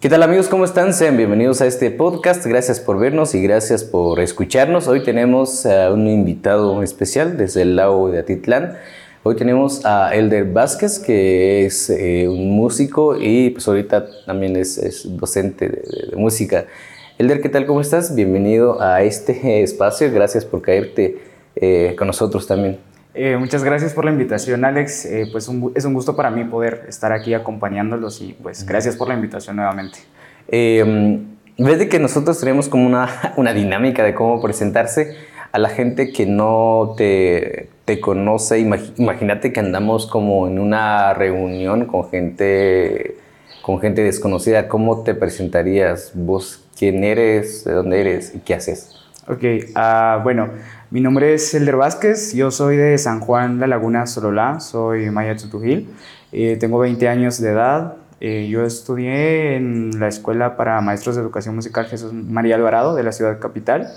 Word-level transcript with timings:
¿Qué 0.00 0.08
tal 0.08 0.22
amigos? 0.22 0.48
¿Cómo 0.48 0.64
están? 0.64 0.94
Sean 0.94 1.16
bienvenidos 1.16 1.60
a 1.60 1.66
este 1.66 1.90
podcast. 1.90 2.46
Gracias 2.46 2.80
por 2.80 2.98
vernos 2.98 3.34
y 3.34 3.42
gracias 3.42 3.84
por 3.84 4.20
escucharnos. 4.20 4.88
Hoy 4.88 5.02
tenemos 5.02 5.66
a 5.66 5.92
un 5.92 6.06
invitado 6.06 6.82
especial 6.82 7.36
desde 7.36 7.62
el 7.62 7.76
lago 7.76 8.10
de 8.10 8.20
Atitlán. 8.20 8.78
Hoy 9.24 9.36
tenemos 9.36 9.84
a 9.84 10.14
Elder 10.14 10.44
Vázquez, 10.44 10.98
que 11.00 11.66
es 11.66 11.90
eh, 11.90 12.26
un 12.28 12.52
músico 12.52 13.16
y 13.20 13.50
pues 13.50 13.68
ahorita 13.68 14.06
también 14.24 14.56
es, 14.56 15.04
docente 15.18 15.68
de, 15.68 16.16
música. 16.16 16.66
Elder, 17.18 17.42
¿qué 17.42 17.48
tal? 17.48 17.66
¿Cómo 17.66 17.82
estás? 17.82 18.14
Bienvenido 18.14 18.80
a 18.80 19.02
este 19.02 19.62
espacio. 19.62 20.10
Gracias 20.10 20.44
por 20.44 20.62
caerte 20.62 21.18
eh, 21.56 21.94
con 21.98 22.06
nosotros 22.06 22.46
también. 22.46 22.78
Eh, 23.20 23.36
muchas 23.36 23.64
gracias 23.64 23.94
por 23.94 24.04
la 24.04 24.12
invitación, 24.12 24.64
Alex. 24.64 25.04
Eh, 25.06 25.28
pues 25.32 25.50
es 25.74 25.84
un 25.84 25.92
gusto 25.92 26.14
para 26.14 26.30
mí 26.30 26.44
poder 26.44 26.84
estar 26.88 27.10
aquí 27.10 27.34
acompañándolos 27.34 28.22
y 28.22 28.36
pues 28.40 28.64
gracias 28.64 28.94
por 28.94 29.08
la 29.08 29.14
invitación 29.14 29.56
nuevamente. 29.56 29.98
Eh, 30.46 31.18
Ves 31.58 31.88
que 31.88 31.98
nosotros 31.98 32.38
tenemos 32.38 32.68
como 32.68 32.86
una, 32.86 33.08
una 33.36 33.52
dinámica 33.52 34.04
de 34.04 34.14
cómo 34.14 34.40
presentarse 34.40 35.16
a 35.50 35.58
la 35.58 35.68
gente 35.68 36.12
que 36.12 36.26
no 36.26 36.94
te, 36.96 37.70
te 37.84 37.98
conoce. 37.98 38.60
Imagínate 38.60 39.52
que 39.52 39.58
andamos 39.58 40.06
como 40.06 40.46
en 40.46 40.60
una 40.60 41.12
reunión 41.12 41.86
con 41.86 42.08
gente, 42.08 43.16
con 43.62 43.80
gente 43.80 44.04
desconocida. 44.04 44.68
¿Cómo 44.68 45.02
te 45.02 45.16
presentarías? 45.16 46.12
¿Vos 46.14 46.64
quién 46.78 47.02
eres? 47.02 47.64
¿De 47.64 47.72
dónde 47.72 48.00
eres? 48.00 48.32
¿Y 48.36 48.38
qué 48.38 48.54
haces? 48.54 48.94
Ok, 49.26 49.42
uh, 49.42 50.22
bueno, 50.22 50.48
mi 50.90 51.02
nombre 51.02 51.34
es 51.34 51.52
Elder 51.52 51.76
Vázquez, 51.76 52.32
yo 52.32 52.50
soy 52.50 52.76
de 52.76 52.96
San 52.96 53.20
Juan 53.20 53.60
La 53.60 53.66
Laguna, 53.66 54.06
Sololá, 54.06 54.58
soy 54.58 55.10
Maya 55.10 55.36
Tutujil, 55.36 55.90
eh, 56.32 56.56
tengo 56.58 56.78
20 56.78 57.08
años 57.08 57.38
de 57.40 57.50
edad, 57.50 57.96
eh, 58.20 58.48
yo 58.50 58.64
estudié 58.64 59.56
en 59.56 60.00
la 60.00 60.08
Escuela 60.08 60.56
para 60.56 60.80
Maestros 60.80 61.14
de 61.14 61.22
Educación 61.22 61.54
Musical 61.54 61.86
Jesús 61.86 62.14
María 62.14 62.54
Alvarado 62.54 62.94
de 62.94 63.02
la 63.02 63.12
ciudad 63.12 63.38
capital. 63.38 63.88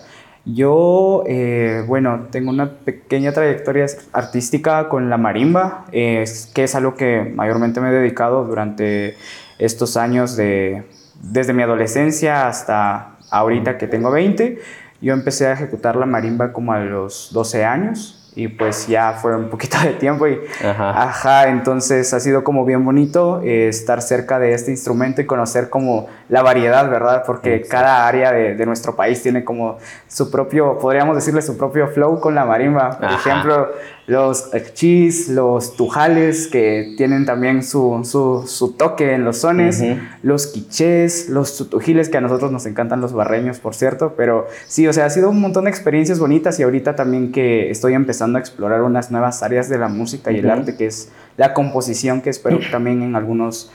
Yo, 0.43 1.23
eh, 1.27 1.83
bueno, 1.87 2.27
tengo 2.29 2.49
una 2.49 2.69
pequeña 2.69 3.31
trayectoria 3.31 3.85
artística 4.11 4.89
con 4.89 5.09
la 5.09 5.17
marimba, 5.17 5.85
que 5.91 6.23
es 6.23 6.75
algo 6.75 6.95
que 6.95 7.31
mayormente 7.35 7.79
me 7.79 7.89
he 7.89 7.93
dedicado 7.93 8.43
durante 8.43 9.15
estos 9.59 9.97
años 9.97 10.35
de, 10.35 10.83
desde 11.21 11.53
mi 11.53 11.63
adolescencia 11.63 12.47
hasta 12.47 13.17
ahorita 13.29 13.77
que 13.77 13.87
tengo 13.87 14.11
20. 14.11 14.59
Yo 15.01 15.13
empecé 15.13 15.47
a 15.47 15.53
ejecutar 15.53 15.95
la 15.95 16.05
marimba 16.05 16.53
como 16.53 16.73
a 16.73 16.79
los 16.79 17.29
12 17.33 17.65
años 17.65 18.21
y 18.33 18.47
pues 18.47 18.87
ya 18.87 19.13
fue 19.13 19.35
un 19.35 19.49
poquito 19.49 19.77
de 19.83 19.93
tiempo 19.93 20.27
y 20.27 20.39
ajá, 20.63 21.49
entonces 21.49 22.13
ha 22.13 22.19
sido 22.19 22.43
como 22.43 22.63
bien 22.63 22.85
bonito 22.85 23.41
eh, 23.43 23.67
estar 23.67 24.01
cerca 24.01 24.39
de 24.39 24.53
este 24.53 24.71
instrumento 24.71 25.21
y 25.21 25.25
conocer 25.25 25.69
como 25.69 26.07
la 26.29 26.41
variedad, 26.41 26.89
¿verdad? 26.89 27.23
Porque 27.25 27.61
cada 27.61 28.07
área 28.07 28.31
de, 28.31 28.55
de, 28.55 28.65
nuestro 28.65 28.95
país 28.95 29.21
tiene 29.21 29.43
como 29.43 29.77
su 30.07 30.31
propio, 30.31 30.77
podríamos 30.77 31.15
decirle 31.15 31.41
su 31.41 31.57
propio 31.57 31.87
flow 31.89 32.19
con 32.21 32.33
la 32.33 32.45
marimba. 32.45 32.91
Por 32.91 33.11
ejemplo, 33.11 33.69
los 34.11 34.51
chis, 34.73 35.29
los 35.29 35.77
tujales, 35.77 36.47
que 36.47 36.95
tienen 36.97 37.25
también 37.25 37.63
su, 37.63 38.01
su, 38.03 38.43
su 38.45 38.73
toque 38.73 39.13
en 39.13 39.23
los 39.23 39.37
sones, 39.37 39.81
los 40.21 40.47
quichés, 40.47 41.29
los 41.29 41.55
tutujiles, 41.55 42.09
que 42.09 42.17
a 42.17 42.21
nosotros 42.21 42.51
nos 42.51 42.65
encantan 42.65 42.99
los 42.99 43.13
barreños, 43.13 43.59
por 43.59 43.73
cierto, 43.73 44.15
pero 44.17 44.47
sí, 44.67 44.85
o 44.85 44.91
sea, 44.91 45.05
ha 45.05 45.09
sido 45.09 45.29
un 45.29 45.39
montón 45.39 45.63
de 45.63 45.69
experiencias 45.69 46.19
bonitas 46.19 46.59
y 46.59 46.63
ahorita 46.63 46.97
también 46.97 47.31
que 47.31 47.71
estoy 47.71 47.93
empezando 47.93 48.37
a 48.37 48.41
explorar 48.41 48.81
unas 48.81 49.11
nuevas 49.11 49.43
áreas 49.43 49.69
de 49.69 49.77
la 49.77 49.87
música 49.87 50.29
y 50.33 50.39
el 50.39 50.49
arte, 50.49 50.75
que 50.75 50.87
es 50.87 51.07
la 51.37 51.53
composición, 51.53 52.19
que 52.19 52.31
espero 52.31 52.59
que 52.59 52.65
también 52.71 53.03
en 53.03 53.15
algunos 53.15 53.71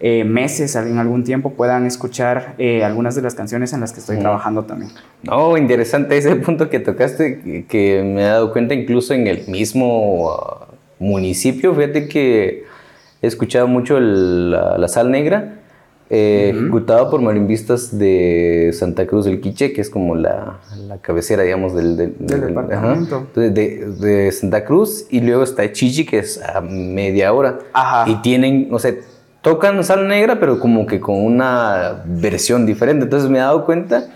eh, 0.00 0.22
meses, 0.22 0.76
en 0.76 0.98
algún 0.98 1.24
tiempo, 1.24 1.54
puedan 1.54 1.84
escuchar 1.84 2.54
eh, 2.58 2.84
algunas 2.84 3.16
de 3.16 3.22
las 3.22 3.34
canciones 3.34 3.72
en 3.72 3.80
las 3.80 3.92
que 3.92 3.98
estoy 3.98 4.18
trabajando 4.18 4.62
también. 4.62 4.92
Oh, 5.28 5.56
interesante 5.56 6.16
ese 6.16 6.36
punto 6.36 6.70
que 6.70 6.78
tocaste, 6.78 7.64
que, 7.68 8.02
me 8.04 8.22
he 8.22 8.26
dado 8.26 8.52
cuenta 8.52 8.74
incluso 8.74 9.12
en 9.12 9.26
el 9.26 9.48
mismo 9.48 10.28
uh, 10.28 11.04
municipio. 11.04 11.74
Fíjate 11.74 12.06
que 12.06 12.64
he 13.22 13.26
escuchado 13.26 13.66
mucho 13.66 13.98
la, 13.98 14.86
Sal 14.86 15.10
Negra, 15.10 15.56
eh, 16.10 16.52
ejecutado 16.54 17.10
por 17.10 17.20
marimbistas 17.20 17.98
de 17.98 18.70
Santa 18.74 19.04
Cruz 19.04 19.24
del 19.24 19.40
Quiche, 19.40 19.72
que 19.72 19.80
es 19.80 19.90
como 19.90 20.14
la, 20.14 20.60
cabecera, 21.02 21.42
digamos, 21.42 21.74
del, 21.74 21.96
departamento. 22.20 23.26
de, 23.34 24.30
Santa 24.30 24.64
Cruz, 24.64 25.06
y 25.10 25.22
luego 25.22 25.42
está 25.42 25.72
Chichi, 25.72 26.06
que 26.06 26.20
es 26.20 26.40
a 26.40 26.60
media 26.60 27.32
hora. 27.32 27.58
Y 28.06 28.14
tienen, 28.22 28.70
no 28.70 28.78
sé, 28.78 29.17
tocan 29.42 29.82
sal 29.84 30.08
negra, 30.08 30.40
pero 30.40 30.58
como 30.58 30.86
que 30.86 31.00
con 31.00 31.24
una 31.24 32.02
versión 32.04 32.66
diferente. 32.66 33.04
Entonces 33.04 33.30
me 33.30 33.38
he 33.38 33.40
dado 33.40 33.64
cuenta 33.64 34.08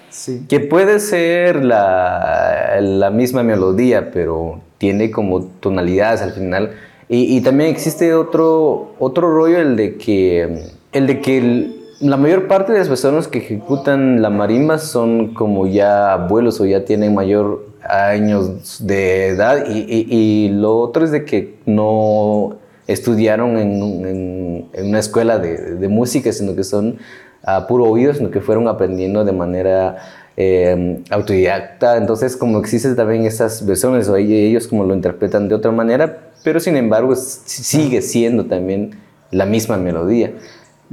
que 0.49 0.61
puede 0.61 1.01
ser 1.01 1.65
la, 1.65 2.79
la, 2.81 3.11
misma 3.11 3.43
melodía, 3.43 4.11
pero 4.11 4.61
tiene 4.79 5.11
como 5.11 5.45
tonalidades 5.45 6.23
al 6.23 6.33
final. 6.33 6.73
Y, 7.09 7.43
también 7.43 7.69
existe 7.69 8.15
otro, 8.15 8.95
otro 8.99 9.35
rollo, 9.35 9.59
el 9.59 9.77
de 9.77 9.99
que, 9.99 10.65
el 10.93 11.07
de 11.07 11.21
que 11.21 11.71
la 12.01 12.17
mayor 12.17 12.49
parte 12.49 12.73
de 12.73 12.79
las 12.79 12.89
personas 12.89 13.29
que 13.29 13.39
ejecutan 13.39 14.23
la 14.23 14.31
marimba 14.31 14.79
son 14.79 15.35
como 15.35 15.67
ya 15.67 16.15
abuelos 16.15 16.59
o 16.61 16.65
ya 16.65 16.87
tienen 16.87 17.15
mayor 17.15 17.67
años 17.87 18.87
de 18.87 19.29
edad 19.29 19.67
y, 19.69 20.07
y 20.09 20.49
lo 20.49 20.79
otro 20.79 21.05
es 21.05 21.11
de 21.11 21.27
que 21.27 21.57
no 21.67 22.57
estudiaron 22.87 23.57
en, 23.57 24.69
una 24.85 24.99
escuela 24.99 25.39
de, 25.39 25.89
música, 25.89 26.33
sino 26.33 26.55
que 26.55 26.65
son 26.65 26.99
a 27.43 27.67
puro 27.67 27.85
oído, 27.85 28.15
sino 28.15 28.31
que 28.31 28.41
fueron 28.41 28.69
aprendiendo 28.69 29.25
de 29.25 29.33
manera 29.33 29.97
eh, 30.37 31.03
autodidacta. 31.11 31.97
Entonces, 31.97 32.37
como 32.37 32.59
existen 32.59 32.97
también 32.97 33.25
esas 33.25 33.65
versiones, 33.67 34.09
o 34.09 34.17
ellos 34.17 34.69
como 34.69 34.85
lo 34.85 34.95
interpretan 34.95 35.49
de 35.49 35.55
otra 35.55 35.71
manera, 35.71 36.31
pero 36.45 36.61
sin 36.61 36.77
embargo 36.77 37.15
sigue 37.17 38.03
siendo 38.03 38.47
también 38.47 38.97
la 39.31 39.47
misma 39.47 39.77
melodía. 39.77 40.33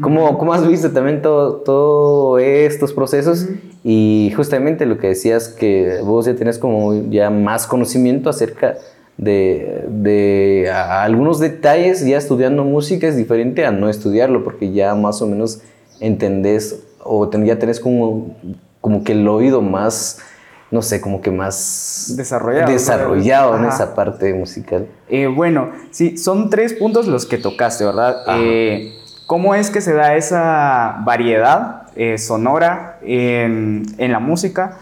¿Cómo, 0.01 0.37
cómo 0.37 0.53
has 0.53 0.65
visto 0.65 0.91
también 0.91 1.21
todos 1.21 1.63
todo 1.65 2.39
estos 2.39 2.93
procesos? 2.93 3.47
Y 3.83 4.31
justamente 4.35 4.85
lo 4.85 4.97
que 4.97 5.07
decías, 5.07 5.49
que 5.49 5.99
vos 6.03 6.25
ya 6.25 6.35
tienes 6.35 6.57
como 6.57 7.09
ya 7.09 7.29
más 7.29 7.67
conocimiento 7.67 8.29
acerca 8.29 8.75
de, 8.75 8.77
de 9.19 10.71
algunos 10.71 11.39
detalles, 11.39 12.05
ya 12.05 12.17
estudiando 12.17 12.63
música 12.63 13.07
es 13.07 13.17
diferente 13.17 13.65
a 13.65 13.71
no 13.71 13.89
estudiarlo, 13.89 14.43
porque 14.43 14.71
ya 14.71 14.95
más 14.95 15.21
o 15.21 15.27
menos 15.27 15.61
entendés 15.99 16.83
o 17.03 17.29
ya 17.29 17.59
tenés 17.59 17.79
como, 17.79 18.35
como 18.81 19.03
que 19.03 19.13
el 19.13 19.27
oído 19.27 19.61
más, 19.61 20.19
no 20.71 20.81
sé, 20.81 21.01
como 21.01 21.21
que 21.21 21.31
más 21.31 22.13
desarrollado, 22.15 22.71
desarrollado 22.71 23.57
en 23.57 23.65
esa 23.65 23.95
parte 23.95 24.33
musical. 24.33 24.87
Eh, 25.09 25.27
bueno, 25.27 25.71
sí, 25.91 26.17
son 26.17 26.49
tres 26.49 26.73
puntos 26.73 27.07
los 27.07 27.25
que 27.25 27.37
tocaste, 27.37 27.85
¿verdad? 27.85 28.23
Eh, 28.37 28.93
¿Cómo 29.25 29.53
es 29.53 29.69
que 29.69 29.81
se 29.81 29.93
da 29.93 30.15
esa 30.15 31.01
variedad 31.03 31.83
eh, 31.95 32.17
sonora 32.17 32.99
en, 33.03 33.83
en, 33.97 34.11
la 34.11 34.19
música? 34.19 34.77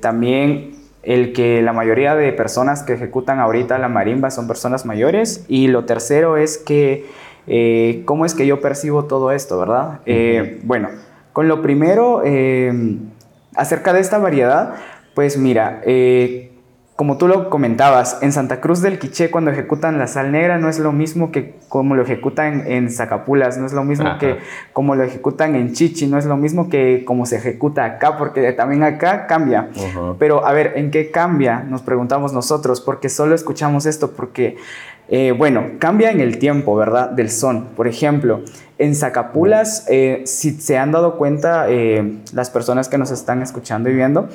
también 0.00 0.79
el 1.02 1.32
que 1.32 1.62
la 1.62 1.72
mayoría 1.72 2.14
de 2.14 2.32
personas 2.32 2.82
que 2.82 2.92
ejecutan 2.94 3.40
ahorita 3.40 3.78
la 3.78 3.88
marimba 3.88 4.30
son 4.30 4.46
personas 4.46 4.84
mayores 4.84 5.44
y 5.48 5.68
lo 5.68 5.84
tercero 5.84 6.36
es 6.36 6.58
que 6.58 7.06
eh, 7.46 8.02
cómo 8.04 8.26
es 8.26 8.34
que 8.34 8.46
yo 8.46 8.60
percibo 8.60 9.04
todo 9.06 9.32
esto, 9.32 9.58
¿verdad? 9.58 10.00
Eh, 10.06 10.60
bueno, 10.62 10.88
con 11.32 11.48
lo 11.48 11.62
primero, 11.62 12.22
eh, 12.24 12.98
acerca 13.54 13.92
de 13.92 14.00
esta 14.00 14.18
variedad, 14.18 14.74
pues 15.14 15.38
mira, 15.38 15.80
como 17.00 17.16
tú 17.16 17.28
lo 17.28 17.48
comentabas, 17.48 18.18
en 18.20 18.30
Santa 18.30 18.60
Cruz 18.60 18.82
del 18.82 18.98
Quiché 18.98 19.30
cuando 19.30 19.50
ejecutan 19.50 19.98
la 19.98 20.06
sal 20.06 20.32
negra 20.32 20.58
no 20.58 20.68
es 20.68 20.78
lo 20.78 20.92
mismo 20.92 21.32
que 21.32 21.54
como 21.70 21.94
lo 21.94 22.02
ejecutan 22.02 22.64
en 22.66 22.90
Zacapulas, 22.90 23.56
no 23.56 23.64
es 23.64 23.72
lo 23.72 23.84
mismo 23.84 24.18
que 24.18 24.36
como 24.74 24.94
lo 24.94 25.02
ejecutan 25.04 25.54
en 25.54 25.72
Chichi, 25.72 26.08
no 26.08 26.18
es 26.18 26.26
lo 26.26 26.36
mismo 26.36 26.68
que 26.68 27.06
como 27.06 27.24
se 27.24 27.36
ejecuta 27.36 27.86
acá, 27.86 28.18
porque 28.18 28.52
también 28.52 28.82
acá 28.82 29.26
cambia. 29.26 29.70
Pero 30.18 30.44
a 30.44 30.52
ver, 30.52 30.74
¿en 30.76 30.90
qué 30.90 31.10
cambia? 31.10 31.60
Nos 31.60 31.80
preguntamos 31.80 32.34
nosotros, 32.34 32.82
porque 32.82 33.08
solo 33.08 33.34
escuchamos 33.34 33.86
esto, 33.86 34.10
porque, 34.10 34.58
eh, 35.10 35.32
bueno, 35.32 35.72
cambia 35.80 36.10
en 36.12 36.20
el 36.20 36.38
tiempo, 36.38 36.76
¿verdad? 36.76 37.10
Del 37.10 37.30
son. 37.30 37.64
Por 37.76 37.88
ejemplo, 37.88 38.42
en 38.78 38.94
Zacapulas, 38.94 39.84
eh, 39.90 40.22
si 40.24 40.52
se 40.52 40.78
han 40.78 40.92
dado 40.92 41.18
cuenta 41.18 41.66
eh, 41.68 42.18
las 42.32 42.48
personas 42.48 42.88
que 42.88 42.96
nos 42.96 43.10
están 43.10 43.42
escuchando 43.42 43.90
y 43.90 43.94
viendo, 43.94 44.28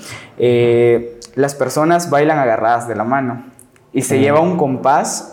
las 1.35 1.55
personas 1.55 2.09
bailan 2.09 2.39
agarradas 2.39 2.87
de 2.87 2.95
la 2.95 3.05
mano 3.05 3.43
y 3.93 4.01
se 4.01 4.19
lleva 4.19 4.41
un 4.41 4.57
compás 4.57 5.31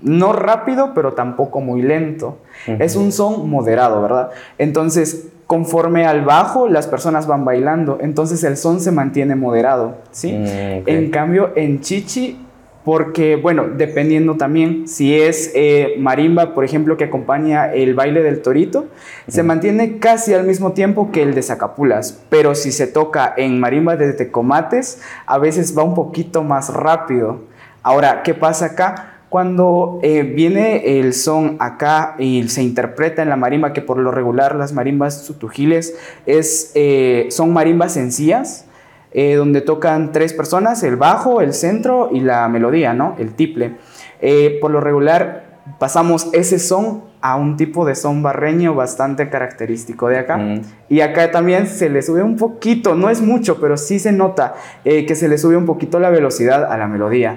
no 0.00 0.32
rápido, 0.32 0.92
pero 0.94 1.12
tampoco 1.12 1.60
muy 1.60 1.82
lento. 1.82 2.38
Es 2.66 2.96
un 2.96 3.12
son 3.12 3.48
moderado, 3.48 4.02
¿verdad? 4.02 4.30
Entonces, 4.58 5.28
conforme 5.46 6.06
al 6.06 6.24
bajo, 6.24 6.66
las 6.66 6.86
personas 6.86 7.26
van 7.26 7.44
bailando, 7.44 7.98
entonces 8.00 8.42
el 8.42 8.56
son 8.56 8.80
se 8.80 8.90
mantiene 8.90 9.36
moderado, 9.36 9.96
¿sí? 10.10 10.32
Mm, 10.32 10.88
en 10.88 11.10
cambio, 11.10 11.52
en 11.54 11.80
chichi 11.80 12.41
porque, 12.84 13.36
bueno, 13.36 13.66
dependiendo 13.68 14.36
también, 14.36 14.88
si 14.88 15.14
es 15.14 15.52
eh, 15.54 15.94
marimba, 15.98 16.54
por 16.54 16.64
ejemplo, 16.64 16.96
que 16.96 17.04
acompaña 17.04 17.72
el 17.72 17.94
baile 17.94 18.22
del 18.22 18.42
torito, 18.42 18.86
se 19.28 19.44
mantiene 19.44 19.98
casi 19.98 20.34
al 20.34 20.44
mismo 20.44 20.72
tiempo 20.72 21.12
que 21.12 21.22
el 21.22 21.34
de 21.34 21.42
Zacapulas, 21.42 22.20
pero 22.28 22.54
si 22.54 22.72
se 22.72 22.88
toca 22.88 23.32
en 23.36 23.60
marimba 23.60 23.96
de 23.96 24.12
Tecomates, 24.12 25.00
a 25.26 25.38
veces 25.38 25.76
va 25.78 25.84
un 25.84 25.94
poquito 25.94 26.42
más 26.42 26.72
rápido. 26.72 27.42
Ahora, 27.84 28.22
¿qué 28.24 28.34
pasa 28.34 28.66
acá? 28.66 29.08
Cuando 29.28 30.00
eh, 30.02 30.24
viene 30.24 30.98
el 30.98 31.14
son 31.14 31.56
acá 31.58 32.16
y 32.18 32.46
se 32.48 32.62
interpreta 32.62 33.22
en 33.22 33.28
la 33.28 33.36
marimba, 33.36 33.72
que 33.72 33.80
por 33.80 33.96
lo 33.96 34.10
regular 34.10 34.56
las 34.56 34.72
marimbas 34.72 35.24
sutujiles 35.24 35.96
es, 36.26 36.72
eh, 36.74 37.28
son 37.30 37.52
marimbas 37.52 37.94
sencillas, 37.94 38.66
eh, 39.14 39.34
donde 39.34 39.60
tocan 39.60 40.12
tres 40.12 40.32
personas, 40.32 40.82
el 40.82 40.96
bajo, 40.96 41.40
el 41.40 41.52
centro 41.52 42.10
y 42.12 42.20
la 42.20 42.48
melodía, 42.48 42.94
¿no? 42.94 43.14
El 43.18 43.34
tiple. 43.34 43.76
Eh, 44.20 44.58
por 44.60 44.70
lo 44.70 44.80
regular 44.80 45.51
pasamos 45.82 46.28
ese 46.32 46.60
son 46.60 47.02
a 47.20 47.34
un 47.34 47.56
tipo 47.56 47.84
de 47.84 47.96
son 47.96 48.22
barreño 48.22 48.72
bastante 48.72 49.28
característico 49.28 50.06
de 50.06 50.18
acá. 50.18 50.36
Mm. 50.36 50.60
Y 50.88 51.00
acá 51.00 51.32
también 51.32 51.66
se 51.66 51.90
le 51.90 52.02
sube 52.02 52.22
un 52.22 52.36
poquito, 52.36 52.94
no 52.94 53.10
es 53.10 53.20
mucho, 53.20 53.60
pero 53.60 53.76
sí 53.76 53.98
se 53.98 54.12
nota 54.12 54.54
eh, 54.84 55.06
que 55.06 55.16
se 55.16 55.26
le 55.26 55.38
sube 55.38 55.56
un 55.56 55.66
poquito 55.66 55.98
la 55.98 56.10
velocidad 56.10 56.70
a 56.70 56.78
la 56.78 56.86
melodía. 56.86 57.36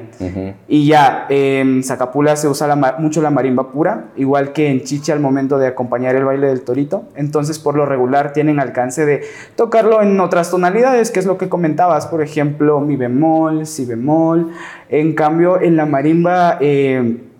Y 0.67 0.85
ya, 0.85 1.25
en 1.29 1.83
Zacapula 1.83 2.35
se 2.35 2.47
usa 2.47 2.75
mucho 2.99 3.19
la 3.23 3.31
marimba 3.31 3.71
pura, 3.71 4.11
igual 4.15 4.53
que 4.53 4.69
en 4.69 4.83
Chicha 4.83 5.13
al 5.13 5.21
momento 5.21 5.57
de 5.57 5.65
acompañar 5.65 6.15
el 6.15 6.25
baile 6.25 6.45
del 6.45 6.61
torito. 6.61 7.05
Entonces, 7.15 7.57
por 7.57 7.75
lo 7.75 7.87
regular, 7.87 8.31
tienen 8.31 8.59
alcance 8.59 9.07
de 9.07 9.23
tocarlo 9.55 10.03
en 10.03 10.19
otras 10.19 10.51
tonalidades, 10.51 11.09
que 11.09 11.19
es 11.19 11.25
lo 11.25 11.39
que 11.39 11.49
comentabas, 11.49 12.05
por 12.05 12.21
ejemplo, 12.21 12.79
mi 12.79 12.95
bemol, 12.95 13.65
si 13.65 13.85
bemol. 13.85 14.51
En 14.87 15.15
cambio, 15.15 15.59
en 15.59 15.77
la 15.77 15.87
marimba... 15.87 16.59
Eh, 16.61 17.31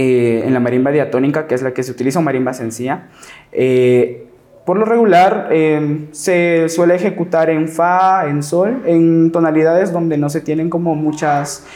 eh, 0.00 0.44
en 0.46 0.54
la 0.54 0.60
marimba 0.60 0.92
diatónica, 0.92 1.48
que 1.48 1.56
es 1.56 1.62
la 1.62 1.72
que 1.72 1.82
se 1.82 1.90
utiliza, 1.90 2.20
o 2.20 2.22
marimba 2.22 2.54
sencilla, 2.54 3.08
eh, 3.50 4.28
por 4.64 4.78
lo 4.78 4.84
regular 4.84 5.48
eh, 5.50 6.06
se 6.12 6.68
suele 6.68 6.94
ejecutar 6.94 7.50
en 7.50 7.66
fa, 7.66 8.28
en 8.28 8.44
sol, 8.44 8.84
en 8.86 9.32
tonalidades 9.32 9.92
donde 9.92 10.16
no 10.16 10.30
se 10.30 10.40
tienen 10.40 10.70
como 10.70 10.94
muchas 10.94 11.66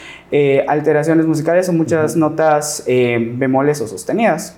alteraciones 0.68 1.26
musicales 1.26 1.68
o 1.68 1.72
muchas 1.72 2.14
notas 2.16 2.84
bemoles 2.86 3.80
o 3.80 3.88
sostenidas. 3.88 4.56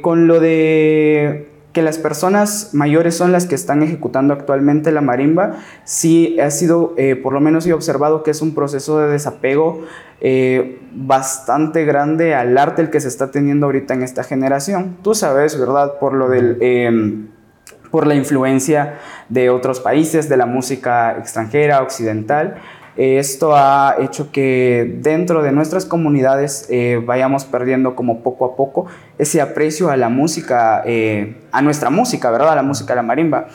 con 0.00 0.26
lo 0.26 0.40
de 0.40 1.46
que 1.72 1.82
las 1.82 1.98
personas 1.98 2.70
mayores 2.72 3.16
son 3.16 3.32
las 3.32 3.46
que 3.46 3.54
están 3.54 3.82
ejecutando 3.82 4.34
actualmente 4.34 4.90
la 4.90 5.00
marimba, 5.00 5.56
sí 5.84 6.38
ha 6.40 6.50
sido, 6.50 6.94
eh, 6.96 7.16
por 7.16 7.32
lo 7.32 7.40
menos 7.40 7.66
he 7.66 7.72
observado 7.72 8.22
que 8.22 8.32
es 8.32 8.42
un 8.42 8.54
proceso 8.54 8.98
de 8.98 9.08
desapego 9.08 9.82
eh, 10.20 10.80
bastante 10.92 11.84
grande 11.84 12.34
al 12.34 12.58
arte 12.58 12.82
el 12.82 12.90
que 12.90 13.00
se 13.00 13.08
está 13.08 13.30
teniendo 13.30 13.66
ahorita 13.66 13.94
en 13.94 14.02
esta 14.02 14.24
generación. 14.24 14.96
Tú 15.02 15.14
sabes, 15.14 15.58
¿verdad? 15.58 15.98
Por 15.98 16.14
lo 16.14 16.28
del... 16.28 16.58
Em, 16.60 17.28
por 17.90 18.06
la 18.06 18.14
influencia 18.14 19.00
de 19.28 19.50
otros 19.50 19.80
países, 19.80 20.28
de 20.28 20.36
la 20.36 20.46
música 20.46 21.16
extranjera, 21.18 21.82
occidental, 21.82 22.60
esto 22.96 23.56
ha 23.56 23.96
hecho 24.00 24.30
que 24.30 24.98
dentro 25.00 25.42
de 25.42 25.52
nuestras 25.52 25.86
comunidades 25.86 26.66
eh, 26.70 27.00
vayamos 27.04 27.44
perdiendo 27.44 27.94
como 27.94 28.22
poco 28.22 28.44
a 28.44 28.56
poco 28.56 28.86
ese 29.20 29.42
aprecio 29.42 29.90
a 29.90 29.96
la 29.98 30.08
música, 30.08 30.82
eh, 30.86 31.36
a 31.52 31.60
nuestra 31.60 31.90
música, 31.90 32.30
¿verdad? 32.30 32.52
A 32.52 32.56
la 32.56 32.62
música, 32.62 32.94
a 32.94 32.96
la 32.96 33.02
marimba. 33.02 33.48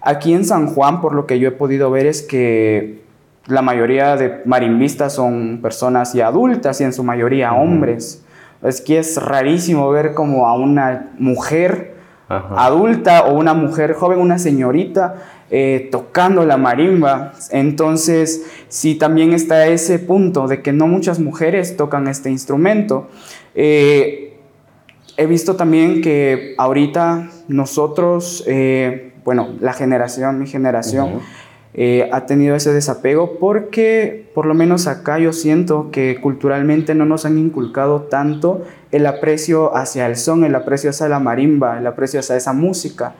Aquí 0.00 0.34
en 0.34 0.44
San 0.44 0.66
Juan, 0.66 1.00
por 1.00 1.14
lo 1.14 1.26
que 1.26 1.38
yo 1.38 1.48
he 1.48 1.52
podido 1.52 1.92
ver, 1.92 2.06
es 2.06 2.22
que 2.22 3.02
la 3.46 3.62
mayoría 3.62 4.16
de 4.16 4.42
marimbistas 4.46 5.14
son 5.14 5.60
personas 5.62 6.12
ya 6.12 6.26
adultas 6.26 6.80
y 6.80 6.84
en 6.84 6.92
su 6.92 7.04
mayoría 7.04 7.52
hombres. 7.52 8.24
Es 8.62 8.80
que 8.80 8.98
es 8.98 9.22
rarísimo 9.22 9.88
ver 9.90 10.14
como 10.14 10.48
a 10.48 10.54
una 10.54 11.10
mujer 11.18 11.94
adulta 12.28 13.24
o 13.26 13.34
una 13.34 13.54
mujer 13.54 13.92
joven, 13.94 14.18
una 14.18 14.38
señorita, 14.38 15.16
eh, 15.50 15.88
tocando 15.92 16.44
la 16.44 16.56
marimba. 16.56 17.32
Entonces, 17.50 18.44
sí 18.68 18.96
también 18.96 19.32
está 19.34 19.66
ese 19.66 20.00
punto 20.00 20.48
de 20.48 20.62
que 20.62 20.72
no 20.72 20.88
muchas 20.88 21.20
mujeres 21.20 21.76
tocan 21.76 22.08
este 22.08 22.30
instrumento. 22.30 23.08
Eh, 23.54 24.31
he 25.16 25.26
visto 25.26 25.56
también 25.56 26.00
que 26.00 26.54
ahorita 26.58 27.30
nosotros, 27.48 28.44
eh, 28.46 29.12
bueno, 29.24 29.50
la 29.60 29.72
generación, 29.72 30.38
mi 30.38 30.46
generación, 30.46 31.20
ha 32.12 32.26
tenido 32.26 32.54
ese 32.54 32.70
desapego 32.70 33.38
porque 33.38 34.30
por 34.34 34.44
lo 34.44 34.52
menos 34.52 34.86
acá 34.86 35.18
yo 35.18 35.32
siento 35.32 35.90
que 35.90 36.20
culturalmente 36.20 36.94
no 36.94 37.06
nos 37.06 37.24
han 37.24 37.38
inculcado 37.38 38.02
tanto 38.02 38.62
el 38.90 39.06
aprecio 39.06 39.74
hacia 39.74 40.06
el 40.06 40.16
son, 40.16 40.44
el 40.44 40.54
aprecio 40.54 40.90
hacia 40.90 41.08
la 41.08 41.18
marimba, 41.18 41.78
el 41.78 41.86
aprecio 41.86 42.20
hacia 42.20 42.36
esa 42.36 42.52
música. 42.52 43.14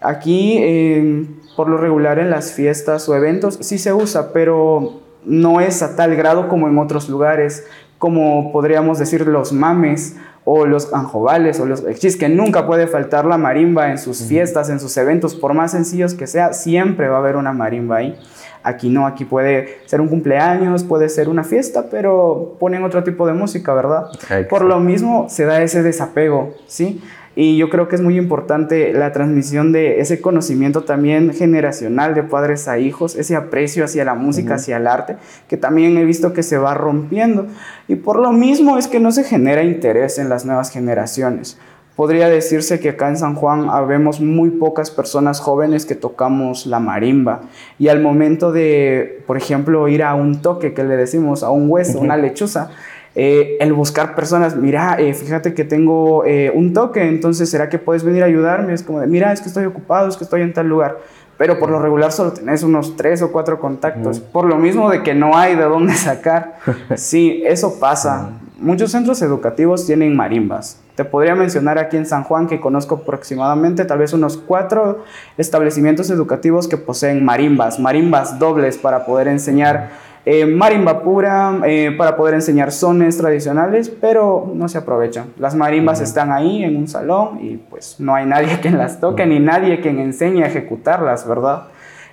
Aquí, 0.00 1.28
por 1.54 1.68
lo 1.68 1.76
regular 1.76 2.18
en 2.18 2.30
las 2.30 2.52
fiestas 2.52 3.08
o 3.10 3.14
eventos, 3.14 3.58
sí 3.60 3.76
se 3.76 3.92
usa, 3.92 4.32
pero 4.32 5.02
no 5.24 5.60
es 5.60 5.82
a 5.82 5.96
tal 5.96 6.16
grado 6.16 6.48
como 6.48 6.68
en 6.68 6.78
otros 6.78 7.08
lugares, 7.08 7.66
como 7.98 8.52
podríamos 8.52 8.98
decir 8.98 9.26
los 9.26 9.52
mames 9.52 10.16
o 10.50 10.64
los 10.64 10.94
anjobales 10.94 11.60
o 11.60 11.66
los 11.66 11.84
chis, 11.98 12.16
que 12.16 12.30
nunca 12.30 12.66
puede 12.66 12.86
faltar 12.86 13.26
la 13.26 13.36
marimba 13.36 13.90
en 13.90 13.98
sus 13.98 14.22
fiestas, 14.22 14.70
en 14.70 14.80
sus 14.80 14.96
eventos, 14.96 15.34
por 15.34 15.52
más 15.52 15.72
sencillos 15.72 16.14
que 16.14 16.26
sea, 16.26 16.54
siempre 16.54 17.06
va 17.08 17.16
a 17.16 17.18
haber 17.18 17.36
una 17.36 17.52
marimba 17.52 17.96
ahí. 17.96 18.18
Aquí 18.62 18.88
no, 18.88 19.06
aquí 19.06 19.26
puede 19.26 19.80
ser 19.84 20.00
un 20.00 20.08
cumpleaños, 20.08 20.84
puede 20.84 21.10
ser 21.10 21.28
una 21.28 21.44
fiesta, 21.44 21.90
pero 21.90 22.56
ponen 22.58 22.82
otro 22.82 23.04
tipo 23.04 23.26
de 23.26 23.34
música, 23.34 23.74
¿verdad? 23.74 24.06
Por 24.48 24.64
lo 24.64 24.80
mismo 24.80 25.26
se 25.28 25.44
da 25.44 25.62
ese 25.62 25.82
desapego, 25.82 26.54
¿sí? 26.66 27.02
Y 27.40 27.56
yo 27.56 27.70
creo 27.70 27.86
que 27.86 27.94
es 27.94 28.02
muy 28.02 28.18
importante 28.18 28.92
la 28.92 29.12
transmisión 29.12 29.70
de 29.70 30.00
ese 30.00 30.20
conocimiento 30.20 30.82
también 30.82 31.32
generacional 31.32 32.12
de 32.16 32.24
padres 32.24 32.66
a 32.66 32.80
hijos, 32.80 33.14
ese 33.14 33.36
aprecio 33.36 33.84
hacia 33.84 34.04
la 34.04 34.14
música, 34.16 34.56
hacia 34.56 34.78
el 34.78 34.88
arte, 34.88 35.18
que 35.46 35.56
también 35.56 35.96
he 35.98 36.04
visto 36.04 36.32
que 36.32 36.42
se 36.42 36.58
va 36.58 36.74
rompiendo. 36.74 37.46
Y 37.86 37.94
por 37.94 38.18
lo 38.18 38.32
mismo 38.32 38.76
es 38.76 38.88
que 38.88 38.98
no 38.98 39.12
se 39.12 39.22
genera 39.22 39.62
interés 39.62 40.18
en 40.18 40.28
las 40.28 40.46
nuevas 40.46 40.72
generaciones. 40.72 41.60
Podría 41.94 42.28
decirse 42.28 42.80
que 42.80 42.88
acá 42.88 43.08
en 43.08 43.16
San 43.16 43.36
Juan 43.36 43.70
habemos 43.70 44.20
muy 44.20 44.50
pocas 44.50 44.90
personas 44.90 45.38
jóvenes 45.38 45.86
que 45.86 45.94
tocamos 45.94 46.66
la 46.66 46.80
marimba. 46.80 47.42
Y 47.78 47.86
al 47.86 48.02
momento 48.02 48.50
de, 48.50 49.22
por 49.28 49.36
ejemplo, 49.36 49.86
ir 49.86 50.02
a 50.02 50.16
un 50.16 50.42
toque 50.42 50.74
que 50.74 50.82
le 50.82 50.96
decimos 50.96 51.44
a 51.44 51.50
un 51.50 51.70
hueso, 51.70 52.00
una 52.00 52.16
lechuza, 52.16 52.70
eh, 53.14 53.56
el 53.60 53.72
buscar 53.72 54.14
personas, 54.14 54.56
mira, 54.56 54.96
eh, 54.98 55.14
fíjate 55.14 55.54
que 55.54 55.64
tengo 55.64 56.24
eh, 56.24 56.52
un 56.54 56.72
toque, 56.72 57.02
entonces 57.02 57.50
¿será 57.50 57.68
que 57.68 57.78
puedes 57.78 58.04
venir 58.04 58.22
a 58.22 58.26
ayudarme? 58.26 58.74
Es 58.74 58.82
como 58.82 59.00
de, 59.00 59.06
mira, 59.06 59.32
es 59.32 59.40
que 59.40 59.48
estoy 59.48 59.64
ocupado, 59.64 60.08
es 60.08 60.16
que 60.16 60.24
estoy 60.24 60.42
en 60.42 60.52
tal 60.52 60.68
lugar. 60.68 60.98
Pero 61.36 61.58
por 61.60 61.70
lo 61.70 61.78
regular 61.78 62.10
solo 62.10 62.32
tenés 62.32 62.64
unos 62.64 62.96
tres 62.96 63.22
o 63.22 63.30
cuatro 63.30 63.60
contactos, 63.60 64.18
por 64.18 64.44
lo 64.44 64.56
mismo 64.56 64.90
de 64.90 65.04
que 65.04 65.14
no 65.14 65.36
hay 65.36 65.54
de 65.54 65.62
dónde 65.62 65.94
sacar. 65.94 66.58
Sí, 66.96 67.42
eso 67.46 67.78
pasa. 67.78 68.30
Muchos 68.58 68.90
centros 68.90 69.22
educativos 69.22 69.86
tienen 69.86 70.16
marimbas. 70.16 70.80
Te 70.96 71.04
podría 71.04 71.36
mencionar 71.36 71.78
aquí 71.78 71.96
en 71.96 72.06
San 72.06 72.24
Juan 72.24 72.48
que 72.48 72.58
conozco 72.58 72.96
aproximadamente 72.96 73.84
tal 73.84 74.00
vez 74.00 74.12
unos 74.12 74.36
cuatro 74.36 75.04
establecimientos 75.36 76.10
educativos 76.10 76.66
que 76.66 76.76
poseen 76.76 77.24
marimbas, 77.24 77.78
marimbas 77.78 78.40
dobles 78.40 78.76
para 78.76 79.06
poder 79.06 79.28
enseñar 79.28 79.90
eh, 80.24 80.44
marimba 80.44 81.02
pura 81.02 81.60
eh, 81.64 81.94
para 81.96 82.16
poder 82.16 82.34
enseñar 82.34 82.70
sones 82.72 83.16
tradicionales, 83.16 83.88
pero 83.88 84.50
no 84.54 84.68
se 84.68 84.78
aprovechan. 84.78 85.32
Las 85.38 85.54
marimbas 85.54 86.00
están 86.00 86.32
ahí 86.32 86.64
en 86.64 86.76
un 86.76 86.88
salón 86.88 87.38
y 87.42 87.56
pues 87.56 87.96
no 87.98 88.14
hay 88.14 88.26
nadie 88.26 88.58
quien 88.60 88.76
las 88.76 89.00
toque 89.00 89.24
ni 89.26 89.40
nadie 89.40 89.80
quien 89.80 89.98
enseñe 89.98 90.42
a 90.42 90.46
ejecutarlas, 90.46 91.26
¿verdad? 91.26 91.68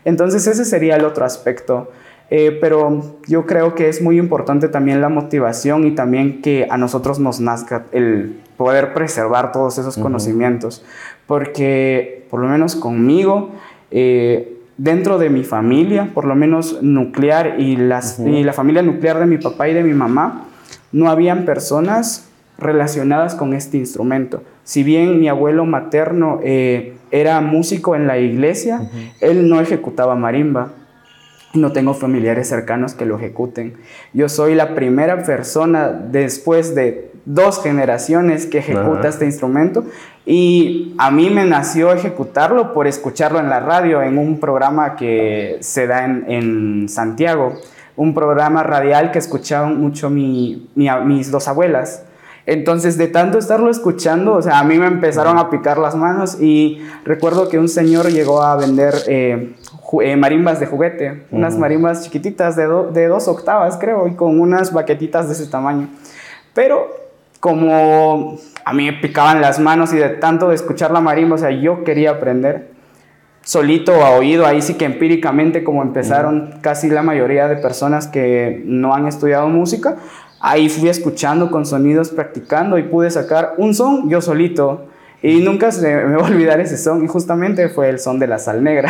Entonces 0.06 0.48
ese 0.48 0.66
sería 0.66 0.96
el 0.96 1.06
otro 1.06 1.26
aspecto. 1.26 1.92
Eh, 2.32 2.58
pero 2.60 3.04
yo 3.28 3.46
creo 3.46 3.76
que 3.76 3.88
es 3.88 4.02
muy 4.02 4.18
importante 4.18 4.68
también 4.68 5.00
la 5.00 5.10
motivación 5.10 5.86
y 5.86 5.92
también 5.92 6.42
que 6.42 6.68
a 6.72 6.78
nosotros 6.78 7.20
nos 7.20 7.40
nazca 7.40 7.86
el 7.92 8.40
poder 8.58 8.94
preservar 8.94 9.52
todos 9.52 9.78
esos 9.78 9.96
conocimientos, 9.98 10.84
porque 11.28 12.26
por 12.32 12.40
lo 12.40 12.48
menos 12.48 12.76
conmigo, 12.76 13.52
dentro 14.78 15.18
de 15.18 15.30
mi 15.30 15.44
familia, 15.44 16.12
por 16.14 16.26
lo 16.26 16.36
menos 16.36 16.82
nuclear, 16.82 17.56
y, 17.60 17.76
las, 17.76 18.20
y 18.20 18.44
la 18.44 18.54
familia 18.54 18.82
nuclear 18.82 19.20
de 19.20 19.26
mi 19.26 19.38
papá 19.38 19.70
y 19.70 19.74
de 19.74 19.84
mi 19.84 19.94
mamá, 19.94 20.46
no 20.92 21.10
habían 21.10 21.46
personas 21.46 22.30
relacionadas 22.58 23.36
con 23.36 23.54
este 23.54 23.78
instrumento. 23.78 24.44
Si 24.64 24.84
bien 24.84 25.20
mi 25.20 25.28
abuelo 25.28 25.66
materno 25.66 26.40
eh, 26.44 26.96
era 27.12 27.40
músico 27.42 27.96
en 27.96 28.08
la 28.08 28.18
iglesia, 28.18 28.90
él 29.22 29.50
no 29.50 29.60
ejecutaba 29.60 30.16
marimba. 30.16 30.72
No 31.56 31.72
tengo 31.72 31.94
familiares 31.94 32.50
cercanos 32.50 32.94
que 32.94 33.06
lo 33.06 33.18
ejecuten. 33.18 33.76
Yo 34.14 34.30
soy 34.30 34.56
la 34.56 34.76
primera 34.76 35.24
persona 35.24 35.90
después 35.90 36.76
de 36.76 37.12
dos 37.26 37.62
generaciones 37.64 38.46
que 38.46 38.60
ejecuta 38.60 39.08
este 39.08 39.26
instrumento 39.26 39.84
y 40.26 40.94
a 40.98 41.12
mí 41.12 41.30
me 41.30 41.46
nació 41.46 41.92
ejecutarlo 41.92 42.74
por 42.74 42.88
escucharlo 42.88 43.40
en 43.40 43.50
la 43.50 43.60
radio 43.60 44.02
en 44.04 44.18
un 44.18 44.40
programa 44.40 44.96
que 44.96 45.58
se 45.62 45.88
da 45.88 46.06
en, 46.06 46.88
Santiago 46.88 47.54
un 47.96 48.14
programa 48.14 48.62
radial 48.62 49.12
que 49.12 49.20
escuchaban 49.20 49.80
mucho 49.80 50.10
mi, 50.10 50.68
mis 50.76 51.32
dos 51.32 51.48
abuelas. 51.48 52.04
Entonces, 52.48 52.98
de 52.98 53.08
tanto 53.08 53.40
estarlo 53.40 53.72
escuchando, 53.72 54.36
o 54.36 54.42
sea, 54.42 54.60
a 54.60 54.64
mí 54.64 54.78
me 54.78 54.86
empezaron 54.86 55.40
a 55.40 55.50
picar 55.50 55.80
las 55.80 55.96
manos 55.96 56.40
y 56.40 56.80
recuerdo 57.04 57.50
que 57.50 57.58
un 57.58 57.68
señor 57.68 58.12
llegó 58.12 58.44
a 58.44 58.56
vender 58.56 58.94
eh, 59.08 59.56
eh, 60.02 60.16
marimbas 60.16 60.60
de 60.60 60.68
juguete, 60.68 61.26
unas 61.32 61.58
marimbas 61.58 62.04
chiquititas 62.04 62.56
de, 62.56 62.68
de 62.94 63.08
dos 63.08 63.28
octavas, 63.28 63.78
creo, 63.78 64.08
y 64.08 64.14
con 64.14 64.40
unas 64.40 64.74
baquetitas 64.74 65.28
de 65.28 65.34
ese 65.34 65.48
tamaño. 65.48 65.90
Pero 66.54 66.88
como 67.40 68.38
a 68.64 68.74
mí 68.74 68.86
me 68.86 68.94
picaban 68.94 69.42
las 69.42 69.60
manos 69.60 69.94
y 69.94 69.98
de 69.98 70.10
tanto 70.10 70.50
de 70.50 70.56
escuchar 70.56 70.92
la 70.92 71.02
marimba, 71.02 71.36
o 71.36 71.38
sea, 71.40 71.52
yo 71.52 71.84
quería 71.84 72.12
aprender 72.12 72.76
solito 73.44 74.04
a 74.04 74.10
oído, 74.10 74.46
ahí 74.48 74.62
sí 74.62 74.74
que 74.74 74.86
empíricamente 74.86 75.64
como 75.64 75.84
empezaron 75.84 76.56
casi 76.62 76.90
la 76.90 77.04
mayoría 77.04 77.48
de 77.48 77.58
personas 77.58 78.08
que 78.08 78.64
no 78.66 78.96
han 78.96 79.08
estudiado 79.08 79.48
música, 79.48 79.98
ahí 80.46 80.70
fui 80.70 80.90
escuchando 80.90 81.50
con 81.50 81.66
sonidos, 81.66 82.10
practicando 82.10 82.78
y 82.78 82.84
pude 82.84 83.10
sacar 83.10 83.56
un 83.58 83.74
son 83.74 84.10
yo 84.10 84.22
solito. 84.22 84.86
Y 85.24 85.42
nunca 85.42 85.72
se 85.72 85.82
me 85.82 86.16
va 86.18 86.28
a 86.28 86.30
olvidar 86.30 86.60
ese 86.60 86.78
son, 86.78 87.04
y 87.04 87.08
justamente 87.08 87.68
fue 87.70 87.90
el 87.90 87.98
son 87.98 88.20
de 88.20 88.28
la 88.28 88.38
sal 88.38 88.64
negra. 88.64 88.90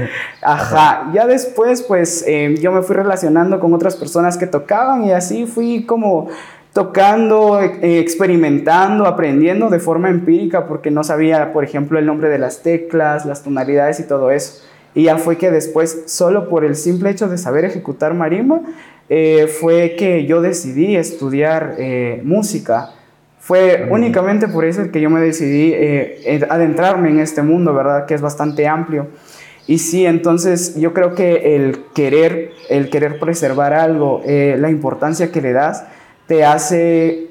Ajá, 0.42 1.12
ya 1.14 1.28
después 1.28 1.82
pues 1.82 2.24
eh, 2.26 2.56
yo 2.60 2.72
me 2.72 2.82
fui 2.82 2.96
relacionando 2.96 3.60
con 3.60 3.72
otras 3.72 3.94
personas 3.94 4.36
que 4.36 4.48
tocaban 4.48 5.04
y 5.04 5.12
así 5.12 5.46
fui 5.46 5.84
como 5.84 6.28
tocando, 6.72 7.60
eh, 7.60 8.00
experimentando, 8.00 9.06
aprendiendo 9.06 9.70
de 9.70 9.78
forma 9.78 10.10
empírica 10.10 10.66
porque 10.66 10.90
no 10.90 11.04
sabía, 11.04 11.52
por 11.52 11.62
ejemplo, 11.62 12.00
el 12.00 12.06
nombre 12.06 12.28
de 12.28 12.38
las 12.40 12.62
teclas, 12.62 13.24
las 13.26 13.44
tonalidades 13.44 14.00
y 14.00 14.02
todo 14.02 14.32
eso. 14.32 14.64
Y 14.96 15.04
ya 15.04 15.18
fue 15.18 15.36
que 15.36 15.50
después, 15.50 16.04
solo 16.06 16.48
por 16.48 16.64
el 16.64 16.74
simple 16.74 17.10
hecho 17.10 17.28
de 17.28 17.38
saber 17.38 17.64
ejecutar 17.64 18.14
marimba, 18.14 18.62
eh, 19.08 19.46
fue 19.46 19.96
que 19.96 20.26
yo 20.26 20.40
decidí 20.40 20.96
estudiar 20.96 21.76
eh, 21.78 22.20
música. 22.24 22.90
Fue 23.38 23.86
únicamente 23.90 24.48
por 24.48 24.64
eso 24.64 24.90
que 24.90 25.00
yo 25.00 25.08
me 25.08 25.20
decidí 25.20 25.72
adentrarme 26.50 27.10
en 27.10 27.20
este 27.20 27.42
mundo, 27.42 27.72
¿verdad? 27.72 28.06
Que 28.06 28.14
es 28.14 28.20
bastante 28.20 28.66
amplio. 28.66 29.06
Y 29.68 29.78
sí, 29.78 30.04
entonces 30.04 30.74
yo 30.76 30.92
creo 30.92 31.14
que 31.14 31.54
el 31.54 31.84
querer, 31.94 32.50
el 32.68 32.90
querer 32.90 33.20
preservar 33.20 33.72
algo, 33.72 34.20
la 34.26 34.68
importancia 34.68 35.30
que 35.30 35.40
le 35.40 35.52
das, 35.52 35.84
te 36.26 36.44
hace, 36.44 37.28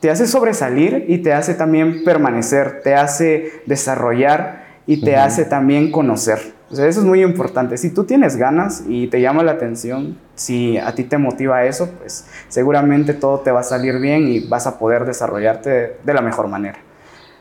te 0.00 0.10
hace 0.10 0.26
sobresalir 0.26 1.04
y 1.06 1.18
te 1.18 1.32
hace 1.32 1.54
también 1.54 2.02
permanecer, 2.02 2.80
te 2.82 2.96
hace 2.96 3.52
desarrollar 3.66 4.64
y 4.86 5.00
te 5.02 5.16
hace 5.16 5.44
también 5.44 5.92
conocer. 5.92 6.55
Eso 6.70 6.84
es 6.84 6.98
muy 6.98 7.22
importante. 7.22 7.76
Si 7.76 7.90
tú 7.90 8.04
tienes 8.04 8.36
ganas 8.36 8.82
y 8.88 9.06
te 9.06 9.20
llama 9.20 9.44
la 9.44 9.52
atención, 9.52 10.18
si 10.34 10.78
a 10.78 10.94
ti 10.94 11.04
te 11.04 11.16
motiva 11.16 11.64
eso, 11.64 11.88
pues 11.98 12.26
seguramente 12.48 13.14
todo 13.14 13.38
te 13.40 13.52
va 13.52 13.60
a 13.60 13.62
salir 13.62 14.00
bien 14.00 14.26
y 14.26 14.40
vas 14.40 14.66
a 14.66 14.78
poder 14.78 15.04
desarrollarte 15.04 15.98
de, 16.02 16.14
la 16.14 16.22
mejor 16.22 16.48
manera. 16.48 16.78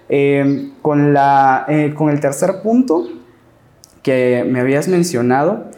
Em, 0.10 0.74
con, 0.84 1.14
la, 1.14 1.66
eh, 1.68 1.94
con 1.96 2.12
el 2.12 2.20
tercer 2.20 2.62
punto 2.62 3.08
que 4.04 4.46
me 4.48 4.60
habías 4.60 4.88
mencionado, 4.88 5.72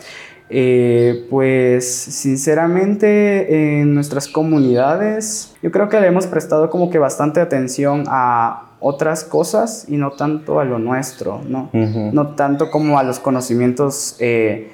eh, 0.50 1.26
pues 1.30 1.90
sinceramente 1.90 3.80
en 3.80 3.94
nuestras 3.94 4.30
comunidades 4.30 5.54
yo 5.62 5.72
creo 5.72 5.90
que 5.90 6.00
le 6.00 6.08
hemos 6.08 6.26
prestado 6.26 6.70
como 6.70 6.90
que 6.90 7.00
bastante 7.00 7.42
atención 7.42 8.06
a 8.08 8.67
otras 8.80 9.24
cosas 9.24 9.86
y 9.88 9.98
no 9.98 10.12
tanto 10.12 10.60
a 10.60 10.66
lo 10.66 10.80
nuestro, 10.80 11.42
¿no? 11.48 11.70
No 11.74 12.36
tanto 12.36 12.70
como 12.72 13.00
a 13.00 13.04
los 13.04 13.20
conocimientos 13.20 14.16
eh, 14.20 14.70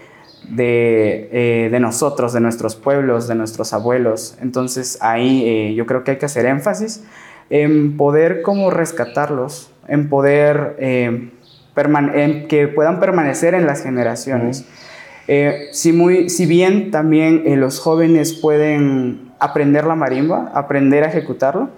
de, 0.50 1.29
eh, 1.31 1.69
de, 1.69 1.79
nosotros, 1.79 2.33
de 2.33 2.41
nuestros 2.41 2.75
pueblos, 2.75 3.27
de 3.27 3.36
nuestros 3.36 3.74
abuelos. 3.74 4.38
Entonces 4.41 4.98
ahí 5.01 5.74
yo 5.75 5.86
creo 5.86 6.03
que 6.03 6.12
hay 6.12 6.17
que 6.17 6.25
hacer 6.25 6.45
énfasis 6.45 7.03
en 7.50 7.98
poder 7.98 8.41
como 8.41 8.72
rescatarlos, 8.72 9.72
en 9.88 10.10
poder 10.10 10.75
en 10.79 12.48
que 12.48 12.67
puedan 12.67 13.00
permanecer 13.00 13.53
en 13.53 13.65
las 13.65 13.83
generaciones. 13.83 14.65
Eh, 15.27 15.69
si, 15.72 15.93
muy, 15.93 16.29
si 16.29 16.45
bien 16.45 16.91
también 16.91 17.43
eh, 17.45 17.55
los 17.55 17.79
jóvenes 17.79 18.33
pueden 18.33 19.31
aprender 19.39 19.86
la 19.86 19.95
marimba, 19.95 20.51
aprender 20.53 21.03
a 21.03 21.07
ejecutarlo, 21.07 21.69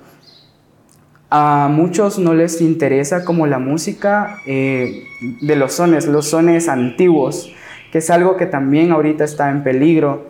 a 1.38 1.68
muchos 1.68 2.18
no 2.18 2.34
les 2.34 2.62
interesa 2.62 3.25
como 3.25 3.46
la 3.46 3.60
música 3.60 4.38
eh, 4.46 5.04
de 5.42 5.56
los 5.58 5.74
sones, 5.74 6.08
los 6.08 6.30
sones 6.30 6.70
antiguos, 6.70 7.54
que 7.92 7.98
es 7.98 8.10
algo 8.10 8.38
que 8.38 8.46
también 8.46 8.94
ahorita 8.94 9.25
está 9.25 9.51
en 9.51 9.63
peligro. 9.63 10.30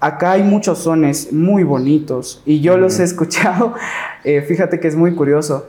Acá 0.00 0.32
hay 0.32 0.42
muchos 0.42 0.78
sones 0.78 1.34
muy 1.34 1.64
bonitos 1.64 2.42
y 2.46 2.60
yo 2.60 2.78
los 2.78 2.98
he 2.98 3.04
escuchado, 3.04 3.74
fíjate 4.46 4.80
que 4.80 4.88
es 4.88 4.96
muy 4.96 5.14
curioso. 5.14 5.66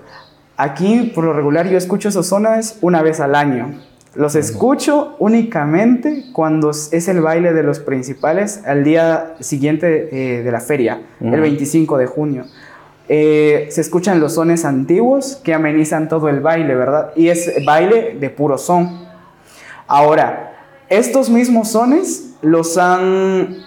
Aquí 0.56 1.12
por 1.14 1.26
lo 1.26 1.34
regular 1.34 1.68
yo 1.68 1.78
escucho 1.78 2.08
esos 2.08 2.28
sones 2.28 2.78
una 2.82 3.02
vez 3.02 3.20
al 3.20 3.36
año 3.36 3.76
los 4.16 4.36
escucho 4.36 5.16
únicamente 5.20 6.26
cuando 6.34 6.72
es 6.72 7.08
el 7.08 7.22
baile 7.22 7.54
de 7.54 7.64
los 7.64 7.80
principales 7.80 8.62
al 8.66 8.84
día 8.84 9.36
siguiente 9.40 10.10
eh, 10.12 10.44
de 10.44 10.52
la 10.52 10.60
feria, 10.60 11.02
el 11.22 11.40
25 11.40 11.98
de 11.98 12.06
junio. 12.08 12.46
Eh, 13.12 13.68
se 13.72 13.82
escuchan 13.82 14.20
los 14.20 14.36
sones 14.36 14.66
antiguos 14.66 15.42
que 15.44 15.56
amenizan 15.56 16.08
todo 16.08 16.30
el 16.30 16.42
baile, 16.42 16.76
¿verdad? 16.76 17.12
Y 17.16 17.30
es 17.30 17.66
baile 17.66 18.16
de 18.20 18.30
puro 18.30 18.60
son. 18.60 19.08
Ahora, 19.88 20.54
estos 20.90 21.32
mismos 21.32 21.72
sones 21.72 22.36
los 22.44 22.78
han 22.78 23.58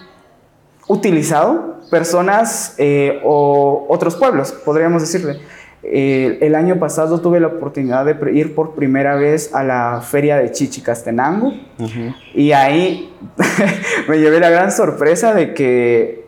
utilizado 0.87 1.81
personas 1.91 2.75
eh, 2.77 3.19
o 3.25 3.85
otros 3.89 4.15
pueblos, 4.15 4.53
podríamos 4.53 5.01
decirle. 5.01 5.39
Eh, 5.85 6.37
el 6.39 6.55
año 6.55 6.79
pasado 6.79 7.19
tuve 7.19 7.41
la 7.41 7.47
oportunidad 7.47 8.05
de 8.05 8.31
ir 8.31 8.55
por 8.55 8.73
primera 8.73 9.15
vez 9.15 9.53
a 9.53 9.65
la 9.65 10.01
feria 10.01 10.37
de 10.37 10.49
Chichicastenango 10.49 11.53
y 12.33 12.53
ahí 12.53 13.13
me 14.07 14.17
llevé 14.17 14.39
la 14.39 14.49
gran 14.49 14.71
sorpresa 14.71 15.33
de 15.33 15.53
que 15.53 16.22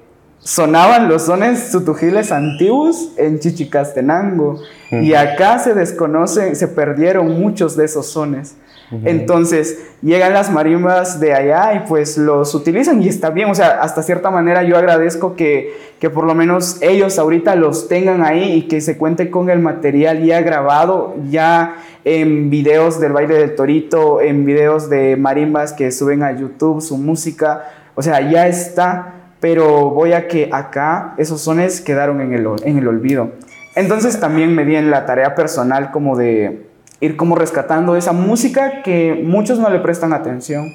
sonaban 0.45 1.09
los 1.09 1.23
sones 1.23 1.71
sutujiles 1.71 2.31
antiguos 2.31 3.09
en 3.17 3.39
Chichicastenango. 3.39 4.61
Y 4.91 5.15
acá 5.15 5.57
se 5.57 5.73
desconocen, 5.73 6.55
se 6.55 6.67
perdieron 6.67 7.41
muchos 7.41 7.75
de 7.75 7.85
esos 7.85 8.05
sones. 8.05 8.55
Entonces 9.03 9.79
llegan 10.03 10.33
las 10.33 10.51
marimbas 10.51 11.19
de 11.19 11.33
allá 11.33 11.73
y 11.73 11.87
pues 11.87 12.19
los 12.19 12.53
utilizan 12.53 13.01
y 13.01 13.07
está 13.07 13.31
bien, 13.31 13.49
o 13.49 13.55
sea, 13.55 13.81
hasta 13.81 14.03
cierta 14.03 14.29
manera 14.29 14.61
yo 14.61 14.77
agradezco 14.77 15.35
que, 15.35 15.73
que 15.99 16.11
por 16.11 16.25
lo 16.25 16.35
menos 16.35 16.77
ellos 16.81 17.17
ahorita 17.17 17.55
los 17.55 17.87
tengan 17.87 18.23
ahí 18.23 18.53
y 18.53 18.61
que 18.67 18.81
se 18.81 18.99
cuente 18.99 19.31
con 19.31 19.49
el 19.49 19.57
material 19.57 20.23
ya 20.23 20.41
grabado, 20.41 21.15
ya 21.31 21.77
en 22.03 22.51
videos 22.51 22.99
del 22.99 23.13
baile 23.13 23.39
del 23.39 23.55
torito, 23.55 24.21
en 24.21 24.45
videos 24.45 24.87
de 24.87 25.15
marimbas 25.15 25.73
que 25.73 25.91
suben 25.91 26.21
a 26.21 26.31
YouTube, 26.31 26.79
su 26.79 26.97
música, 26.97 27.63
o 27.95 28.03
sea, 28.03 28.21
ya 28.29 28.47
está, 28.47 29.24
pero 29.45 29.91
voy 29.91 30.13
a 30.13 30.27
que 30.27 30.49
acá 30.51 31.13
esos 31.19 31.39
sones 31.39 31.79
quedaron 31.79 32.19
en 32.19 32.33
el, 32.33 32.47
en 32.63 32.79
el 32.79 32.87
olvido. 32.87 33.29
Entonces 33.75 34.19
también 34.19 34.55
me 34.55 34.65
di 34.65 34.75
en 34.75 34.89
la 34.89 35.05
tarea 35.05 35.35
personal 35.35 35.91
como 35.91 36.17
de 36.17 36.65
ir 36.99 37.15
como 37.15 37.35
rescatando 37.35 37.95
esa 37.95 38.11
música 38.11 38.81
que 38.81 39.21
muchos 39.23 39.59
no 39.59 39.69
le 39.69 39.77
prestan 39.81 40.13
atención. 40.13 40.71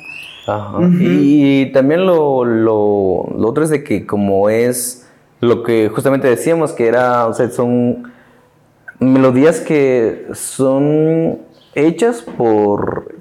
y, 1.01 1.73
también 1.73 2.07
lo, 2.07 2.45
lo, 2.45 3.27
lo, 3.37 3.49
otro 3.49 3.65
es 3.65 3.71
de 3.71 3.83
que 3.83 4.07
como 4.07 4.49
es 4.49 5.05
lo 5.41 5.65
que 5.65 5.89
justamente 5.89 6.29
decíamos, 6.29 6.73
que 6.73 6.87
era, 6.87 7.27
o 7.27 7.35
sea, 7.35 7.51
son 7.51 8.13
melodías 9.01 9.59
que 9.59 10.29
son 10.33 11.41
hechas 11.75 12.23
por 12.23 13.17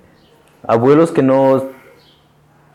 abuelos 0.68 1.10
que 1.12 1.24
no 1.24 1.79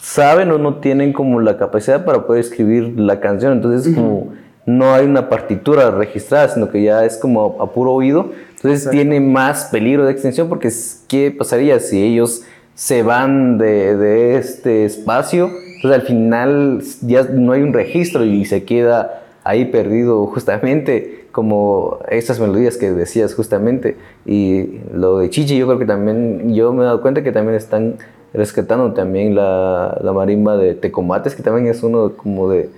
saben 0.05 0.51
o 0.51 0.59
no 0.59 0.77
tienen 0.81 1.15
como 1.15 1.41
la 1.41 1.57
capacidad 1.57 2.05
para 2.05 2.27
poder 2.27 2.41
escribir 2.41 3.01
la 3.01 3.21
canción, 3.21 3.55
entonces 3.55 3.95
como 3.95 4.35
no 4.67 4.93
hay 4.93 5.07
una 5.07 5.31
partitura 5.31 5.91
registrada, 5.91 6.49
sino 6.49 6.69
que 6.69 6.83
ya 6.83 7.07
es 7.07 7.17
como 7.17 7.57
a 7.63 7.73
puro 7.73 7.93
oído, 7.93 8.31
entonces 8.55 8.91
tiene 8.91 9.19
más 9.21 9.65
peligro 9.73 10.05
de 10.05 10.13
extinción 10.13 10.51
porque 10.51 10.71
¿qué 11.09 11.31
pasaría 11.31 11.81
si 11.81 12.03
ellos 12.03 12.43
se 12.75 13.03
van 13.03 13.57
de, 13.57 13.97
de 13.97 14.37
este 14.37 14.85
espacio? 14.85 15.51
Entonces 15.77 16.01
al 16.03 16.07
final 16.07 16.83
ya 17.01 17.23
no 17.23 17.53
hay 17.53 17.63
un 17.63 17.73
registro 17.73 18.27
y 18.27 18.45
se 18.45 18.65
queda 18.65 19.23
ahí 19.43 19.65
perdido 19.65 20.27
justamente 20.27 21.25
como 21.33 21.99
estas 22.11 22.39
melodías 22.41 22.77
que 22.77 22.93
decías 22.93 23.35
justamente. 23.35 23.97
Y 24.27 24.81
lo 24.93 25.19
de 25.19 25.31
Chichi 25.31 25.57
yo 25.57 25.67
creo 25.67 25.79
que 25.79 25.87
también 25.87 26.55
yo 26.55 26.75
me 26.75 26.83
he 26.83 26.85
dado 26.85 27.01
cuenta 27.01 27.23
que 27.23 27.33
también 27.33 27.57
están 27.57 27.97
rescatando 28.35 28.93
también 28.93 29.35
la, 29.35 29.99
la 30.03 30.13
marimba 30.13 30.57
de 30.57 30.75
Tecomates 30.75 31.35
que 31.35 31.43
también 31.43 31.67
es 31.67 31.83
uno 31.83 32.13
como 32.17 32.51
de 32.51 32.69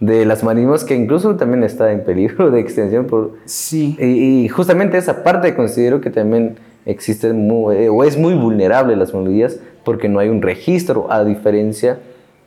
de 0.00 0.24
las 0.24 0.42
marimbas 0.42 0.84
que 0.84 0.94
incluso 0.94 1.36
también 1.36 1.62
está 1.62 1.92
en 1.92 2.04
peligro 2.04 2.50
de 2.50 2.58
extensión 2.60 3.04
por 3.04 3.32
sí 3.44 3.96
y, 4.00 4.48
justamente 4.48 4.96
esa 4.96 5.22
parte 5.22 5.54
considero 5.54 6.00
que 6.00 6.08
también 6.08 6.56
existe 6.86 7.34
muy, 7.34 7.88
o 7.88 8.02
es 8.04 8.16
muy 8.16 8.32
vulnerable 8.32 8.96
las 8.96 9.12
melodías 9.12 9.58
porque 9.84 10.08
no 10.08 10.18
hay 10.18 10.30
un 10.30 10.40
registro 10.40 11.12
a 11.12 11.22
diferencia 11.24 11.98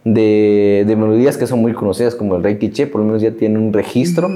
de, 0.04 0.84
de, 0.86 0.96
melodías 0.96 1.38
que 1.38 1.48
son 1.48 1.62
muy 1.62 1.74
conocidas, 1.74 2.16
como 2.16 2.36
el 2.36 2.44
Reiki 2.44 2.72
Che, 2.72 2.88
por 2.88 3.02
lo 3.02 3.08
menos 3.08 3.22
ya 3.22 3.32
tiene 3.32 3.58
un 3.58 3.72
registro. 3.72 4.30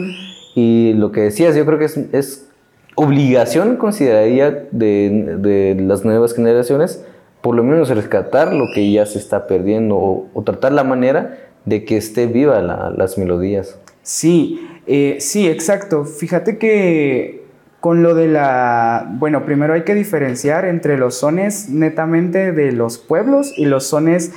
Y 0.55 0.93
lo 0.93 1.11
que 1.11 1.21
decías, 1.21 1.55
yo 1.55 1.65
creo 1.65 1.77
que 1.77 1.85
es, 1.85 1.97
es 2.13 2.47
obligación, 2.95 3.75
consideraría, 3.77 4.67
de, 4.71 5.37
de, 5.39 5.77
las 5.79 6.05
nuevas 6.05 6.33
generaciones, 6.33 7.03
por 7.47 7.55
lo 7.55 7.63
menos 7.63 7.87
rescatar 7.87 8.51
lo 8.51 8.65
que 8.75 8.91
ya 8.91 9.05
se 9.05 9.19
está 9.19 9.47
perdiendo 9.47 9.95
o, 9.95 10.43
tratar 10.45 10.73
la 10.73 10.83
manera 10.83 11.37
de 11.63 11.85
que 11.85 11.95
esté 11.95 12.27
viva 12.27 12.59
las 12.61 13.17
melodías. 13.17 13.79
Sí, 14.01 14.67
eh, 14.85 15.15
sí, 15.21 15.47
exacto. 15.47 16.03
Fíjate 16.03 16.57
que 16.57 17.45
con 17.79 18.03
lo 18.03 18.15
de 18.15 18.27
la... 18.27 19.09
Bueno, 19.13 19.45
primero 19.45 19.75
hay 19.75 19.83
que 19.83 19.95
diferenciar 19.95 20.65
entre 20.65 20.97
los 20.97 21.19
sones 21.19 21.69
netamente 21.69 22.51
de 22.51 22.73
los 22.73 22.97
pueblos 22.97 23.53
y 23.57 23.63
los 23.63 23.87
sones, 23.87 24.33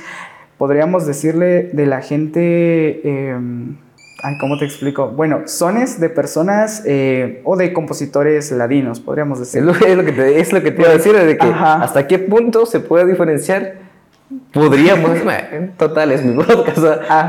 podríamos 0.57 1.05
decirle, 1.05 1.63
de 1.63 1.87
la 1.87 1.99
gente... 1.99 3.01
Em, 3.03 3.75
ay, 4.21 4.37
¿cómo 4.39 4.57
te 4.57 4.65
explico? 4.65 5.09
Bueno, 5.09 5.43
sones 5.45 5.99
de 5.99 6.09
personas 6.09 6.83
eh, 6.85 7.41
o 7.43 7.55
de 7.55 7.73
compositores 7.73 8.51
ladinos, 8.51 8.99
podríamos 8.99 9.39
decir. 9.39 9.61
Es 9.61 9.65
lo, 9.65 9.73
que, 10.05 10.11
te, 10.11 10.39
es 10.39 10.53
lo 10.53 10.61
que 10.61 10.71
te 10.71 10.81
iba 10.81 10.89
a 10.89 10.93
decir, 10.93 11.13
de 11.13 11.37
que 11.37 11.47
hasta 11.47 12.07
qué 12.07 12.19
punto 12.19 12.65
se 12.65 12.79
puede 12.79 13.05
diferenciar. 13.05 13.75
Podríamos, 14.53 15.11
total, 15.77 16.11
es 16.11 16.23
mi 16.23 16.41
podcast, 16.41 16.77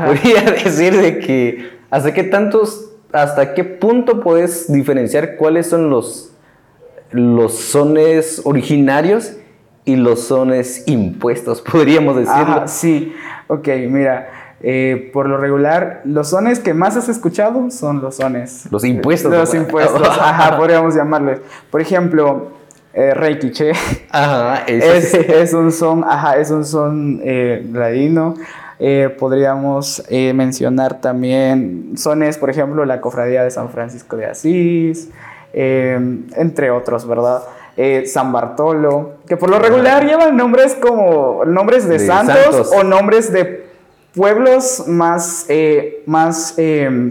podría 0.05 0.41
decir 0.63 0.95
de 0.95 1.19
que 1.19 1.71
hasta 1.89 2.13
qué 2.13 2.23
tantos 2.23 2.93
hasta 3.13 3.53
qué 3.53 3.63
punto 3.63 4.19
puedes 4.19 4.71
diferenciar 4.71 5.35
cuáles 5.35 5.69
son 5.69 5.89
los, 5.89 6.33
los 7.11 7.53
sones 7.53 8.41
originarios 8.43 9.37
y 9.85 9.95
los 9.95 10.21
sones 10.21 10.83
impuestos, 10.87 11.61
podríamos 11.71 12.17
decirlo. 12.17 12.63
sí, 12.67 13.13
ok, 13.47 13.67
mira. 13.89 14.42
Eh, 14.65 15.09
por 15.11 15.27
lo 15.27 15.37
regular, 15.37 16.01
los 16.05 16.29
sones 16.29 16.59
que 16.59 16.73
más 16.73 16.95
has 16.95 17.09
escuchado 17.09 17.69
son 17.69 18.01
los 18.01 18.15
sones. 18.15 18.65
Los 18.71 18.85
impuestos. 18.85 19.31
Los 19.31 19.53
impuestos, 19.53 20.01
ajá, 20.07 20.57
podríamos 20.57 20.95
llamarles. 20.95 21.39
Por 21.69 21.81
ejemplo, 21.81 22.51
eh, 22.93 23.13
Reiki 23.13 23.51
Che. 23.51 23.71
Ajá, 24.11 24.63
es, 24.67 25.13
es, 25.13 25.53
un 25.53 25.71
son, 25.71 26.03
ajá, 26.03 26.37
es 26.37 26.51
un 26.51 26.63
son 26.63 27.19
eh, 27.23 27.65
ladino. 27.73 28.35
Eh, 28.79 29.15
podríamos 29.17 30.03
eh, 30.09 30.33
mencionar 30.33 31.01
también 31.01 31.93
sones, 31.95 32.37
por 32.37 32.49
ejemplo, 32.49 32.85
la 32.85 33.01
Cofradía 33.01 33.43
de 33.43 33.51
San 33.51 33.69
Francisco 33.69 34.15
de 34.17 34.25
Asís, 34.25 35.09
entre 35.53 36.71
otros, 36.71 37.07
¿verdad? 37.07 37.43
San 38.05 38.31
Bartolo, 38.31 39.13
que 39.27 39.37
por 39.37 39.49
lo 39.49 39.59
regular 39.59 40.05
llevan 40.05 40.35
nombres 40.35 40.75
como 40.75 41.45
nombres 41.45 41.87
de, 41.87 41.99
santos, 41.99 42.71
o 42.75 42.83
nombres 42.83 43.31
de 43.31 43.62
pueblos 44.13 44.85
más, 44.87 45.47
más 46.05 46.55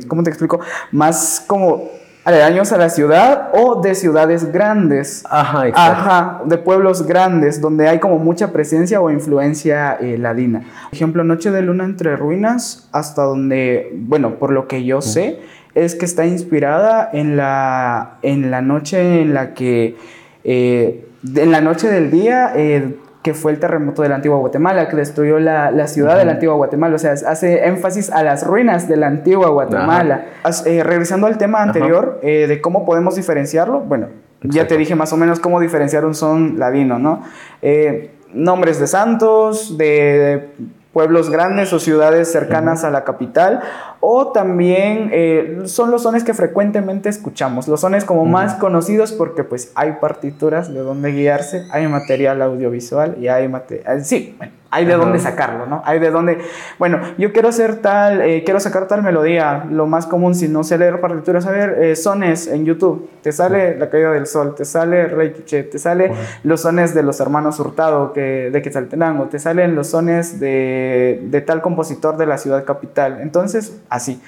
¿cómo 0.08 0.22
te 0.22 0.30
explico? 0.30 0.60
Más 0.90 1.44
como 1.46 1.90
aledaños 2.24 2.72
a 2.72 2.78
la 2.78 2.88
ciudad 2.88 3.50
o 3.52 3.80
de 3.80 3.94
ciudades 3.94 4.52
grandes. 4.52 5.24
Ajá, 5.28 5.68
exacto. 5.68 5.92
Ajá, 5.92 6.42
de 6.44 6.58
pueblos 6.58 7.06
grandes 7.06 7.60
donde 7.60 7.88
hay 7.88 7.98
como 7.98 8.18
mucha 8.18 8.52
presencia 8.52 9.00
o 9.00 9.10
influencia 9.10 9.94
eh, 10.00 10.18
ladina. 10.18 10.60
Por 10.60 10.94
ejemplo, 10.94 11.24
Noche 11.24 11.50
de 11.50 11.62
Luna 11.62 11.84
entre 11.84 12.16
Ruinas, 12.16 12.88
hasta 12.92 13.22
donde, 13.22 13.92
bueno, 13.94 14.36
por 14.36 14.52
lo 14.52 14.68
que 14.68 14.84
yo 14.84 15.02
sé, 15.02 15.40
es 15.74 15.94
que 15.94 16.04
está 16.04 16.26
inspirada 16.26 17.08
en 17.12 17.36
la, 17.36 18.18
en 18.22 18.50
la 18.50 18.60
noche 18.60 19.22
en 19.22 19.34
la 19.34 19.54
que, 19.54 19.96
eh, 20.44 21.06
en 21.34 21.50
la 21.50 21.60
noche 21.60 21.88
del 21.88 22.10
día, 22.10 22.52
eh, 22.54 22.94
que 23.22 23.34
fue 23.34 23.52
el 23.52 23.60
terremoto 23.60 24.02
de 24.02 24.08
la 24.08 24.16
antigua 24.16 24.38
Guatemala, 24.38 24.88
que 24.88 24.96
destruyó 24.96 25.38
la, 25.38 25.70
la 25.70 25.86
ciudad 25.86 26.18
de 26.18 26.24
la 26.24 26.32
antigua 26.32 26.56
Guatemala. 26.56 26.96
O 26.96 26.98
sea, 26.98 27.12
hace 27.12 27.66
énfasis 27.66 28.10
a 28.10 28.22
las 28.24 28.44
ruinas 28.44 28.88
de 28.88 28.96
la 28.96 29.06
antigua 29.06 29.48
Guatemala. 29.50 30.26
Eh, 30.66 30.82
regresando 30.82 31.28
al 31.28 31.38
tema 31.38 31.62
anterior 31.62 32.18
eh, 32.22 32.46
de 32.48 32.60
cómo 32.60 32.84
podemos 32.84 33.14
diferenciarlo, 33.14 33.80
bueno, 33.80 34.08
ya 34.42 34.66
te 34.66 34.76
dije 34.76 34.96
más 34.96 35.12
o 35.12 35.16
menos 35.16 35.38
cómo 35.38 35.60
diferenciar 35.60 36.04
un 36.04 36.14
son 36.14 36.58
ladino, 36.58 36.98
¿no? 36.98 37.22
Eh, 37.62 38.10
nombres 38.34 38.80
de 38.80 38.88
santos, 38.88 39.78
de 39.78 40.48
pueblos 40.92 41.30
grandes 41.30 41.72
o 41.72 41.78
ciudades 41.78 42.30
cercanas 42.30 42.84
a 42.84 42.90
la 42.90 43.04
capital, 43.04 43.60
o 44.00 44.32
también 44.32 45.10
eh, 45.12 45.62
son 45.64 45.90
los 45.90 46.02
sones 46.02 46.24
que 46.24 46.34
frecuentemente 46.34 47.08
escuchamos, 47.08 47.66
los 47.68 47.80
sones 47.80 48.04
como 48.04 48.24
más 48.24 48.54
conocidos 48.54 49.12
porque 49.12 49.44
pues 49.44 49.72
hay 49.74 49.92
partituras 50.00 50.72
de 50.72 50.80
donde 50.80 51.12
guiarse, 51.12 51.66
hay 51.70 51.86
material 51.88 52.42
audiovisual 52.42 53.16
y 53.20 53.28
hay 53.28 53.48
material, 53.48 54.04
sí, 54.04 54.34
bueno, 54.38 54.52
hay 54.72 54.86
de 54.86 54.94
dónde 54.94 55.18
sacarlo, 55.18 55.66
¿no? 55.66 55.82
Hay 55.84 55.98
de 55.98 56.10
dónde, 56.10 56.38
bueno, 56.78 56.98
yo 57.18 57.30
quiero 57.32 57.50
hacer 57.50 57.76
tal, 57.76 58.22
eh, 58.22 58.42
quiero 58.42 58.58
sacar 58.58 58.88
tal 58.88 59.02
melodía, 59.02 59.66
lo 59.70 59.86
más 59.86 60.06
común 60.06 60.34
si 60.34 60.48
no 60.48 60.64
sé 60.64 60.78
leer 60.78 60.98
partituras, 60.98 61.44
a 61.46 61.50
ver, 61.50 61.76
eh, 61.78 61.94
sones 61.94 62.46
en 62.46 62.64
YouTube, 62.64 63.10
te 63.22 63.32
sale 63.32 63.76
La 63.76 63.90
Caída 63.90 64.10
del 64.10 64.26
Sol, 64.26 64.54
te 64.54 64.64
sale 64.64 65.08
Rey 65.08 65.34
Quiche, 65.34 65.64
te 65.64 65.78
sale 65.78 66.10
los 66.42 66.62
sones 66.62 66.94
de 66.94 67.02
los 67.02 67.20
hermanos 67.20 67.60
Hurtado 67.60 68.14
que, 68.14 68.48
de 68.50 68.62
Quetzaltenango, 68.62 69.26
te 69.26 69.38
salen 69.38 69.76
los 69.76 69.88
sones 69.88 70.40
de, 70.40 71.20
de 71.22 71.40
tal 71.42 71.60
compositor 71.60 72.16
de 72.16 72.24
la 72.24 72.38
ciudad 72.38 72.64
capital, 72.64 73.18
entonces, 73.20 73.78
así. 73.90 74.22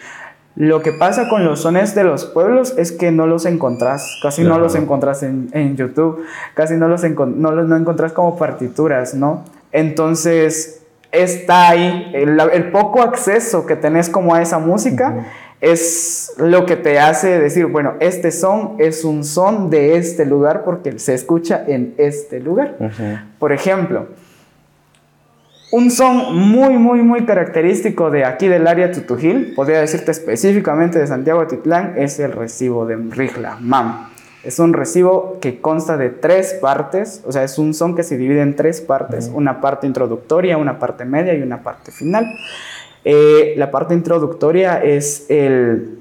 Lo 0.57 0.83
que 0.83 0.92
pasa 0.92 1.28
con 1.28 1.44
los 1.44 1.62
sones 1.62 1.96
de 1.96 2.04
los 2.04 2.26
pueblos 2.26 2.74
es 2.76 2.92
que 2.92 3.11
no 3.11 3.26
los 3.26 3.44
encontrás, 3.44 4.20
casi 4.22 4.44
no 4.44 4.59
los 4.61 4.76
encontrás 4.76 5.24
en, 5.24 5.48
en, 5.52 5.74
YouTube, 5.76 6.24
casi 6.54 6.74
no 6.74 6.87
los, 6.87 7.02
no, 7.02 7.50
no 7.50 7.76
encontrás 7.76 8.12
como 8.12 8.38
partituras, 8.38 9.14
¿no? 9.14 9.42
Entonces, 9.74 10.82
está 11.10 11.70
ahí, 11.70 12.12
el, 12.14 12.70
poco 12.70 13.02
acceso 13.02 13.66
que 13.66 13.74
tenés 13.74 14.08
como 14.08 14.32
a 14.32 14.40
esa 14.40 14.60
música 14.60 15.26
es 15.60 16.32
lo 16.38 16.64
que 16.64 16.76
te 16.76 17.00
hace 17.00 17.40
decir, 17.40 17.66
bueno, 17.66 17.94
este 17.98 18.30
son 18.30 18.76
es 18.78 19.04
un 19.04 19.24
son 19.24 19.70
de 19.70 19.96
este 19.96 20.26
lugar 20.26 20.62
porque 20.64 20.96
se 21.00 21.14
escucha 21.14 21.64
en 21.66 21.92
este 21.98 22.38
lugar. 22.38 22.76
Por 23.40 23.52
ejemplo, 23.52 24.06
un 25.72 25.90
son 25.90 26.38
muy, 26.38 26.78
muy, 26.78 27.02
muy 27.02 27.26
característico 27.26 28.12
de 28.12 28.24
aquí 28.24 28.46
del 28.46 28.68
área 28.68 28.92
Tutujil, 28.92 29.54
podría 29.56 29.80
decirte 29.80 30.12
específicamente 30.12 31.00
de 31.00 31.08
Santiago 31.08 31.48
Titlán, 31.48 31.94
es 31.96 32.20
el 32.20 32.30
recibo 32.30 32.87
de 32.87 32.94
Rigla, 32.94 33.56
MAM. 33.60 34.13
Es 34.44 34.59
un 34.59 34.74
recibo 34.74 35.38
que 35.40 35.61
consta 35.61 35.96
de 35.96 36.11
tres 36.11 36.54
partes, 36.61 37.22
o 37.26 37.33
sea, 37.33 37.44
es 37.44 37.59
un 37.59 37.72
son 37.72 37.96
que 37.96 38.02
se 38.02 38.18
divide 38.18 38.42
en 38.42 38.57
tres 38.57 38.80
partes, 38.80 39.30
una 39.33 39.61
parte 39.61 39.87
introductoria, 39.87 40.59
una 40.59 40.78
parte 40.78 41.04
media 41.04 41.35
y 41.35 41.42
una 41.42 41.62
parte 41.62 41.90
final. 41.90 42.26
Eh, 43.04 43.54
la 43.57 43.70
parte 43.70 43.94
introductoria 43.94 44.83
es 44.83 45.26
el, 45.30 45.98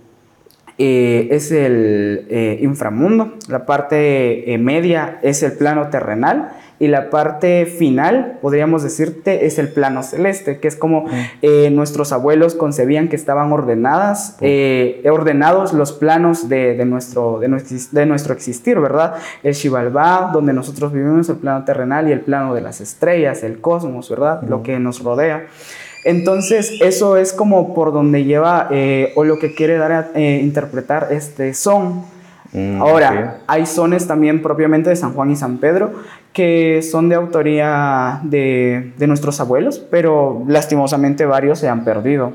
eh, 0.78 1.28
es 1.32 1.52
el 1.52 2.26
eh, 2.30 2.60
inframundo, 2.62 3.34
la 3.48 3.66
parte 3.66 4.58
media 4.60 5.20
es 5.22 5.42
el 5.44 5.54
plano 5.54 5.90
terrenal 5.90 6.52
y 6.80 6.88
la 6.88 7.10
parte 7.10 7.66
final, 7.66 8.40
podríamos 8.42 8.84
decirte, 8.84 9.46
es 9.46 9.60
el 9.60 9.70
plano 9.70 10.04
celeste, 10.04 10.60
que 10.60 10.68
es 10.68 10.76
como 10.76 11.06
eh, 11.42 11.70
nuestros 11.70 12.12
abuelos 12.12 12.56
concebían 12.56 13.08
que 13.08 13.16
estaban 13.16 13.52
ordenadas, 13.52 14.38
eh, 14.42 15.02
ordenados 15.10 15.74
los 15.74 15.94
planos 15.94 16.50
de, 16.50 16.84
nuestro, 16.86 17.40
de, 17.40 17.48
nuestro, 18.06 18.34
existir, 18.34 18.80
¿verdad? 18.80 19.16
El 19.44 19.54
Shivalba, 19.54 20.32
donde 20.34 20.52
nosotros 20.54 20.92
vivimos, 20.92 21.30
el 21.30 21.38
plano 21.38 21.64
terrenal 21.64 22.10
y 22.10 22.12
el 22.12 22.22
plano 22.22 22.54
de 22.54 22.62
las 22.62 22.82
estrellas, 22.82 23.44
el 23.44 23.62
cosmos, 23.62 24.10
¿verdad? 24.10 24.42
Lo 24.44 24.64
que 24.64 24.80
nos 24.80 25.04
rodea. 25.04 25.48
Entonces, 26.04 26.82
eso 26.82 27.16
es 27.16 27.32
como 27.32 27.74
por 27.74 27.94
donde 27.94 28.26
lleva 28.26 28.68
eh, 28.72 29.14
o 29.16 29.24
lo 29.24 29.40
que 29.40 29.56
quiere 29.56 29.78
dar 29.78 29.92
a 30.14 30.20
interpretar 30.20 31.08
este 31.12 31.54
son. 31.54 32.04
Mm, 32.52 32.82
Ahora, 32.82 33.40
hay 33.48 33.66
sones 33.66 34.06
también 34.06 34.42
propiamente 34.42 34.90
de 34.90 34.96
San 34.96 35.14
Juan 35.14 35.32
y 35.32 35.36
San 35.36 35.58
Pedro 35.58 35.94
que 36.34 36.82
son 36.82 37.10
de 37.10 37.16
autoría 37.16 38.20
de, 38.24 38.94
nuestros 39.08 39.40
abuelos, 39.40 39.80
pero 39.80 40.44
lastimosamente 40.48 41.26
varios 41.26 41.60
se 41.60 41.70
han 41.70 41.86
perdido. 41.86 42.34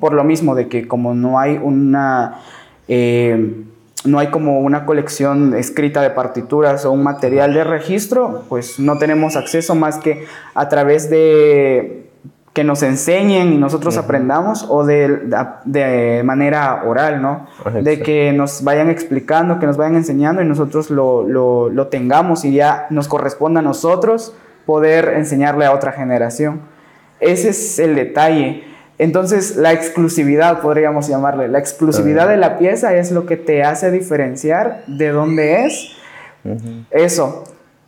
Por 0.00 0.14
lo 0.14 0.24
mismo 0.24 0.54
de 0.54 0.68
que 0.68 0.86
como 0.86 1.14
no 1.14 1.38
hay 1.38 1.58
una... 1.62 2.40
Eh, 2.88 3.64
no 4.04 4.18
hay 4.18 4.28
como 4.28 4.60
una 4.60 4.84
colección 4.84 5.54
escrita 5.54 6.02
de 6.02 6.10
partituras 6.10 6.84
o 6.84 6.90
un 6.90 7.04
material 7.04 7.54
de 7.54 7.62
registro, 7.62 8.42
pues 8.48 8.80
no 8.80 8.98
tenemos 8.98 9.36
acceso 9.36 9.76
más 9.76 9.98
que 9.98 10.24
a 10.54 10.68
través 10.68 11.08
de 11.08 12.10
que 12.52 12.64
nos 12.64 12.82
enseñen 12.82 13.52
y 13.52 13.56
nosotros 13.56 13.96
aprendamos 13.96 14.66
o 14.68 14.84
de, 14.84 15.20
de, 15.64 16.22
manera 16.22 16.82
oral, 16.86 17.22
¿no? 17.22 17.46
De 17.82 18.00
que 18.00 18.32
nos 18.32 18.62
vayan 18.62 18.90
explicando, 18.90 19.58
que 19.58 19.66
nos 19.66 19.78
vayan 19.78 19.96
enseñando 19.96 20.42
y 20.42 20.44
nosotros 20.44 20.90
lo, 20.90 21.26
lo, 21.26 21.70
lo, 21.70 21.86
tengamos 21.86 22.44
y 22.44 22.52
ya 22.52 22.86
nos 22.90 23.08
corresponda 23.08 23.60
a 23.60 23.62
nosotros 23.62 24.34
poder 24.66 25.14
enseñarle 25.16 25.64
a 25.64 25.72
otra 25.72 25.92
generación. 25.92 26.60
Ese 27.20 27.50
es 27.50 27.78
el 27.78 27.94
detalle. 27.94 28.64
Entonces, 28.98 29.56
la 29.56 29.72
exclusividad, 29.72 30.60
podríamos 30.60 31.08
llamarle, 31.08 31.48
la 31.48 31.58
exclusividad 31.58 32.28
de 32.28 32.36
la 32.36 32.58
pieza 32.58 32.94
es 32.94 33.12
lo 33.12 33.24
que 33.24 33.38
te 33.38 33.64
hace 33.64 33.90
diferenciar 33.90 34.84
de 34.86 35.08
dónde 35.08 35.64
es. 35.64 35.96
Eso, 36.90 37.44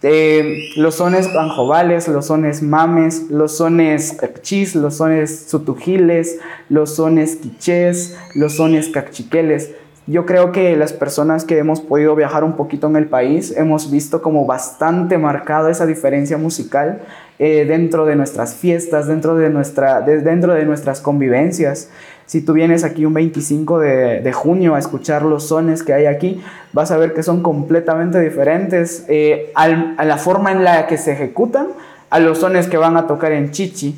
eh, 0.06 0.70
los 0.76 0.96
sones 0.96 1.34
anjovales, 1.34 2.08
los 2.08 2.26
sones 2.26 2.62
mames, 2.62 3.30
los 3.30 3.56
sones 3.56 4.18
chis, 4.42 4.74
los 4.74 4.98
sones 4.98 5.46
sutujiles, 5.48 6.40
los 6.68 6.96
sones 6.96 7.36
quichés, 7.36 8.14
los 8.34 8.56
sones 8.56 8.90
cachiqueles. 8.90 9.70
Yo 10.06 10.26
creo 10.26 10.52
que 10.52 10.76
las 10.76 10.92
personas 10.92 11.46
que 11.46 11.56
hemos 11.56 11.80
podido 11.80 12.14
viajar 12.14 12.44
un 12.44 12.56
poquito 12.56 12.86
en 12.86 12.96
el 12.96 13.06
país 13.06 13.54
hemos 13.56 13.90
visto 13.90 14.20
como 14.20 14.44
bastante 14.44 15.16
marcada 15.16 15.70
esa 15.70 15.86
diferencia 15.86 16.36
musical 16.36 17.00
eh, 17.38 17.64
dentro 17.66 18.04
de 18.04 18.14
nuestras 18.14 18.54
fiestas, 18.54 19.06
dentro 19.06 19.34
de, 19.36 19.48
nuestra, 19.48 20.02
dentro 20.02 20.52
de 20.52 20.66
nuestras 20.66 21.00
convivencias. 21.00 21.88
Si 22.26 22.40
tú 22.40 22.52
vienes 22.52 22.84
aquí 22.84 23.04
un 23.04 23.14
25 23.14 23.78
de, 23.78 24.32
junio 24.32 24.74
a 24.74 24.78
escuchar 24.78 25.22
los 25.22 25.48
sones 25.48 25.82
que 25.82 25.92
hay 25.92 26.06
aquí, 26.06 26.42
vas 26.72 26.90
a 26.90 26.96
ver 26.96 27.14
que 27.14 27.22
son 27.22 27.42
completamente 27.42 28.20
diferentes 28.20 29.04
eh, 29.08 29.52
a 29.54 30.04
la 30.04 30.16
forma 30.16 30.52
en 30.52 30.64
la 30.64 30.86
que 30.86 30.96
se 30.96 31.12
ejecutan 31.12 31.68
a 32.10 32.20
los 32.20 32.38
sones 32.38 32.68
que 32.68 32.76
van 32.76 32.96
a 32.96 33.06
tocar 33.06 33.32
en 33.32 33.50
Chichi. 33.50 33.96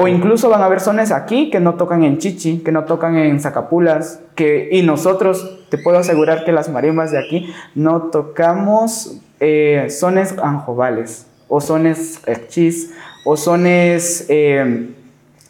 O 0.00 0.06
incluso 0.06 0.48
van 0.48 0.62
a 0.62 0.66
haber 0.66 0.80
sones 0.80 1.10
aquí 1.10 1.50
que 1.50 1.58
no 1.58 1.74
tocan 1.74 2.04
en 2.04 2.18
Chichi, 2.18 2.58
que 2.58 2.70
no 2.70 2.84
tocan 2.84 3.16
en 3.16 3.40
Zacapulas, 3.40 4.20
que, 4.36 4.68
y 4.70 4.82
nosotros, 4.82 5.66
te 5.70 5.76
puedo 5.76 5.98
asegurar 5.98 6.44
que 6.44 6.52
las 6.52 6.68
marimbas 6.68 7.10
de 7.10 7.18
aquí 7.18 7.52
no 7.74 8.02
tocamos 8.02 9.18
eh, 9.40 9.88
sones 9.90 10.36
anjovales, 10.38 11.26
o 11.48 11.60
sones 11.60 12.20
chis, 12.48 12.92
o 13.24 13.36
sones, 13.36 14.26
eh, 14.28 14.88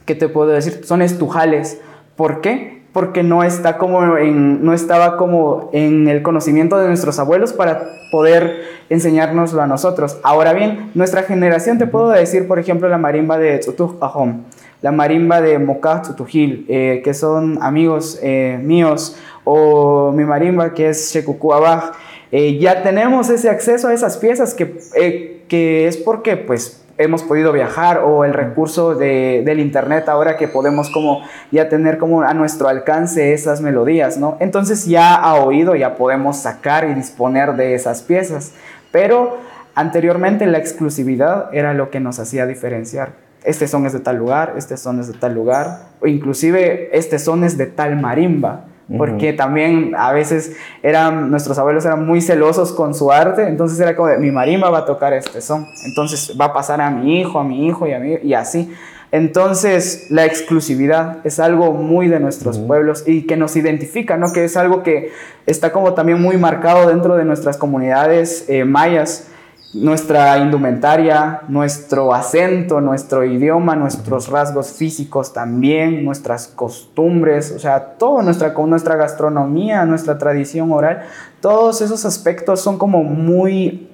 ¿qué 0.07 0.15
te 0.15 0.29
puedo 0.29 0.49
decir? 0.49 0.81
Sones 0.85 1.19
tujales. 1.19 1.79
¿Por 2.19 2.43
qué? 2.43 2.79
porque 2.93 3.23
no, 3.23 3.45
está 3.45 3.79
como 3.79 4.17
en, 4.17 4.65
no 4.65 4.73
estaba 4.75 5.17
como 5.17 5.71
en 5.73 6.09
el 6.09 6.23
conocimiento 6.23 6.79
de 6.79 6.89
nuestros 6.89 7.21
abuelos 7.21 7.53
para 7.53 7.87
poder 8.11 8.63
enseñárnoslo 8.89 9.63
a 9.63 9.69
nosotros. 9.69 10.19
Ahora 10.25 10.53
bien, 10.53 10.91
nuestra 10.95 11.23
generación, 11.23 11.79
te 11.79 11.87
puedo 11.87 12.09
decir, 12.09 12.49
por 12.49 12.59
ejemplo, 12.59 12.89
la 12.89 12.99
marimba 12.99 13.39
de 13.39 13.59
Tsutuj 13.59 13.99
Ahom, 14.01 14.43
la 14.83 14.91
marimba 14.91 15.41
de 15.41 15.61
Mokah 15.61 16.03
Tsutujil, 16.03 16.67
eh, 16.69 17.03
que 17.05 17.15
son 17.15 17.59
amigos 17.63 18.19
eh, 18.21 18.59
míos, 18.63 19.17
o 19.45 20.11
mi 20.11 20.25
marimba 20.25 20.75
que 20.75 20.89
es 20.89 21.13
Shekuku 21.13 21.53
Abaj, 21.53 21.93
eh, 22.33 22.59
ya 22.59 22.83
tenemos 22.83 23.31
ese 23.31 23.49
acceso 23.49 23.87
a 23.87 23.95
esas 23.95 24.17
piezas 24.17 24.55
que, 24.55 25.45
que 25.47 25.87
es 25.87 25.97
porque 25.97 26.37
pues 26.37 26.83
hemos 26.99 27.23
podido 27.23 27.53
viajar 27.53 27.99
o 28.05 28.25
el 28.25 28.35
recurso 28.35 28.95
de, 28.95 29.43
del 29.45 29.61
internet 29.61 30.09
ahora 30.09 30.37
que 30.37 30.49
podemos 30.49 30.91
como 30.91 31.23
ya 31.51 31.69
tener 31.69 31.97
como 31.97 32.23
a 32.23 32.35
nuestro 32.35 32.69
alcance 32.69 33.33
esas 33.33 33.61
melodías, 33.61 34.19
¿no? 34.19 34.37
Entonces 34.41 34.85
ya 34.85 35.15
a 35.15 35.37
oído 35.37 35.77
ya 35.77 35.95
podemos 35.95 36.39
sacar 36.39 36.89
y 36.89 36.95
disponer 36.95 37.55
de 37.55 37.75
esas 37.75 38.03
piezas, 38.03 38.53
pero 38.91 39.39
anteriormente 39.75 40.47
la 40.47 40.59
exclusividad 40.59 41.55
era 41.55 41.73
lo 41.73 41.91
que 41.91 42.01
nos 42.01 42.19
hacía 42.19 42.47
diferenciar. 42.47 43.13
Este 43.45 43.69
son 43.69 43.87
es 43.87 43.93
de 43.93 44.01
tal 44.01 44.17
lugar, 44.17 44.55
este 44.57 44.77
son 44.77 44.99
es 44.99 45.07
de 45.07 45.17
tal 45.17 45.35
lugar, 45.35 45.85
o 46.01 46.09
inclusive 46.09 46.91
este 46.99 47.21
son 47.21 47.45
es 47.45 47.57
de 47.57 47.67
tal 47.67 47.97
marimba 47.97 48.65
porque 48.97 49.35
también 49.35 49.95
a 49.97 50.13
veces 50.13 50.57
eran, 50.83 51.31
nuestros 51.31 51.59
abuelos 51.59 51.85
eran 51.85 52.07
muy 52.07 52.23
celosos 52.23 52.73
con 52.73 52.95
su 52.95 53.13
arte, 53.13 53.47
entonces 53.47 53.79
era 53.81 53.95
como 53.95 54.09
de, 54.09 54.19
mi 54.19 54.31
marimba 54.31 54.71
va 54.71 54.79
a 54.79 54.85
tocar 54.87 55.13
este 55.13 55.41
son, 55.43 55.67
entonces 55.85 56.35
va 56.41 56.47
a 56.47 56.53
pasar 56.55 56.81
a 56.81 56.91
mi 56.91 57.21
hijo, 57.21 57.39
a 57.39 57.45
mi 57.45 57.67
hijo 57.67 57.87
y 57.87 57.93
a 57.93 57.99
mí, 57.99 58.17
y 58.23 58.35
así. 58.35 58.73
Entonces, 59.11 60.09
la 60.11 60.27
exclusividad 60.27 61.19
es 61.25 61.41
algo 61.41 61.73
muy 61.73 62.09
de 62.09 62.21
nuestros 62.21 62.59
pueblos 62.59 63.05
y 63.07 63.23
que 63.23 63.39
nos 63.39 63.57
identifica, 63.57 64.19
¿no? 64.19 64.33
Que 64.33 64.45
es 64.45 64.57
algo 64.57 64.83
que 64.83 65.13
está 65.47 65.73
como 65.73 65.95
también 65.95 66.21
muy 66.21 66.37
marcado 66.37 66.89
dentro 66.89 67.17
de 67.17 67.25
nuestras 67.25 67.57
comunidades 67.57 68.45
eh, 68.49 68.67
mayas 68.67 69.29
nuestra 69.75 70.39
indumentaria, 70.39 71.43
nuestro 71.49 72.15
acento, 72.15 72.81
nuestro 72.81 73.25
idioma, 73.25 73.77
nuestros 73.77 74.29
rasgos 74.29 74.73
físicos 74.73 75.33
también, 75.33 76.05
nuestras 76.05 76.49
costumbres, 76.49 77.53
o 77.53 77.59
sea, 77.59 77.97
todo 77.99 78.23
nuestra, 78.23 78.55
nuestra 78.55 78.97
gastronomía, 78.97 79.85
nuestra 79.85 80.17
tradición 80.17 80.73
oral, 80.73 81.03
todos 81.41 81.83
esos 81.83 82.07
aspectos 82.07 82.61
son 82.61 82.79
como 82.79 83.05
muy, 83.05 83.91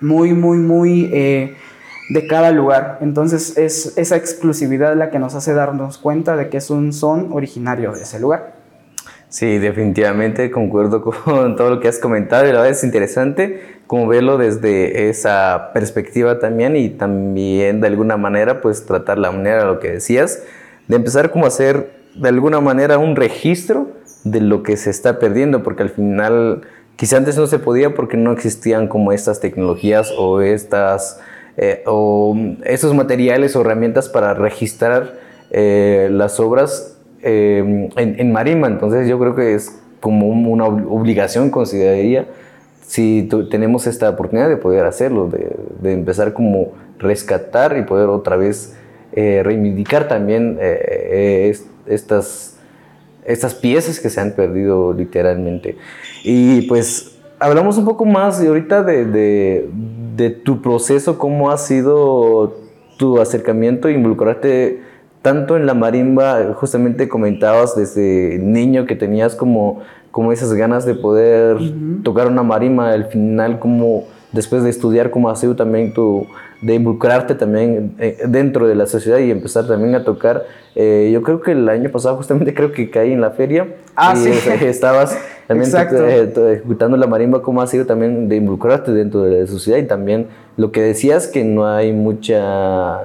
muy, 0.00 0.32
muy, 0.32 0.58
muy 0.58 1.08
eh, 1.12 1.54
de 2.08 2.26
cada 2.26 2.50
lugar. 2.50 2.98
Entonces 3.00 3.56
es 3.56 3.96
esa 3.96 4.16
exclusividad 4.16 4.96
la 4.96 5.10
que 5.10 5.20
nos 5.20 5.36
hace 5.36 5.54
darnos 5.54 5.98
cuenta 5.98 6.36
de 6.36 6.48
que 6.48 6.56
es 6.56 6.68
un 6.68 6.92
son 6.92 7.28
originario 7.32 7.92
de 7.92 8.02
ese 8.02 8.18
lugar. 8.18 8.56
Sí, 9.28 9.58
definitivamente 9.58 10.50
concuerdo 10.50 11.02
con 11.24 11.56
todo 11.56 11.70
lo 11.70 11.80
que 11.80 11.88
has 11.88 11.98
comentado 11.98 12.44
y 12.44 12.48
la 12.48 12.54
verdad 12.54 12.70
es 12.70 12.82
interesante 12.82 13.75
como 13.86 14.08
verlo 14.08 14.36
desde 14.38 15.08
esa 15.08 15.70
perspectiva 15.72 16.38
también 16.38 16.76
y 16.76 16.88
también 16.88 17.80
de 17.80 17.86
alguna 17.86 18.16
manera 18.16 18.60
pues 18.60 18.84
tratar 18.84 19.18
la 19.18 19.30
manera, 19.30 19.64
lo 19.64 19.78
que 19.78 19.92
decías, 19.92 20.42
de 20.88 20.96
empezar 20.96 21.30
como 21.30 21.46
hacer 21.46 21.90
de 22.14 22.28
alguna 22.28 22.60
manera 22.60 22.98
un 22.98 23.16
registro 23.16 23.88
de 24.24 24.40
lo 24.40 24.62
que 24.62 24.76
se 24.76 24.90
está 24.90 25.18
perdiendo, 25.18 25.62
porque 25.62 25.84
al 25.84 25.90
final 25.90 26.62
quizá 26.96 27.18
antes 27.18 27.36
no 27.36 27.46
se 27.46 27.58
podía 27.58 27.94
porque 27.94 28.16
no 28.16 28.32
existían 28.32 28.88
como 28.88 29.12
estas 29.12 29.40
tecnologías 29.40 30.12
o 30.18 30.40
estas 30.40 31.20
eh, 31.56 31.82
o 31.86 32.36
esos 32.64 32.94
materiales 32.94 33.54
o 33.56 33.60
herramientas 33.60 34.08
para 34.08 34.34
registrar 34.34 35.14
eh, 35.50 36.08
las 36.10 36.40
obras 36.40 36.98
eh, 37.22 37.88
en, 37.96 38.20
en 38.20 38.32
marimba. 38.32 38.68
Entonces 38.68 39.08
yo 39.08 39.18
creo 39.18 39.34
que 39.34 39.54
es 39.54 39.78
como 40.00 40.28
una 40.28 40.66
obligación, 40.66 41.50
consideraría, 41.50 42.26
si 42.86 43.28
tenemos 43.50 43.86
esta 43.86 44.08
oportunidad 44.08 44.48
de 44.48 44.56
poder 44.56 44.86
hacerlo, 44.86 45.28
de, 45.28 45.92
empezar 45.92 46.32
como 46.32 46.72
rescatar 46.98 47.76
y 47.76 47.82
poder 47.82 48.08
otra 48.08 48.36
vez 48.36 48.76
eh, 49.12 49.42
reivindicar 49.44 50.08
también 50.08 50.56
eh, 50.60 51.50
eh, 51.50 51.56
estas, 51.86 52.58
estas 53.24 53.54
piezas 53.54 53.98
que 53.98 54.08
se 54.08 54.20
han 54.20 54.32
perdido 54.32 54.92
literalmente. 54.92 55.76
Y 56.22 56.62
pues 56.62 57.18
hablamos 57.40 57.76
un 57.76 57.84
poco 57.84 58.04
más 58.04 58.40
de 58.40 58.48
ahorita 58.48 58.84
de, 58.84 59.68
de, 60.16 60.30
tu 60.30 60.62
proceso, 60.62 61.18
cómo 61.18 61.50
ha 61.50 61.58
sido 61.58 62.56
tu 62.98 63.20
acercamiento, 63.20 63.90
involucrarte 63.90 64.80
tanto 65.22 65.56
en 65.56 65.66
la 65.66 65.74
marimba, 65.74 66.54
justamente 66.54 67.08
comentabas 67.08 67.74
desde 67.74 68.38
niño 68.38 68.86
que 68.86 68.94
tenías 68.94 69.34
como 69.34 69.82
como 70.16 70.32
esas 70.32 70.54
ganas 70.54 70.86
de 70.86 70.94
poder 70.94 71.58
tocar 72.02 72.26
una 72.26 72.42
marima 72.42 72.90
al 72.90 73.04
final, 73.04 73.58
como 73.58 74.04
después 74.32 74.62
de 74.62 74.70
estudiar, 74.70 75.10
como 75.10 75.28
ha 75.28 75.36
sido 75.36 75.56
también 75.56 75.92
tu, 75.92 76.26
de 76.62 76.72
involucrarte 76.72 77.34
también 77.34 77.94
eh, 77.98 78.16
dentro 78.26 78.66
de 78.66 78.76
la 78.76 78.86
sociedad 78.86 79.18
y 79.18 79.30
empezar 79.30 79.66
también 79.66 79.94
a 79.94 80.04
tocar. 80.04 80.46
Eh, 80.74 81.10
yo 81.12 81.20
creo 81.20 81.42
que 81.42 81.52
el 81.52 81.68
año 81.68 81.90
pasado 81.90 82.16
justamente 82.20 82.54
creo 82.54 82.72
que 82.72 82.88
caí 82.88 83.12
en 83.12 83.20
la 83.20 83.32
feria. 83.32 83.74
Ah, 83.94 84.14
y 84.16 84.20
sí. 84.20 84.30
Estabas 84.64 85.18
también 85.46 85.70
eh, 85.76 86.32
ejecutando 86.54 86.96
la 86.96 87.06
marimba, 87.06 87.42
cómo 87.42 87.60
ha 87.60 87.66
sido 87.66 87.84
también 87.84 88.26
de 88.30 88.36
involucrarte 88.36 88.92
dentro 88.92 89.20
de 89.20 89.42
la 89.42 89.46
sociedad 89.46 89.76
y 89.76 89.86
también 89.86 90.28
lo 90.56 90.72
que 90.72 90.80
decías 90.80 91.26
que 91.26 91.44
no 91.44 91.66
hay 91.66 91.92
mucha 91.92 93.00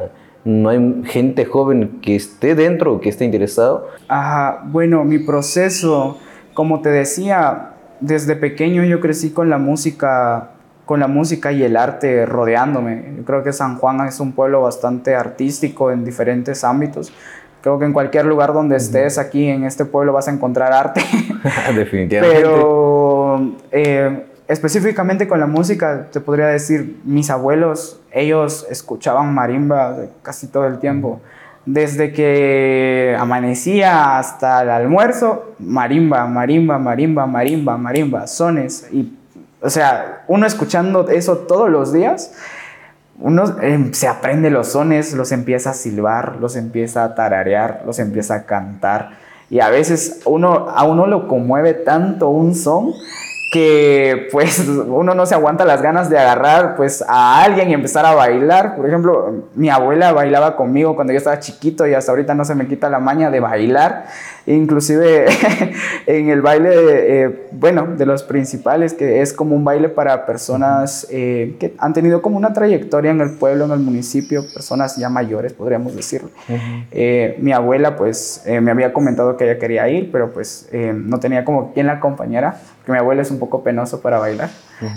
no 0.45 0.69
hay 0.69 1.03
gente 1.07 1.43
joven 1.43 1.99
que 2.01 2.15
esté 2.15 2.55
dentro 2.55 2.93
o 2.93 3.01
que 3.01 3.09
esté 3.09 3.25
interesado. 3.25 3.89
Ajá, 4.07 4.63
bueno, 4.65 5.03
mi 5.03 5.19
proceso 5.19 6.17
como 6.53 6.81
te 6.81 6.89
decía, 6.89 7.73
desde 7.99 8.35
pequeño 8.35 8.83
yo 8.83 8.99
crecí 8.99 9.31
con 9.31 9.49
la 9.49 9.57
música, 9.57 10.49
con 10.85 10.99
la 10.99 11.07
música 11.07 11.51
y 11.51 11.63
el 11.63 11.77
arte 11.77 12.25
rodeándome. 12.25 13.13
Yo 13.17 13.23
creo 13.23 13.43
que 13.43 13.53
San 13.53 13.77
Juan 13.77 14.07
es 14.07 14.19
un 14.19 14.33
pueblo 14.33 14.61
bastante 14.61 15.15
artístico 15.15 15.91
en 15.91 16.03
diferentes 16.03 16.63
ámbitos. 16.63 17.13
Creo 17.61 17.77
que 17.77 17.85
en 17.85 17.93
cualquier 17.93 18.25
lugar 18.25 18.53
donde 18.53 18.75
estés 18.75 19.19
aquí 19.19 19.47
en 19.47 19.65
este 19.65 19.85
pueblo 19.85 20.13
vas 20.13 20.27
a 20.27 20.31
encontrar 20.31 20.73
arte. 20.73 21.01
Definitivamente. 21.75 22.41
Pero 22.41 23.55
eh, 23.71 24.25
específicamente 24.47 25.27
con 25.27 25.39
la 25.39 25.45
música, 25.45 26.07
te 26.11 26.19
podría 26.19 26.47
decir, 26.47 26.99
mis 27.05 27.29
abuelos, 27.29 28.01
ellos 28.11 28.65
escuchaban 28.69 29.33
marimba 29.33 29.95
casi 30.23 30.47
todo 30.47 30.65
el 30.65 30.79
tiempo 30.79 31.21
desde 31.65 32.11
que 32.11 33.15
amanecía 33.19 34.17
hasta 34.17 34.63
el 34.63 34.69
almuerzo, 34.69 35.53
marimba, 35.59 36.25
marimba, 36.25 36.79
marimba, 36.79 37.27
marimba, 37.27 37.77
marimba, 37.77 38.27
sones. 38.27 38.87
Y, 38.91 39.17
o 39.61 39.69
sea, 39.69 40.23
uno 40.27 40.45
escuchando 40.45 41.07
eso 41.09 41.37
todos 41.39 41.69
los 41.69 41.93
días, 41.93 42.33
uno 43.19 43.59
em, 43.61 43.93
se 43.93 44.07
aprende 44.07 44.49
los 44.49 44.69
sones, 44.69 45.13
los 45.13 45.31
empieza 45.31 45.71
a 45.71 45.73
silbar, 45.73 46.37
los 46.37 46.55
empieza 46.55 47.03
a 47.03 47.13
tararear, 47.13 47.83
los 47.85 47.99
empieza 47.99 48.35
a 48.35 48.45
cantar. 48.45 49.11
Y 49.49 49.59
a 49.59 49.69
veces 49.69 50.21
uno, 50.25 50.69
a 50.69 50.83
uno 50.83 51.05
lo 51.05 51.27
conmueve 51.27 51.73
tanto 51.73 52.29
un 52.29 52.55
son 52.55 52.93
que 53.51 54.29
pues 54.31 54.65
uno 54.87 55.13
no 55.13 55.25
se 55.25 55.35
aguanta 55.35 55.65
las 55.65 55.81
ganas 55.81 56.09
de 56.09 56.17
agarrar 56.17 56.77
pues 56.77 57.03
a 57.05 57.43
alguien 57.43 57.69
y 57.69 57.73
empezar 57.73 58.05
a 58.05 58.15
bailar. 58.15 58.77
Por 58.77 58.87
ejemplo, 58.87 59.43
mi 59.53 59.69
abuela 59.69 60.13
bailaba 60.13 60.55
conmigo 60.55 60.95
cuando 60.95 61.11
yo 61.11 61.17
estaba 61.17 61.37
chiquito 61.39 61.85
y 61.85 61.93
hasta 61.93 62.13
ahorita 62.13 62.33
no 62.33 62.45
se 62.45 62.55
me 62.55 62.65
quita 62.65 62.89
la 62.89 62.99
maña 62.99 63.29
de 63.29 63.41
bailar. 63.41 64.05
Inclusive 64.45 65.25
en 66.07 66.29
el 66.29 66.41
baile, 66.41 66.71
eh, 66.73 67.49
bueno, 67.51 67.87
de 67.97 68.05
los 68.05 68.23
principales, 68.23 68.93
que 68.93 69.21
es 69.21 69.33
como 69.33 69.55
un 69.55 69.65
baile 69.65 69.89
para 69.89 70.25
personas 70.25 71.05
eh, 71.11 71.57
que 71.59 71.75
han 71.77 71.93
tenido 71.93 72.21
como 72.21 72.37
una 72.37 72.53
trayectoria 72.53 73.11
en 73.11 73.19
el 73.19 73.31
pueblo, 73.31 73.65
en 73.65 73.71
el 73.71 73.79
municipio, 73.79 74.43
personas 74.51 74.95
ya 74.95 75.09
mayores, 75.09 75.51
podríamos 75.51 75.93
decirlo. 75.93 76.29
Eh, 76.91 77.37
mi 77.39 77.51
abuela 77.51 77.97
pues 77.97 78.43
me 78.47 78.71
había 78.71 78.93
comentado 78.93 79.35
que 79.35 79.43
ella 79.43 79.59
quería 79.59 79.89
ir, 79.89 80.09
pero 80.11 80.31
pues 80.31 80.69
no 80.71 81.19
tenía 81.19 81.43
como 81.43 81.73
quien 81.73 81.87
la 81.87 81.93
acompañara 81.93 82.61
que 82.85 82.91
mi 82.91 82.97
abuela 82.97 83.21
es 83.21 83.29
un 83.29 83.39
poco 83.39 83.63
penoso 83.63 84.01
para 84.01 84.17
bailar. 84.17 84.49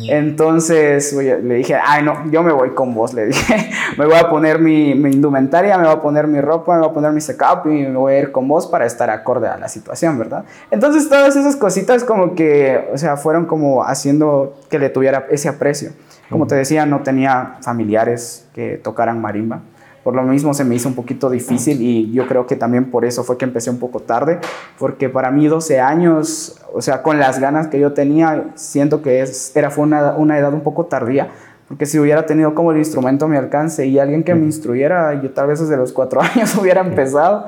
Entonces 0.08 1.12
le 1.12 1.54
dije, 1.54 1.74
ay 1.74 2.02
no, 2.02 2.30
yo 2.30 2.42
me 2.42 2.52
voy 2.52 2.70
con 2.70 2.94
vos, 2.94 3.12
le 3.12 3.26
dije, 3.26 3.70
me 3.98 4.06
voy 4.06 4.16
a 4.16 4.30
poner 4.30 4.58
mi, 4.58 4.94
mi, 4.94 5.10
indumentaria, 5.10 5.76
me 5.76 5.84
voy 5.84 5.92
a 5.92 6.00
poner 6.00 6.26
mi 6.26 6.40
ropa, 6.40 6.74
me 6.74 6.80
voy 6.80 6.90
a 6.90 6.92
poner 6.94 7.12
mi 7.12 7.20
setup 7.20 7.66
y 7.66 7.86
me 7.86 7.96
voy 7.96 8.14
a 8.14 8.18
ir 8.20 8.32
con 8.32 8.48
vos 8.48 8.66
para 8.66 8.86
estar 8.86 9.10
acorde 9.10 9.48
a 9.48 9.58
la 9.58 9.68
situación, 9.68 10.18
¿verdad? 10.18 10.44
Entonces 10.70 11.08
todas 11.08 11.36
esas 11.36 11.56
cositas 11.56 12.04
como 12.04 12.34
que, 12.34 12.88
o 12.92 12.96
sea, 12.96 13.18
fueron 13.18 13.44
como 13.44 13.84
haciendo 13.84 14.54
que 14.70 14.78
le 14.78 14.88
tuviera 14.88 15.26
ese 15.30 15.48
aprecio. 15.48 15.90
Como 16.30 16.46
te 16.46 16.54
decía, 16.54 16.86
no 16.86 17.02
tenía 17.02 17.58
familiares 17.60 18.48
que 18.54 18.80
tocaran 18.82 19.20
marimba. 19.20 19.60
Por 20.04 20.14
lo 20.14 20.22
mismo 20.22 20.52
se 20.52 20.64
me 20.64 20.74
hizo 20.74 20.88
un 20.88 20.94
poquito 20.94 21.30
difícil 21.30 21.80
y 21.80 22.12
yo 22.12 22.28
creo 22.28 22.46
que 22.46 22.56
también 22.56 22.90
por 22.90 23.06
eso 23.06 23.24
fue 23.24 23.38
que 23.38 23.46
empecé 23.46 23.70
un 23.70 23.78
poco 23.78 24.00
tarde, 24.00 24.38
porque 24.78 25.08
para 25.08 25.30
mí 25.30 25.48
12 25.48 25.80
años, 25.80 26.60
o 26.74 26.82
sea, 26.82 27.02
con 27.02 27.18
las 27.18 27.40
ganas 27.40 27.68
que 27.68 27.80
yo 27.80 27.94
tenía, 27.94 28.52
siento 28.54 29.00
que 29.00 29.22
es, 29.22 29.56
era, 29.56 29.70
fue 29.70 29.84
una, 29.84 30.14
una 30.14 30.38
edad 30.38 30.52
un 30.52 30.60
poco 30.60 30.84
tardía, 30.84 31.30
porque 31.68 31.86
si 31.86 31.98
hubiera 31.98 32.26
tenido 32.26 32.54
como 32.54 32.72
el 32.72 32.78
instrumento 32.78 33.24
a 33.24 33.28
mi 33.28 33.38
alcance 33.38 33.86
y 33.86 33.98
alguien 33.98 34.22
que 34.22 34.34
me 34.34 34.44
instruyera, 34.44 35.22
yo 35.22 35.30
tal 35.30 35.46
vez 35.46 35.60
desde 35.60 35.78
los 35.78 35.92
cuatro 35.92 36.20
años 36.34 36.54
hubiera 36.56 36.82
empezado, 36.82 37.46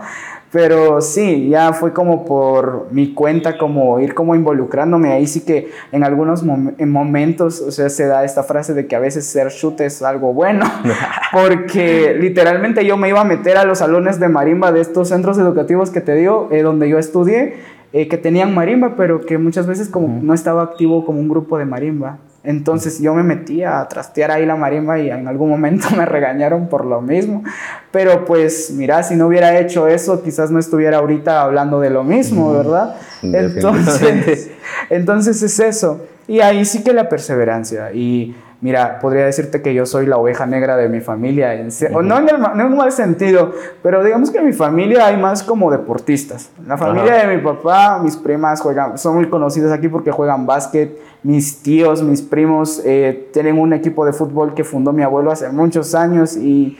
pero 0.56 1.02
sí, 1.02 1.50
ya 1.50 1.74
fue 1.74 1.92
como 1.92 2.24
por 2.24 2.88
mi 2.90 3.12
cuenta, 3.12 3.58
como 3.58 4.00
ir 4.00 4.14
como 4.14 4.34
involucrándome. 4.34 5.12
Ahí 5.12 5.26
sí 5.26 5.42
que 5.42 5.68
en 5.92 6.02
algunos 6.02 6.42
momentos, 6.42 7.60
o 7.60 7.70
sea, 7.70 7.90
se 7.90 8.06
da 8.06 8.24
esta 8.24 8.42
frase 8.42 8.72
de 8.72 8.86
que 8.86 8.96
a 8.96 8.98
veces 8.98 9.26
ser 9.26 9.50
shoot 9.50 9.78
es 9.82 10.00
algo 10.00 10.32
bueno, 10.32 10.64
porque 11.34 12.16
literalmente 12.18 12.86
yo 12.86 12.96
me 12.96 13.10
iba 13.10 13.20
a 13.20 13.24
meter 13.24 13.58
a 13.58 13.64
los 13.64 13.80
salones 13.80 14.18
de 14.18 14.30
marimba 14.30 14.72
de 14.72 14.80
estos 14.80 15.10
centros 15.10 15.36
educativos 15.36 15.90
que 15.90 16.00
te 16.00 16.14
digo, 16.14 16.48
eh, 16.50 16.62
donde 16.62 16.88
yo 16.88 16.98
estudié, 16.98 17.56
eh, 17.92 18.08
que 18.08 18.16
tenían 18.16 18.54
marimba, 18.54 18.94
pero 18.96 19.20
que 19.26 19.36
muchas 19.36 19.66
veces 19.66 19.90
como 19.90 20.22
no 20.22 20.32
estaba 20.32 20.62
activo 20.62 21.04
como 21.04 21.20
un 21.20 21.28
grupo 21.28 21.58
de 21.58 21.66
marimba. 21.66 22.16
Entonces 22.46 23.00
yo 23.00 23.12
me 23.12 23.24
metí 23.24 23.64
a 23.64 23.86
trastear 23.88 24.30
ahí 24.30 24.46
la 24.46 24.56
marimba 24.56 24.98
y 24.98 25.10
en 25.10 25.26
algún 25.26 25.50
momento 25.50 25.88
me 25.96 26.06
regañaron 26.06 26.68
por 26.68 26.84
lo 26.86 27.00
mismo. 27.02 27.42
Pero 27.90 28.24
pues 28.24 28.70
mira, 28.70 29.02
si 29.02 29.16
no 29.16 29.26
hubiera 29.26 29.58
hecho 29.58 29.88
eso, 29.88 30.22
quizás 30.22 30.50
no 30.50 30.58
estuviera 30.58 30.98
ahorita 30.98 31.42
hablando 31.42 31.80
de 31.80 31.90
lo 31.90 32.04
mismo, 32.04 32.52
¿verdad? 32.52 32.96
Entonces, 33.22 34.50
entonces 34.90 35.42
es 35.42 35.58
eso. 35.60 36.06
Y 36.28 36.40
ahí 36.40 36.64
sí 36.64 36.82
que 36.82 36.92
la 36.92 37.08
perseverancia. 37.08 37.92
Y 37.92 38.34
mira, 38.60 38.98
podría 39.00 39.26
decirte 39.26 39.62
que 39.62 39.74
yo 39.74 39.86
soy 39.86 40.06
la 40.06 40.16
oveja 40.16 40.46
negra 40.46 40.76
de 40.76 40.88
mi 40.88 41.00
familia, 41.00 41.54
no, 41.90 42.18
en 42.18 42.28
el, 42.28 42.40
no 42.40 42.66
en 42.66 42.76
mal 42.76 42.92
sentido, 42.92 43.52
pero 43.82 44.02
digamos 44.02 44.30
que 44.30 44.38
en 44.38 44.46
mi 44.46 44.52
familia 44.52 45.06
hay 45.06 45.16
más 45.16 45.42
como 45.42 45.70
deportistas. 45.70 46.50
La 46.66 46.76
familia 46.76 47.26
de 47.26 47.36
mi 47.36 47.42
papá, 47.42 48.00
mis 48.02 48.16
primas 48.16 48.60
juegan, 48.60 48.96
son 48.98 49.16
muy 49.16 49.28
conocidas 49.28 49.72
aquí 49.72 49.88
porque 49.88 50.10
juegan 50.10 50.46
básquet, 50.46 50.98
mis 51.22 51.62
tíos, 51.62 52.02
mis 52.02 52.22
primos 52.22 52.80
eh, 52.84 53.28
tienen 53.32 53.58
un 53.58 53.72
equipo 53.72 54.06
de 54.06 54.12
fútbol 54.12 54.54
que 54.54 54.64
fundó 54.64 54.92
mi 54.92 55.02
abuelo 55.02 55.30
hace 55.30 55.48
muchos 55.50 55.94
años 55.94 56.36
y 56.36 56.78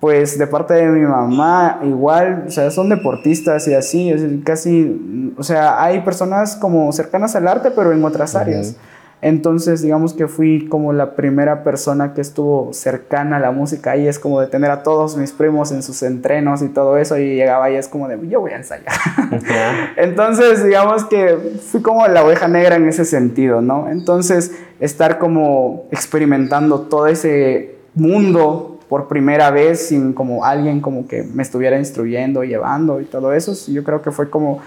pues 0.00 0.38
de 0.38 0.46
parte 0.46 0.72
de 0.72 0.86
mi 0.86 1.06
mamá 1.06 1.80
igual, 1.84 2.44
o 2.48 2.50
sea, 2.50 2.70
son 2.70 2.88
deportistas 2.88 3.68
y 3.68 3.74
así, 3.74 4.10
es 4.10 4.22
casi, 4.44 5.34
o 5.36 5.42
sea, 5.42 5.82
hay 5.82 6.00
personas 6.00 6.56
como 6.56 6.90
cercanas 6.92 7.36
al 7.36 7.46
arte 7.46 7.70
pero 7.70 7.92
en 7.92 8.02
otras 8.02 8.34
áreas. 8.34 8.76
Entonces, 9.22 9.82
digamos 9.82 10.14
que 10.14 10.28
fui 10.28 10.66
como 10.68 10.94
la 10.94 11.14
primera 11.14 11.62
persona 11.62 12.14
que 12.14 12.22
estuvo 12.22 12.72
cercana 12.72 13.36
a 13.36 13.40
la 13.40 13.50
música 13.50 13.96
y 13.96 14.08
es 14.08 14.18
como 14.18 14.40
de 14.40 14.46
tener 14.46 14.70
a 14.70 14.82
todos 14.82 15.16
mis 15.16 15.32
primos 15.32 15.72
en 15.72 15.82
sus 15.82 16.02
entrenos 16.02 16.62
y 16.62 16.68
todo 16.68 16.96
eso 16.96 17.18
y 17.18 17.34
llegaba 17.34 17.70
y 17.70 17.76
es 17.76 17.86
como 17.86 18.08
de, 18.08 18.18
yo 18.28 18.40
voy 18.40 18.52
a 18.52 18.56
ensayar. 18.56 18.94
Entonces, 19.96 20.64
digamos 20.64 21.04
que 21.04 21.36
fui 21.70 21.82
como 21.82 22.06
la 22.08 22.24
oveja 22.24 22.48
negra 22.48 22.76
en 22.76 22.88
ese 22.88 23.04
sentido, 23.04 23.60
¿no? 23.60 23.90
Entonces, 23.90 24.52
estar 24.80 25.18
como 25.18 25.84
experimentando 25.90 26.80
todo 26.82 27.06
ese 27.06 27.74
mundo 27.94 28.78
por 28.88 29.06
primera 29.06 29.50
vez 29.50 29.88
sin 29.88 30.14
como 30.14 30.44
alguien 30.44 30.80
como 30.80 31.06
que 31.06 31.22
me 31.22 31.42
estuviera 31.42 31.78
instruyendo, 31.78 32.42
llevando 32.42 33.00
y 33.00 33.04
todo 33.04 33.32
eso, 33.34 33.54
yo 33.70 33.84
creo 33.84 34.00
que 34.00 34.10
fue 34.10 34.30
como, 34.30 34.60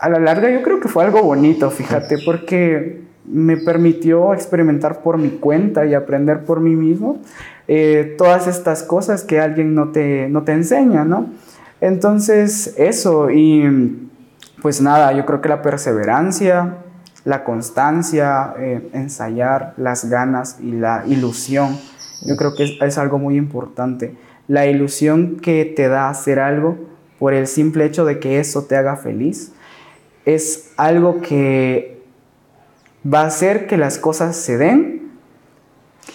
a 0.00 0.08
la 0.08 0.18
larga 0.18 0.50
yo 0.50 0.62
creo 0.62 0.80
que 0.80 0.88
fue 0.88 1.04
algo 1.04 1.22
bonito, 1.22 1.70
fíjate, 1.70 2.18
porque 2.24 3.09
me 3.30 3.56
permitió 3.56 4.34
experimentar 4.34 5.02
por 5.02 5.18
mi 5.18 5.30
cuenta 5.30 5.86
y 5.86 5.94
aprender 5.94 6.44
por 6.44 6.60
mí 6.60 6.74
mismo 6.74 7.18
eh, 7.68 8.16
todas 8.18 8.46
estas 8.46 8.82
cosas 8.82 9.22
que 9.22 9.40
alguien 9.40 9.74
no 9.74 9.90
te, 9.90 10.28
no 10.28 10.42
te 10.42 10.52
enseña, 10.52 11.04
¿no? 11.04 11.30
Entonces, 11.80 12.74
eso, 12.76 13.30
y 13.30 14.08
pues 14.60 14.80
nada, 14.80 15.12
yo 15.12 15.24
creo 15.24 15.40
que 15.40 15.48
la 15.48 15.62
perseverancia, 15.62 16.78
la 17.24 17.44
constancia, 17.44 18.54
eh, 18.58 18.90
ensayar, 18.92 19.74
las 19.76 20.10
ganas 20.10 20.58
y 20.60 20.72
la 20.72 21.04
ilusión, 21.06 21.78
yo 22.26 22.36
creo 22.36 22.54
que 22.54 22.64
es, 22.64 22.72
es 22.82 22.98
algo 22.98 23.18
muy 23.18 23.36
importante. 23.36 24.16
La 24.48 24.66
ilusión 24.66 25.36
que 25.36 25.64
te 25.64 25.88
da 25.88 26.10
hacer 26.10 26.40
algo 26.40 26.76
por 27.18 27.34
el 27.34 27.46
simple 27.46 27.84
hecho 27.84 28.04
de 28.04 28.18
que 28.18 28.40
eso 28.40 28.64
te 28.64 28.76
haga 28.76 28.96
feliz, 28.96 29.52
es 30.24 30.72
algo 30.76 31.20
que 31.20 31.99
va 33.04 33.22
a 33.22 33.26
hacer 33.26 33.66
que 33.66 33.76
las 33.76 33.98
cosas 33.98 34.36
se 34.36 34.56
den 34.58 35.10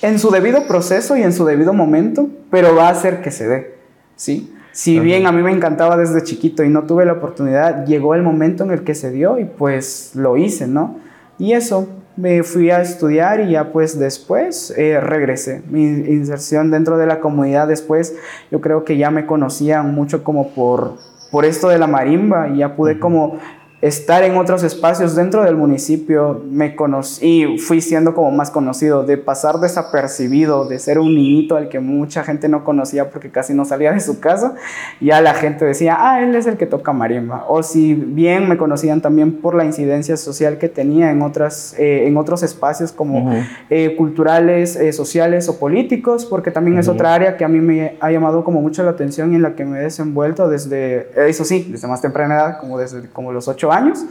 en 0.01 0.19
su 0.19 0.29
debido 0.31 0.67
proceso 0.67 1.17
y 1.17 1.23
en 1.23 1.33
su 1.33 1.45
debido 1.45 1.73
momento, 1.73 2.29
pero 2.51 2.75
va 2.75 2.87
a 2.87 2.91
hacer 2.91 3.21
que 3.21 3.31
se 3.31 3.47
dé, 3.47 3.75
¿sí? 4.15 4.51
Si 4.71 4.99
bien 4.99 5.25
a 5.25 5.31
mí 5.31 5.41
me 5.41 5.51
encantaba 5.51 5.95
desde 5.95 6.21
chiquito 6.21 6.61
y 6.61 6.69
no 6.69 6.83
tuve 6.83 7.05
la 7.05 7.13
oportunidad, 7.13 7.85
llegó 7.85 8.13
el 8.13 8.23
momento 8.23 8.65
en 8.65 8.71
el 8.71 8.83
que 8.83 8.93
se 8.93 9.09
dio 9.09 9.39
y 9.39 9.45
pues 9.45 10.11
lo 10.15 10.35
hice, 10.35 10.67
¿no? 10.67 10.97
Y 11.37 11.53
eso, 11.53 11.87
me 12.17 12.43
fui 12.43 12.69
a 12.69 12.81
estudiar 12.81 13.41
y 13.41 13.51
ya 13.51 13.71
pues 13.71 13.99
después 13.99 14.73
eh, 14.77 14.99
regresé. 14.99 15.61
Mi 15.69 15.83
inserción 15.83 16.71
dentro 16.71 16.97
de 16.97 17.05
la 17.05 17.19
comunidad 17.19 17.67
después, 17.67 18.15
yo 18.51 18.61
creo 18.61 18.83
que 18.83 18.97
ya 18.97 19.11
me 19.11 19.25
conocían 19.25 19.93
mucho 19.93 20.23
como 20.23 20.49
por, 20.49 20.97
por 21.31 21.45
esto 21.45 21.69
de 21.69 21.77
la 21.77 21.87
marimba 21.87 22.49
y 22.49 22.57
ya 22.57 22.75
pude 22.75 22.99
como 22.99 23.39
estar 23.81 24.23
en 24.23 24.37
otros 24.37 24.63
espacios 24.63 25.15
dentro 25.15 25.43
del 25.43 25.55
municipio, 25.55 26.41
me 26.49 26.75
conocí, 26.75 27.57
fui 27.59 27.81
siendo 27.81 28.15
como 28.15 28.31
más 28.31 28.49
conocido, 28.49 29.03
de 29.03 29.17
pasar 29.17 29.59
desapercibido, 29.59 30.65
de 30.65 30.79
ser 30.79 30.97
un 30.97 31.13
niñito 31.13 31.55
al 31.55 31.69
que 31.69 31.79
mucha 31.79 32.23
gente 32.23 32.47
no 32.47 32.63
conocía 32.63 33.09
porque 33.09 33.29
casi 33.29 33.53
no 33.53 33.65
salía 33.65 33.91
de 33.91 33.99
su 33.99 34.19
casa, 34.19 34.55
ya 35.01 35.21
la 35.21 35.33
gente 35.33 35.65
decía, 35.65 35.97
ah, 35.99 36.23
él 36.23 36.33
es 36.35 36.47
el 36.47 36.57
que 36.57 36.65
toca 36.65 36.93
marimba. 36.93 37.45
O 37.47 37.63
si 37.63 37.93
bien 37.93 38.47
me 38.47 38.57
conocían 38.57 39.01
también 39.01 39.33
por 39.33 39.55
la 39.55 39.65
incidencia 39.65 40.15
social 40.17 40.57
que 40.57 40.69
tenía 40.69 41.11
en, 41.11 41.21
otras, 41.21 41.75
eh, 41.77 42.07
en 42.07 42.17
otros 42.17 42.43
espacios 42.43 42.91
como 42.91 43.33
eh, 43.69 43.95
culturales, 43.97 44.75
eh, 44.77 44.93
sociales 44.93 45.49
o 45.49 45.59
políticos, 45.59 46.25
porque 46.25 46.49
también 46.49 46.79
es 46.79 46.87
otra 46.87 47.13
área 47.13 47.37
que 47.37 47.43
a 47.43 47.49
mí 47.49 47.59
me 47.59 47.97
ha 47.99 48.09
llamado 48.09 48.43
como 48.43 48.61
mucho 48.61 48.83
la 48.83 48.91
atención 48.91 49.33
y 49.33 49.35
en 49.35 49.41
la 49.41 49.55
que 49.55 49.65
me 49.65 49.79
he 49.79 49.83
desenvuelto 49.83 50.47
desde, 50.47 51.09
eso 51.29 51.43
sí, 51.43 51.67
desde 51.69 51.87
más 51.87 52.01
temprana 52.01 52.35
edad, 52.35 52.59
como 52.59 52.77
desde 52.77 53.09
como 53.09 53.31
los 53.31 53.47
ocho 53.47 53.64
años 53.71 53.85
años. 53.85 54.05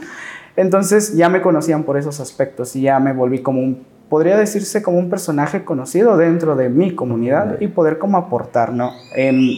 Entonces 0.55 1.15
ya 1.15 1.29
me 1.29 1.41
conocían 1.41 1.83
por 1.83 1.97
esos 1.97 2.19
aspectos 2.19 2.75
y 2.75 2.81
ya 2.81 2.99
me 2.99 3.11
volví 3.11 3.41
como 3.41 3.61
un, 3.61 3.85
podría 4.09 4.37
decirse 4.37 4.81
como 4.81 4.97
un 4.97 5.09
personaje 5.09 5.65
conocido 5.65 6.15
dentro 6.17 6.55
de 6.55 6.69
mi 6.69 6.95
comunidad 6.95 7.59
y 7.59 7.67
poder 7.67 7.97
como 7.97 8.17
aportar, 8.17 8.71
¿no? 8.71 8.91
En 9.15 9.49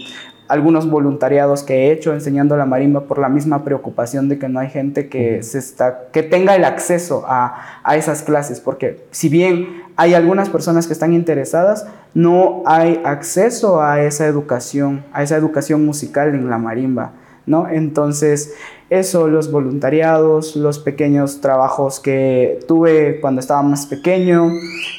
algunos 0.48 0.90
voluntariados 0.90 1.62
que 1.64 1.74
he 1.74 1.92
hecho 1.92 2.14
enseñando 2.14 2.56
la 2.56 2.66
marimba 2.66 3.02
por 3.02 3.20
la 3.20 3.28
misma 3.28 3.66
preocupación 3.66 4.30
de 4.30 4.40
que 4.40 4.48
no 4.48 4.60
hay 4.60 4.70
gente 4.70 5.10
que, 5.10 5.44
se 5.44 5.60
está, 5.60 6.08
que 6.14 6.24
tenga 6.24 6.56
el 6.56 6.64
acceso 6.64 7.26
a, 7.28 7.82
a 7.84 7.98
esas 7.98 8.24
clases, 8.24 8.62
porque 8.62 9.06
si 9.12 9.28
bien 9.28 9.84
hay 9.98 10.14
algunas 10.14 10.50
personas 10.50 10.88
que 10.88 10.94
están 10.94 11.14
interesadas, 11.14 11.86
no 12.14 12.64
hay 12.66 13.02
acceso 13.04 13.84
a 13.84 14.02
esa 14.02 14.26
educación, 14.26 15.04
a 15.12 15.22
esa 15.22 15.36
educación 15.36 15.86
musical 15.86 16.30
en 16.34 16.50
la 16.50 16.58
marimba, 16.58 17.12
¿no? 17.46 17.68
Entonces, 17.68 18.54
eso, 18.89 19.28
los 19.28 19.52
voluntariados, 19.52 20.56
los 20.56 20.80
pequeños 20.80 21.41
trabajos 21.41 22.00
que 22.00 22.60
tuve 22.67 23.19
cuando 23.19 23.41
estaba 23.41 23.62
más 23.62 23.86
pequeño, 23.86 24.50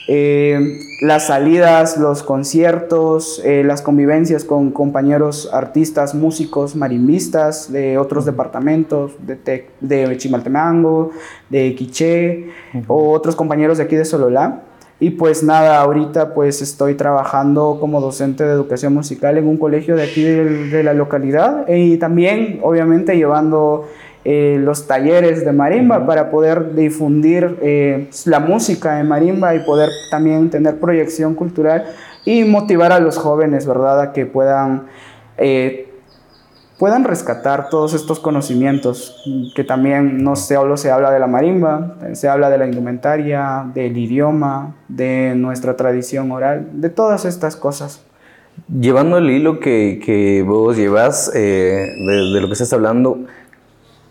eh, 0.09 0.79
las 1.01 1.29
salidas, 1.29 1.97
los 1.97 2.23
conciertos, 2.23 3.41
eh, 3.45 3.63
las 3.65 3.81
convivencias 3.81 4.45
con 4.45 4.73
compañeros 4.73 5.49
artistas, 5.53 6.15
músicos, 6.15 6.77
marimbistas 6.77 7.73
de 7.73 7.97
otros 7.97 8.27
departamentos, 8.27 9.13
de, 9.27 9.67
de 9.81 10.17
Chimaltemango, 10.19 11.11
de 11.49 11.75
Quiché, 11.75 12.51
o 12.89 13.13
otros 13.13 13.37
compañeros 13.37 13.79
de 13.79 13.85
aquí 13.85 13.97
de 13.97 14.05
Sololá. 14.05 14.65
Y 15.01 15.11
pues 15.11 15.45
nada, 15.45 15.81
ahorita 15.81 16.35
pues 16.35 16.61
estoy 16.61 16.95
trabajando 16.95 17.79
como 17.79 18.01
docente 18.01 18.45
de 18.45 18.53
educación 18.53 18.95
musical 18.95 19.39
en 19.39 19.47
un 19.47 19.57
colegio 19.57 19.95
de 19.95 20.03
aquí 20.03 20.25
de, 20.25 20.83
la 20.83 20.93
localidad 20.93 21.69
y 21.69 21.99
también 21.99 22.59
obviamente 22.63 23.17
llevando 23.17 23.87
eh, 24.25 24.59
los 24.61 24.89
talleres 24.89 25.45
de 25.45 25.53
marimba 25.53 26.05
para 26.05 26.31
poder 26.31 26.75
difundir 26.75 27.59
eh, 27.63 28.09
la 28.25 28.41
música 28.41 28.97
de 28.97 29.05
marimba 29.05 29.55
y 29.55 29.61
poder 29.61 29.89
también 30.11 30.51
tener 30.51 30.81
proyección 30.81 31.35
cultural 31.35 31.85
y 32.25 32.43
motivar 32.43 32.91
a 32.91 32.99
los 32.99 33.17
jóvenes, 33.19 33.67
¿verdad? 33.67 34.01
A 34.01 34.13
que 34.13 34.27
puedan 34.27 34.89
eh, 35.37 35.88
puedan 36.79 37.05
rescatar 37.05 37.71
todos 37.71 37.93
estos 37.93 38.21
conocimientos, 38.21 39.23
que 39.55 39.65
también 39.65 40.23
no 40.23 40.37
solo 40.37 40.77
se 40.77 40.91
habla 40.91 41.11
de 41.11 41.19
la 41.19 41.27
marimba, 41.27 41.97
se 42.13 42.29
habla 42.29 42.51
de 42.51 42.59
la 42.59 42.67
indumentaria, 42.67 43.67
del 43.75 43.97
idioma, 43.97 44.77
de 44.87 45.35
nuestra 45.35 45.77
tradición 45.77 46.31
oral, 46.31 46.69
de 46.73 46.89
todas 46.89 47.25
estas 47.25 47.57
cosas. 47.57 48.03
Llevando 48.69 49.19
el 49.19 49.31
hilo 49.31 49.61
que, 49.61 50.01
que 50.05 50.43
vos 50.43 50.77
llevas 50.77 51.31
eh, 51.35 51.87
de, 52.07 52.41
lo 52.41 52.47
que 52.47 52.53
estás 52.53 52.73
hablando, 52.73 53.21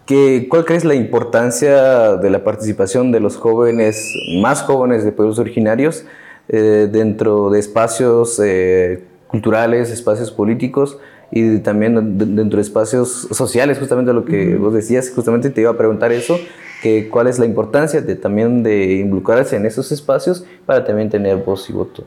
¿qué, 0.06 0.48
¿cuál 0.50 0.66
crees 0.66 0.84
la 0.84 0.96
importancia 0.96 2.18
de 2.18 2.30
la 2.30 2.44
participación 2.44 3.12
de 3.12 3.22
los 3.22 3.38
jóvenes, 3.38 4.14
más 4.42 4.62
jóvenes 4.62 5.06
de 5.06 5.12
pueblos 5.14 5.40
originarios, 5.40 6.06
eh, 6.50 6.88
dentro 6.92 7.50
de 7.50 7.60
espacios 7.60 8.42
eh, 8.44 9.04
culturales, 9.28 9.90
espacios 9.90 10.32
políticos? 10.32 10.98
Y 11.32 11.60
también 11.60 12.18
dentro 12.18 12.58
de 12.58 12.62
espacios 12.62 13.28
sociales, 13.32 13.80
justamente 13.80 14.14
lo 14.14 14.26
que 14.26 14.56
vos 14.56 14.74
decías, 14.74 15.12
justamente 15.14 15.50
te 15.50 15.62
iba 15.62 15.72
a 15.72 15.78
preguntar 15.78 16.12
eso, 16.12 16.40
que 16.82 17.10
cuál 17.10 17.28
es 17.28 17.40
la 17.40 17.46
importancia 17.46 18.02
de 18.02 18.16
también 18.16 18.64
de 18.64 18.96
involucrarse 18.98 19.56
en 19.56 19.66
esos 19.66 19.92
espacios 19.92 20.46
para 20.66 20.86
también 20.86 21.10
tener 21.10 21.38
voz 21.38 21.70
y 21.70 21.74
voto. 21.74 22.06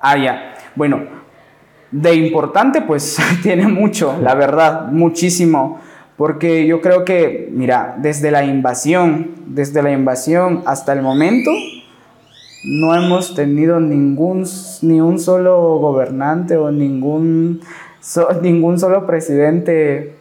Ah, 0.00 0.16
ya. 0.16 0.54
Bueno, 0.74 1.02
de 1.90 2.14
importante 2.14 2.82
pues 2.82 3.18
tiene 3.42 3.66
mucho, 3.66 4.16
la 4.20 4.34
verdad, 4.34 4.88
muchísimo, 4.88 5.80
porque 6.16 6.66
yo 6.66 6.80
creo 6.80 7.04
que, 7.04 7.48
mira, 7.52 7.96
desde 7.98 8.30
la 8.30 8.44
invasión, 8.44 9.32
desde 9.46 9.82
la 9.82 9.92
invasión 9.92 10.62
hasta 10.66 10.92
el 10.92 11.02
momento, 11.02 11.50
no 12.64 12.94
hemos 12.94 13.34
tenido 13.34 13.80
ningún, 13.80 14.46
ni 14.82 15.00
un 15.00 15.18
solo 15.18 15.78
gobernante 15.78 16.56
o 16.56 16.70
ningún 16.70 17.60
ningún 18.42 18.78
solo 18.78 19.06
presidente 19.06 20.14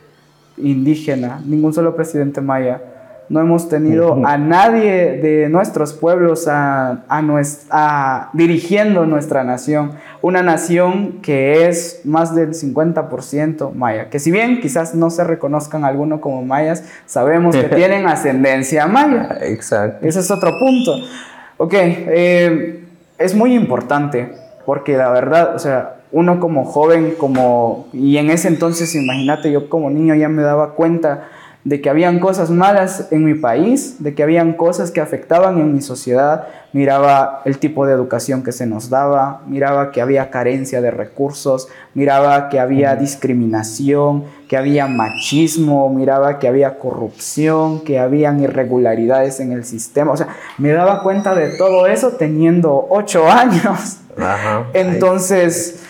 indígena, 0.58 1.42
ningún 1.46 1.74
solo 1.74 1.96
presidente 1.96 2.42
maya. 2.42 2.82
No 3.30 3.40
hemos 3.40 3.70
tenido 3.70 4.26
a 4.26 4.38
nadie 4.38 5.18
de 5.22 5.48
nuestros 5.48 5.94
pueblos 5.94 6.50
a, 6.50 7.06
a, 7.08 8.30
dirigiendo 8.34 9.06
nuestra 9.06 9.46
nación. 9.46 9.94
Una 10.22 10.44
nación 10.44 11.22
que 11.22 11.70
es 11.70 12.02
más 12.04 12.36
del 12.36 12.50
50% 12.50 13.72
maya. 13.74 14.10
Que 14.10 14.20
si 14.20 14.32
bien 14.32 14.60
quizás 14.60 14.96
no 14.96 15.10
se 15.10 15.24
reconozcan 15.24 15.86
algunos 15.86 16.20
como 16.20 16.44
mayas, 16.44 16.84
sabemos 17.06 17.56
que 17.56 17.70
tienen 17.76 18.06
ascendencia 18.06 18.86
maya. 18.88 19.38
Exacto. 19.40 20.06
Ese 20.06 20.20
es 20.20 20.30
otro 20.30 20.52
punto. 20.60 20.98
Ok, 21.56 21.74
eh, 21.74 22.84
es 23.18 23.34
muy 23.34 23.54
importante 23.54 24.30
porque 24.66 24.98
la 24.98 25.10
verdad, 25.10 25.56
o 25.56 25.60
sea, 25.60 26.01
uno 26.12 26.40
como 26.40 26.66
joven, 26.66 27.16
como, 27.18 27.88
y 27.94 28.18
en 28.18 28.30
ese 28.30 28.48
entonces, 28.48 28.94
imagínate, 28.96 29.52
yo 29.52 29.70
como 29.70 29.90
niño 29.90 30.16
ya 30.16 30.30
me 30.30 30.42
daba 30.42 30.74
cuenta 30.74 31.30
de 31.64 31.80
que 31.80 31.92
habían 31.92 32.20
cosas 32.20 32.50
malas 32.50 33.08
en 33.12 33.24
mi 33.24 33.36
país, 33.36 33.98
de 34.00 34.16
que 34.16 34.24
habían 34.24 34.54
cosas 34.54 34.90
que 34.90 35.00
afectaban 35.00 35.60
en 35.60 35.74
mi 35.74 35.82
sociedad, 35.82 36.48
miraba 36.74 37.44
el 37.46 37.60
tipo 37.60 37.86
de 37.86 37.94
educación 37.94 38.44
que 38.44 38.52
se 38.52 38.66
nos 38.66 38.90
daba, 38.90 39.42
miraba 39.46 39.92
que 39.92 40.02
había 40.02 40.32
carencia 40.32 40.82
de 40.82 40.90
recursos, 40.90 41.68
miraba 41.94 42.50
que 42.50 42.60
había 42.60 42.96
discriminación, 42.96 44.24
que 44.50 44.58
había 44.58 44.88
machismo, 44.88 45.94
miraba 45.94 46.40
que 46.40 46.48
había 46.48 46.80
corrupción, 46.80 47.82
que 47.82 48.00
habían 48.00 48.40
irregularidades 48.40 49.40
en 49.40 49.52
el 49.52 49.64
sistema, 49.64 50.14
o 50.14 50.18
sea, 50.18 50.30
me 50.58 50.72
daba 50.72 51.04
cuenta 51.04 51.36
de 51.36 51.58
todo 51.58 51.86
eso 51.86 52.14
teniendo 52.14 52.88
ocho 52.90 53.30
años. 53.30 53.98
Entonces, 54.74 55.84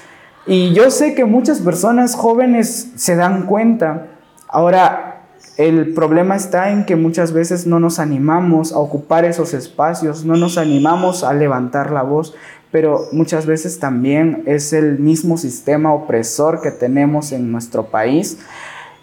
y 0.46 0.74
yo 0.74 0.90
sé 0.90 1.14
que 1.14 1.26
muchas 1.26 1.60
personas 1.60 2.16
jóvenes 2.16 2.92
se 2.96 3.16
dan 3.16 3.46
cuenta. 3.46 4.08
Ahora, 4.48 5.12
el 5.58 5.94
problema 5.94 6.36
está 6.36 6.72
en 6.72 6.86
que 6.86 6.96
muchas 6.96 7.34
veces 7.34 7.68
no 7.68 7.80
nos 7.80 8.00
animamos 8.00 8.72
a 8.72 8.80
ocupar 8.80 9.26
esos 9.26 9.54
espacios, 9.54 10.26
no 10.26 10.36
nos 10.36 10.58
animamos 10.58 11.24
a 11.24 11.34
levantar 11.34 11.92
la 11.92 12.02
voz, 12.02 12.34
pero 12.72 13.08
muchas 13.12 13.46
veces 13.46 13.80
también 13.80 14.44
es 14.46 14.74
el 14.74 14.98
mismo 14.98 15.38
sistema 15.38 15.94
opresor 15.94 16.62
que 16.62 16.72
tenemos 16.72 17.32
en 17.32 17.52
nuestro 17.52 17.88
país. 17.88 18.40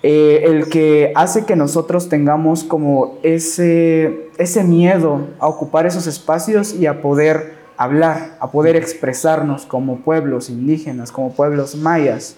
Eh, 0.02 0.44
el 0.44 0.68
que 0.68 1.12
hace 1.16 1.44
que 1.44 1.56
nosotros 1.56 2.08
tengamos 2.08 2.64
como 2.64 3.18
ese, 3.22 4.30
ese 4.38 4.64
miedo 4.64 5.28
a 5.40 5.48
ocupar 5.48 5.86
esos 5.86 6.06
espacios 6.06 6.74
y 6.74 6.86
a 6.86 7.02
poder 7.02 7.57
hablar, 7.78 8.36
a 8.40 8.50
poder 8.50 8.76
expresarnos 8.76 9.64
como 9.64 10.00
pueblos 10.00 10.50
indígenas, 10.50 11.12
como 11.12 11.32
pueblos 11.32 11.76
mayas. 11.76 12.36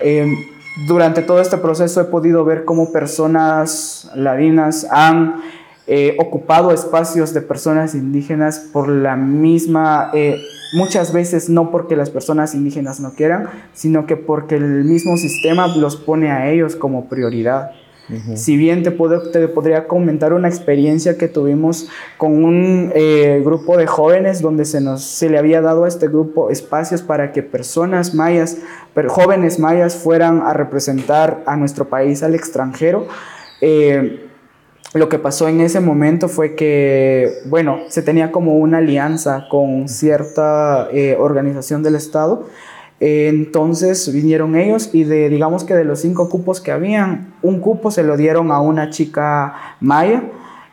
Em, 0.00 0.34
durante 0.88 1.20
todo 1.22 1.40
este 1.40 1.58
proceso 1.58 2.00
he 2.00 2.04
podido 2.04 2.44
ver 2.44 2.64
cómo 2.64 2.90
personas 2.90 4.10
ladinas 4.14 4.86
han 4.90 5.42
eh, 5.86 6.16
ocupado 6.18 6.72
espacios 6.72 7.34
de 7.34 7.42
personas 7.42 7.94
indígenas 7.94 8.58
por 8.72 8.88
la 8.88 9.14
misma, 9.14 10.10
eh, 10.14 10.40
muchas 10.74 11.12
veces 11.12 11.50
no 11.50 11.70
porque 11.70 11.94
las 11.94 12.08
personas 12.08 12.54
indígenas 12.54 12.98
no 12.98 13.12
quieran, 13.12 13.50
sino 13.74 14.06
que 14.06 14.16
porque 14.16 14.54
el 14.56 14.84
mismo 14.84 15.18
sistema 15.18 15.66
los 15.76 15.96
pone 15.96 16.30
a 16.30 16.50
ellos 16.50 16.76
como 16.76 17.10
prioridad. 17.10 17.72
Si 18.34 18.56
bien 18.56 18.82
te, 18.82 18.90
puedo, 18.90 19.30
te 19.30 19.48
podría 19.48 19.86
comentar 19.86 20.32
una 20.32 20.48
experiencia 20.48 21.16
que 21.16 21.28
tuvimos 21.28 21.88
con 22.18 22.44
un 22.44 22.92
eh, 22.94 23.40
grupo 23.44 23.76
de 23.76 23.86
jóvenes 23.86 24.42
donde 24.42 24.64
se, 24.64 24.80
nos, 24.80 25.02
se 25.02 25.30
le 25.30 25.38
había 25.38 25.60
dado 25.62 25.84
a 25.84 25.88
este 25.88 26.08
grupo 26.08 26.50
espacios 26.50 27.00
para 27.00 27.32
que 27.32 27.42
personas 27.42 28.14
mayas, 28.14 28.58
jóvenes 29.08 29.58
mayas 29.58 29.96
fueran 29.96 30.42
a 30.42 30.52
representar 30.52 31.42
a 31.46 31.56
nuestro 31.56 31.88
país 31.88 32.22
al 32.22 32.34
extranjero. 32.34 33.06
Eh, 33.60 34.28
lo 34.94 35.08
que 35.08 35.18
pasó 35.18 35.48
en 35.48 35.60
ese 35.62 35.80
momento 35.80 36.28
fue 36.28 36.54
que, 36.54 37.38
bueno, 37.46 37.78
se 37.88 38.02
tenía 38.02 38.30
como 38.30 38.56
una 38.56 38.78
alianza 38.78 39.46
con 39.50 39.88
cierta 39.88 40.88
eh, 40.92 41.16
organización 41.18 41.82
del 41.82 41.94
Estado 41.94 42.46
entonces 43.04 44.12
vinieron 44.12 44.54
ellos 44.54 44.90
y 44.92 45.02
de, 45.02 45.28
digamos 45.28 45.64
que 45.64 45.74
de 45.74 45.84
los 45.84 45.98
cinco 45.98 46.28
cupos 46.28 46.60
que 46.60 46.70
habían, 46.70 47.34
un 47.42 47.58
cupo 47.58 47.90
se 47.90 48.04
lo 48.04 48.16
dieron 48.16 48.52
a 48.52 48.60
una 48.60 48.90
chica 48.90 49.54
maya 49.80 50.22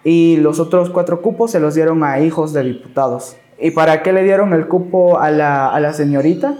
y 0.03 0.37
los 0.37 0.59
otros 0.59 0.91
cuatro 0.91 1.23
cupos 1.23 1.49
se 1.49 1.59
los 1.59 1.73
dieron 1.73 2.03
a 2.03 2.19
hijos 2.19 2.53
de 2.53 2.61
diputados. 2.61 3.35
¿Y 3.59 3.71
para 3.71 4.03
qué 4.03 4.13
le 4.13 4.23
dieron 4.23 4.53
el 4.53 4.67
cupo 4.67 5.19
a 5.19 5.31
la, 5.31 5.69
a 5.69 5.79
la 5.79 5.91
señorita? 5.91 6.55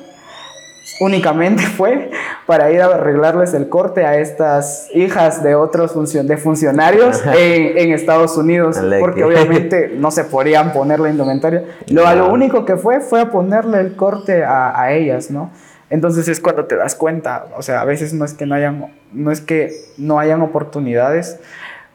Únicamente 0.99 1.63
fue 1.77 2.11
para 2.45 2.71
ir 2.71 2.81
a 2.81 2.85
arreglarles 2.85 3.53
el 3.53 3.69
corte 3.69 4.05
a 4.05 4.17
estas 4.17 4.89
hijas 4.93 5.43
de 5.43 5.55
otros 5.55 5.93
de 6.13 6.37
funcionarios 6.37 7.21
en, 7.25 7.93
Estados 7.93 8.37
Unidos, 8.37 8.79
porque 8.99 9.23
obviamente 9.23 9.89
no 9.95 10.11
se 10.11 10.23
podían 10.23 10.73
poner 10.73 10.99
la 10.99 11.09
indumentaria. 11.09 11.65
Lo, 11.87 12.13
lo 12.15 12.31
único 12.31 12.65
que 12.65 12.77
fue 12.77 12.99
fue 12.99 13.21
a 13.21 13.31
ponerle 13.31 13.79
el 13.79 13.95
corte 13.95 14.43
a, 14.43 14.79
a, 14.79 14.91
ellas, 14.93 15.31
¿no? 15.31 15.51
Entonces 15.89 16.27
es 16.27 16.39
cuando 16.39 16.65
te 16.65 16.75
das 16.75 16.95
cuenta, 16.95 17.47
o 17.57 17.61
sea, 17.61 17.81
a 17.81 17.85
veces 17.85 18.13
no 18.13 18.23
es 18.23 18.33
que 18.33 18.45
no 18.45 18.55
hayan, 18.55 18.93
no 19.11 19.31
es 19.31 19.41
que 19.41 19.73
no 19.97 20.19
hayan 20.19 20.41
oportunidades, 20.41 21.39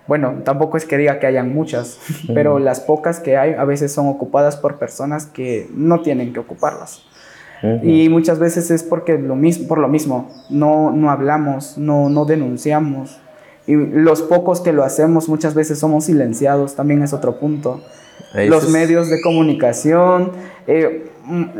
bueno, 0.06 0.42
tampoco 0.44 0.76
es 0.76 0.84
que 0.84 0.98
diga 0.98 1.18
que 1.18 1.26
hayan 1.26 1.54
muchas, 1.54 1.98
pero 2.34 2.58
las 2.58 2.80
pocas 2.80 3.20
que 3.20 3.36
hay 3.36 3.54
a 3.54 3.64
veces 3.64 3.92
son 3.92 4.08
ocupadas 4.08 4.56
por 4.56 4.78
personas 4.78 5.26
que 5.26 5.68
no 5.74 6.02
tienen 6.02 6.32
que 6.32 6.40
ocuparlas. 6.40 7.04
Y 7.82 8.08
muchas 8.10 8.38
veces 8.38 8.70
es 8.70 8.82
porque 8.82 9.18
lo 9.18 9.36
mismo, 9.36 9.68
por 9.68 9.78
lo 9.78 9.88
mismo, 9.88 10.30
no, 10.50 10.90
no 10.90 11.10
hablamos, 11.10 11.78
no, 11.78 12.10
no 12.10 12.26
denunciamos. 12.26 13.20
Y 13.66 13.74
los 13.74 14.20
pocos 14.20 14.60
que 14.60 14.72
lo 14.72 14.84
hacemos 14.84 15.28
muchas 15.28 15.54
veces 15.54 15.78
somos 15.78 16.04
silenciados, 16.04 16.74
también 16.74 17.02
es 17.02 17.14
otro 17.14 17.38
punto. 17.38 17.80
los 18.34 18.68
medios 18.68 19.08
de 19.08 19.22
comunicación, 19.22 20.32
eh, 20.66 21.06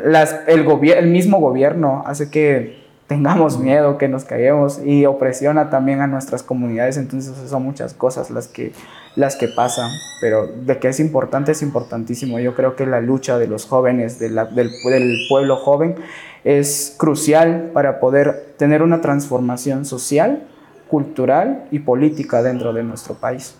las, 0.05 0.41
el, 0.47 0.67
el 0.67 1.11
mismo 1.11 1.41
gobierno 1.41 2.03
hace 2.07 2.29
que 2.31 2.84
tengamos 3.07 3.59
miedo, 3.59 3.99
que 3.99 4.09
nos 4.09 4.25
caguemos 4.25 4.81
y 4.85 5.07
opresiona 5.07 5.71
también 5.71 6.01
a 6.01 6.07
nuestras 6.07 6.43
comunidades. 6.43 6.97
Entonces 6.97 7.35
son 7.49 7.63
muchas 7.63 7.95
cosas 7.95 8.31
las 8.31 8.49
que, 8.49 8.73
las 9.17 9.37
que 9.37 9.49
pasan, 9.49 9.91
pero 10.21 10.47
de 10.47 10.79
que 10.79 10.89
es 10.89 11.01
importante, 11.01 11.53
es 11.53 11.63
importantísimo. 11.63 12.39
Yo 12.39 12.55
creo 12.55 12.77
que 12.77 12.87
la 12.87 13.01
lucha 13.01 13.39
de 13.39 13.47
los 13.47 13.67
jóvenes, 13.67 14.19
del, 14.19 14.35
del 14.55 15.17
pueblo 15.29 15.57
joven, 15.57 15.97
es 16.45 16.95
crucial 16.99 17.71
para 17.73 18.01
poder 18.01 18.55
tener 18.57 18.83
una 18.83 19.01
transformación 19.01 19.85
social, 19.85 20.45
cultural 20.89 21.67
y 21.71 21.81
política 21.81 22.43
dentro 22.43 22.73
de 22.73 22.83
nuestro 22.83 23.15
país. 23.15 23.57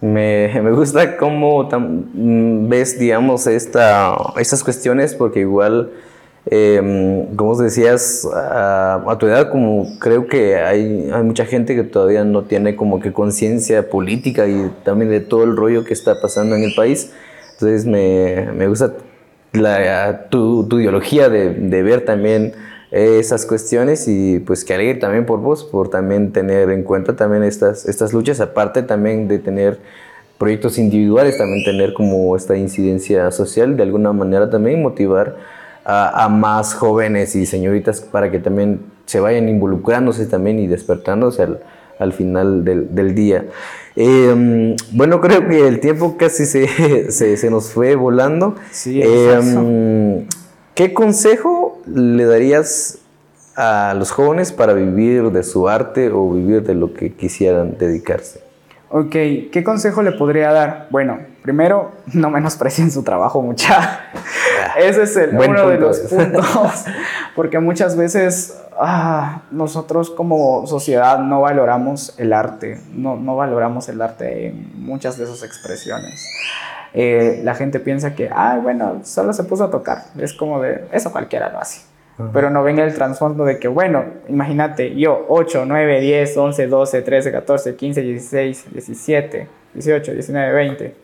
Me, 0.00 0.60
me 0.60 0.70
gusta 0.72 1.16
cómo 1.16 1.62
mm, 1.64 2.68
ves, 2.68 2.98
digamos, 2.98 3.46
esta, 3.46 4.14
estas 4.36 4.62
cuestiones, 4.62 5.14
porque 5.14 5.40
igual 5.40 5.92
eh, 6.46 7.26
como 7.36 7.56
decías, 7.56 8.28
a, 8.34 9.16
tu 9.18 9.26
edad 9.26 9.50
como 9.50 9.98
creo 9.98 10.26
que 10.26 10.56
hay, 10.56 11.10
hay 11.12 11.22
mucha 11.22 11.46
gente 11.46 11.74
que 11.74 11.84
todavía 11.84 12.24
no 12.24 12.42
tiene 12.42 12.76
como 12.76 13.00
que 13.00 13.12
conciencia 13.12 13.88
política 13.88 14.46
y 14.46 14.70
también 14.84 15.10
de 15.10 15.20
todo 15.20 15.44
el 15.44 15.56
rollo 15.56 15.84
que 15.84 15.94
está 15.94 16.20
pasando 16.20 16.54
en 16.56 16.64
el 16.64 16.74
país. 16.74 17.12
Entonces 17.52 17.86
me, 17.86 18.48
me 18.54 18.68
gusta 18.68 18.92
la, 19.52 20.28
tu, 20.28 20.66
tu, 20.68 20.80
ideología 20.80 21.28
de, 21.28 21.54
de, 21.54 21.82
ver 21.82 22.04
también 22.04 22.52
esas 22.90 23.46
cuestiones 23.46 24.06
y 24.08 24.40
pues 24.40 24.64
que 24.64 24.74
alegre 24.74 24.96
también 24.96 25.26
por 25.26 25.40
vos, 25.40 25.64
por 25.64 25.88
también 25.88 26.32
tener 26.32 26.70
en 26.70 26.82
cuenta 26.82 27.16
también 27.16 27.42
estas, 27.42 27.86
estas 27.86 28.12
luchas, 28.12 28.40
aparte 28.40 28.82
también 28.82 29.28
de 29.28 29.38
tener 29.38 29.78
proyectos 30.38 30.78
individuales, 30.78 31.38
también 31.38 31.64
tener 31.64 31.94
como 31.94 32.36
esta 32.36 32.56
incidencia 32.56 33.30
social, 33.30 33.76
de 33.76 33.82
alguna 33.84 34.12
manera 34.12 34.50
también 34.50 34.82
motivar 34.82 35.36
a, 35.84 36.28
más 36.28 36.74
jóvenes 36.74 37.36
y 37.36 37.46
señoritas 37.46 38.00
para 38.00 38.30
que 38.30 38.38
también 38.38 38.80
se 39.06 39.20
vayan 39.20 39.48
involucrándose 39.48 40.26
también 40.26 40.58
y 40.58 40.66
despertándose 40.66 41.42
al, 41.42 41.60
al 41.98 42.12
final 42.12 42.64
del, 42.64 42.94
del 42.94 43.14
día. 43.14 43.44
Em, 43.96 44.74
bueno, 44.92 45.20
creo 45.20 45.46
que 45.46 45.68
el 45.68 45.80
tiempo 45.80 46.16
casi 46.16 46.46
se, 46.46 47.10
se, 47.10 47.36
se 47.36 47.50
nos 47.50 47.70
fue 47.70 47.94
volando. 47.94 48.56
Sí, 48.70 49.00
eh, 49.02 50.26
¿Qué 50.74 50.92
consejo 50.92 51.80
le 51.86 52.24
darías 52.24 52.98
a 53.54 53.94
los 53.96 54.10
jóvenes 54.10 54.50
para 54.50 54.72
vivir 54.72 55.30
de 55.30 55.44
su 55.44 55.68
arte 55.68 56.10
o 56.10 56.32
vivir 56.32 56.64
de 56.64 56.74
lo 56.74 56.92
que 56.92 57.12
quisieran 57.12 57.76
dedicarse? 57.78 58.43
Ok, 58.96 59.10
¿qué 59.10 59.64
consejo 59.64 60.02
le 60.02 60.12
podría 60.12 60.52
dar? 60.52 60.86
Bueno, 60.90 61.18
primero, 61.42 61.90
no 62.12 62.30
menosprecien 62.30 62.92
su 62.92 63.02
trabajo 63.02 63.42
mucha. 63.42 64.02
Ese 64.78 65.02
es 65.02 65.16
el, 65.16 65.36
uno 65.36 65.68
de 65.68 65.78
los 65.78 65.98
puntos, 65.98 66.84
porque 67.34 67.58
muchas 67.58 67.96
veces 67.96 68.56
ah, 68.78 69.42
nosotros 69.50 70.10
como 70.10 70.64
sociedad 70.68 71.18
no 71.18 71.40
valoramos 71.40 72.14
el 72.20 72.32
arte, 72.32 72.80
no, 72.92 73.16
no 73.16 73.34
valoramos 73.34 73.88
el 73.88 74.00
arte 74.00 74.46
en 74.46 74.70
muchas 74.86 75.18
de 75.18 75.26
sus 75.26 75.42
expresiones. 75.42 76.24
Eh, 76.92 77.40
la 77.42 77.56
gente 77.56 77.80
piensa 77.80 78.14
que, 78.14 78.30
ah, 78.32 78.60
bueno, 78.62 79.00
solo 79.02 79.32
se 79.32 79.42
puso 79.42 79.64
a 79.64 79.70
tocar, 79.72 80.04
es 80.18 80.34
como 80.34 80.62
de, 80.62 80.84
eso 80.92 81.10
cualquiera 81.10 81.50
lo 81.50 81.58
hace 81.58 81.93
pero 82.32 82.48
no 82.48 82.62
ven 82.62 82.78
el 82.78 82.94
trasfondo 82.94 83.44
de 83.44 83.58
que, 83.58 83.66
bueno, 83.66 84.04
imagínate, 84.28 84.94
yo 84.94 85.26
8, 85.28 85.64
9, 85.66 86.00
10, 86.00 86.36
11, 86.36 86.66
12, 86.68 87.02
13, 87.02 87.32
14, 87.32 87.74
15, 87.74 88.02
16, 88.02 88.64
17, 88.72 89.48
18, 89.74 90.12
19, 90.12 90.52
20. 90.52 90.94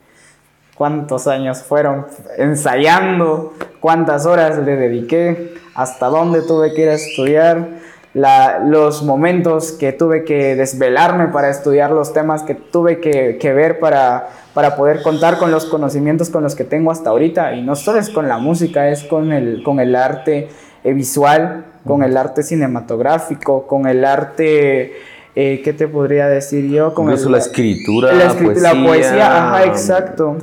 ¿Cuántos 0.75 1.27
años 1.27 1.63
fueron 1.63 2.07
ensayando? 2.37 3.53
¿Cuántas 3.81 4.25
horas 4.25 4.57
le 4.57 4.77
dediqué? 4.77 5.55
¿Hasta 5.75 6.07
dónde 6.07 6.41
tuve 6.43 6.73
que 6.73 6.83
ir 6.83 6.89
a 6.89 6.93
estudiar? 6.93 7.81
La, 8.13 8.59
los 8.59 9.03
momentos 9.03 9.73
que 9.73 9.93
tuve 9.93 10.25
que 10.25 10.55
desvelarme 10.55 11.27
para 11.27 11.49
estudiar 11.49 11.91
los 11.91 12.13
temas 12.13 12.43
que 12.43 12.55
tuve 12.55 12.99
que, 12.99 13.37
que 13.37 13.53
ver 13.53 13.79
para, 13.79 14.29
para 14.53 14.75
poder 14.75 15.01
contar 15.01 15.37
con 15.37 15.51
los 15.51 15.65
conocimientos 15.65 16.29
con 16.29 16.43
los 16.43 16.55
que 16.55 16.63
tengo 16.63 16.91
hasta 16.91 17.09
ahorita. 17.09 17.53
Y 17.53 17.61
no 17.61 17.75
solo 17.75 17.99
es 17.99 18.09
con 18.09 18.27
la 18.27 18.37
música, 18.37 18.89
es 18.89 19.03
con 19.03 19.31
el, 19.31 19.63
con 19.63 19.79
el 19.79 19.95
arte 19.95 20.49
visual, 20.83 21.65
con 21.85 22.03
el 22.03 22.17
arte 22.17 22.43
cinematográfico, 22.43 23.67
con 23.67 23.87
el 23.87 24.05
arte, 24.05 24.93
eh, 25.35 25.61
¿qué 25.63 25.73
te 25.73 25.87
podría 25.87 26.27
decir 26.27 26.69
yo? 26.69 26.93
Con 26.93 27.07
la 27.07 27.37
escritura, 27.37 28.13
la, 28.13 28.33
poesía. 28.33 28.73
la 28.73 28.85
poesía, 28.85 29.47
ajá, 29.47 29.65
exacto. 29.65 30.37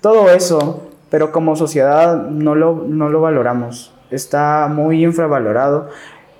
Todo 0.00 0.30
eso, 0.30 0.90
pero 1.10 1.30
como 1.30 1.56
sociedad 1.56 2.28
no 2.28 2.54
lo, 2.54 2.84
no 2.88 3.08
lo 3.08 3.20
valoramos. 3.20 3.92
Está 4.10 4.68
muy 4.68 5.04
infravalorado. 5.04 5.88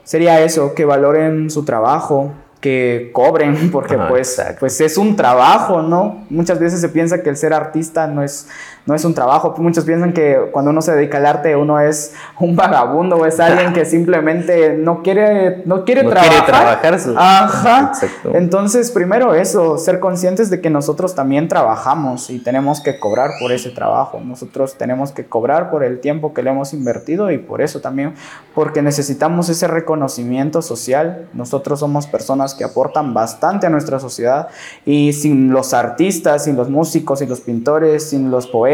Sería 0.05 0.40
eso, 0.40 0.74
que 0.74 0.84
valoren 0.84 1.51
su 1.51 1.64
trabajo, 1.64 2.32
que 2.61 3.11
cobren, 3.12 3.70
porque 3.72 3.99
pues, 4.09 4.43
pues 4.59 4.80
es 4.80 4.97
un 4.97 5.14
trabajo, 5.16 5.82
¿no? 5.82 6.24
Muchas 6.30 6.59
veces 6.59 6.80
se 6.80 6.88
piensa 6.88 7.22
que 7.22 7.28
el 7.28 7.36
ser 7.36 7.53
artista 7.53 8.07
no 8.07 8.22
es, 8.22 8.49
no 8.85 8.95
es 8.95 9.05
un 9.05 9.14
trabajo. 9.14 9.55
Muchos 9.59 9.85
piensan 9.85 10.12
que 10.12 10.49
cuando 10.51 10.70
uno 10.70 10.83
se 10.83 10.93
dedica 10.93 11.18
al 11.18 11.26
arte 11.26 11.57
uno 11.57 11.78
es 11.80 12.14
un 12.41 12.57
vagabundo 12.57 13.16
o 13.16 13.26
es 13.26 13.39
alguien 13.39 13.72
que 13.72 13.85
simplemente 13.85 14.76
no 14.76 15.03
quiere, 15.03 15.62
no 15.66 15.85
quiere 15.85 16.03
trabajar. 16.05 16.99
Ajá. 17.16 17.93
Entonces, 18.33 18.91
primero 18.91 19.35
eso, 19.35 19.78
ser 19.78 20.01
conscientes 20.01 20.51
de 20.51 20.61
que 20.61 20.70
nosotros 20.70 21.14
también 21.14 21.49
trabajamos 21.49 22.30
y 22.30 22.39
tenemos 22.39 22.80
que 22.80 22.99
cobrar 22.99 23.30
por 23.41 23.53
ese 23.53 23.70
trabajo. 23.70 24.20
Nosotros 24.20 24.76
tenemos 24.76 25.12
que 25.12 25.24
cobrar 25.24 25.70
por 25.70 25.85
el 25.85 26.01
tiempo 26.01 26.35
que 26.35 26.43
le 26.43 26.51
hemos 26.51 26.72
invertido 26.72 27.30
y 27.30 27.39
por 27.39 27.62
eso 27.62 27.80
también, 27.80 28.14
porque 28.55 28.83
necesitamos 28.83 29.49
ese 29.49 29.68
reconocimiento 29.68 30.62
social. 30.62 31.28
Nosotros 31.33 31.80
somos 31.80 32.07
personas 32.07 32.55
que 32.55 32.64
aportan 32.64 33.14
bastante 33.14 33.66
a 33.66 33.70
nuestra 33.70 34.01
sociedad 34.01 34.49
y 34.85 35.12
sin 35.12 35.53
los 35.53 35.74
artistas, 35.74 36.45
sin 36.45 36.57
los 36.57 36.68
músicos, 36.68 37.20
sin 37.20 37.28
los 37.28 37.41
pintores, 37.41 38.11
sin 38.11 38.30
los 38.30 38.47
poetas, 38.47 38.71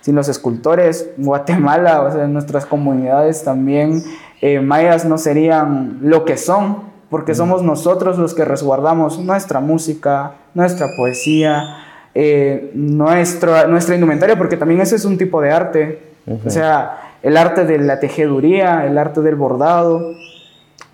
sin 0.00 0.14
los 0.14 0.28
escultores, 0.28 1.08
Guatemala, 1.16 2.02
o 2.02 2.12
sea, 2.12 2.26
nuestras 2.26 2.66
comunidades 2.66 3.44
también 3.44 4.02
eh, 4.40 4.60
mayas 4.60 5.04
no 5.04 5.18
serían 5.18 5.98
lo 6.02 6.24
que 6.24 6.36
son, 6.36 6.84
porque 7.10 7.32
mm. 7.32 7.36
somos 7.36 7.62
nosotros 7.62 8.18
los 8.18 8.34
que 8.34 8.44
resguardamos 8.44 9.18
nuestra 9.18 9.60
música, 9.60 10.32
nuestra 10.54 10.88
poesía, 10.96 11.62
eh, 12.14 12.70
nuestra, 12.74 13.66
nuestra 13.66 13.94
indumentaria, 13.94 14.36
porque 14.36 14.56
también 14.56 14.80
ese 14.80 14.96
es 14.96 15.04
un 15.04 15.18
tipo 15.18 15.40
de 15.40 15.52
arte, 15.52 16.02
o 16.44 16.50
sea, 16.50 17.12
el 17.22 17.36
arte 17.36 17.64
de 17.64 17.78
la 17.78 18.00
tejeduría, 18.00 18.86
el 18.86 18.98
arte 18.98 19.20
del 19.20 19.36
bordado, 19.36 20.14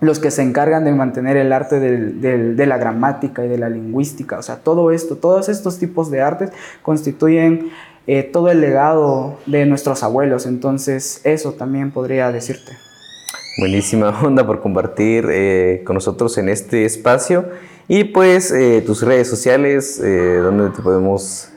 los 0.01 0.19
que 0.19 0.31
se 0.31 0.43
encargan 0.43 0.85
de 0.85 0.93
mantener 0.93 1.37
el 1.37 1.53
arte 1.53 1.79
de 1.79 2.67
la 2.67 2.77
gramática 2.77 3.45
y 3.45 3.49
de 3.49 3.57
la 3.57 3.69
lingüística, 3.69 4.39
o 4.39 4.43
sea, 4.43 4.57
todo 4.57 4.91
esto, 4.91 5.17
todos 5.17 5.49
estos 5.49 5.79
tipos 5.79 6.11
de 6.11 6.21
artes 6.21 6.51
constituyen 6.83 7.71
eh, 8.07 8.23
todo 8.23 8.51
el 8.51 8.61
legado 8.61 9.39
de 9.47 9.67
nuestros 9.67 10.03
abuelos. 10.03 10.47
Entonces, 10.47 11.21
eso 11.25 11.53
también 11.53 11.91
podría 11.91 12.33
decirte. 12.33 12.73
Buenísima 13.59 14.21
onda 14.23 14.47
por 14.47 14.61
compartir 14.61 15.27
eh, 15.31 15.83
con 15.85 15.95
nosotros 15.95 16.37
en 16.39 16.49
este 16.49 16.85
espacio. 16.85 17.47
Y 17.89 18.05
pues 18.05 18.51
eh, 18.53 18.83
tus 18.85 19.03
redes 19.03 19.29
sociales, 19.29 20.01
donde 20.01 20.71
te 20.71 20.83
podemos 20.83 21.51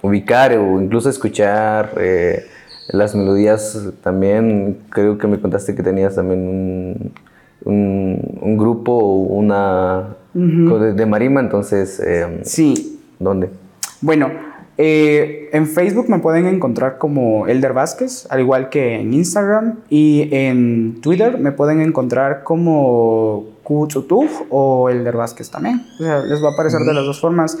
ubicar 0.00 0.56
o 0.56 0.80
incluso 0.80 1.10
escuchar 1.10 1.92
las 2.88 3.14
melodías 3.14 3.78
también. 4.02 4.78
Creo 4.90 5.18
que 5.18 5.26
me 5.26 5.40
contaste 5.40 5.74
que 5.74 5.82
tenías 5.82 6.14
también 6.14 7.12
un, 7.64 8.32
un, 8.40 8.56
grupo, 8.56 8.96
una 8.96 10.16
de, 10.32 10.94
de, 10.94 11.06
Marima, 11.06 11.40
entonces... 11.40 12.00
sí. 12.44 13.00
¿Dónde? 13.18 13.50
Bueno, 14.00 14.30
eh, 14.84 15.48
en 15.52 15.68
Facebook 15.68 16.08
me 16.08 16.18
pueden 16.18 16.48
encontrar 16.48 16.98
como 16.98 17.46
Elder 17.46 17.72
Vázquez, 17.72 18.26
al 18.30 18.40
igual 18.40 18.68
que 18.68 18.96
en 18.96 19.14
Instagram. 19.14 19.78
Y 19.88 20.28
en 20.32 21.00
Twitter 21.00 21.38
me 21.38 21.52
pueden 21.52 21.80
encontrar 21.80 22.42
como 22.42 23.44
Kutsutuf 23.62 24.42
o 24.50 24.90
Elder 24.90 25.16
Vázquez 25.16 25.50
también. 25.50 25.86
O 26.00 26.02
sea, 26.02 26.18
les 26.22 26.42
va 26.42 26.48
a 26.48 26.52
aparecer 26.54 26.80
de 26.80 26.94
las 26.94 27.04
dos 27.04 27.20
formas. 27.20 27.56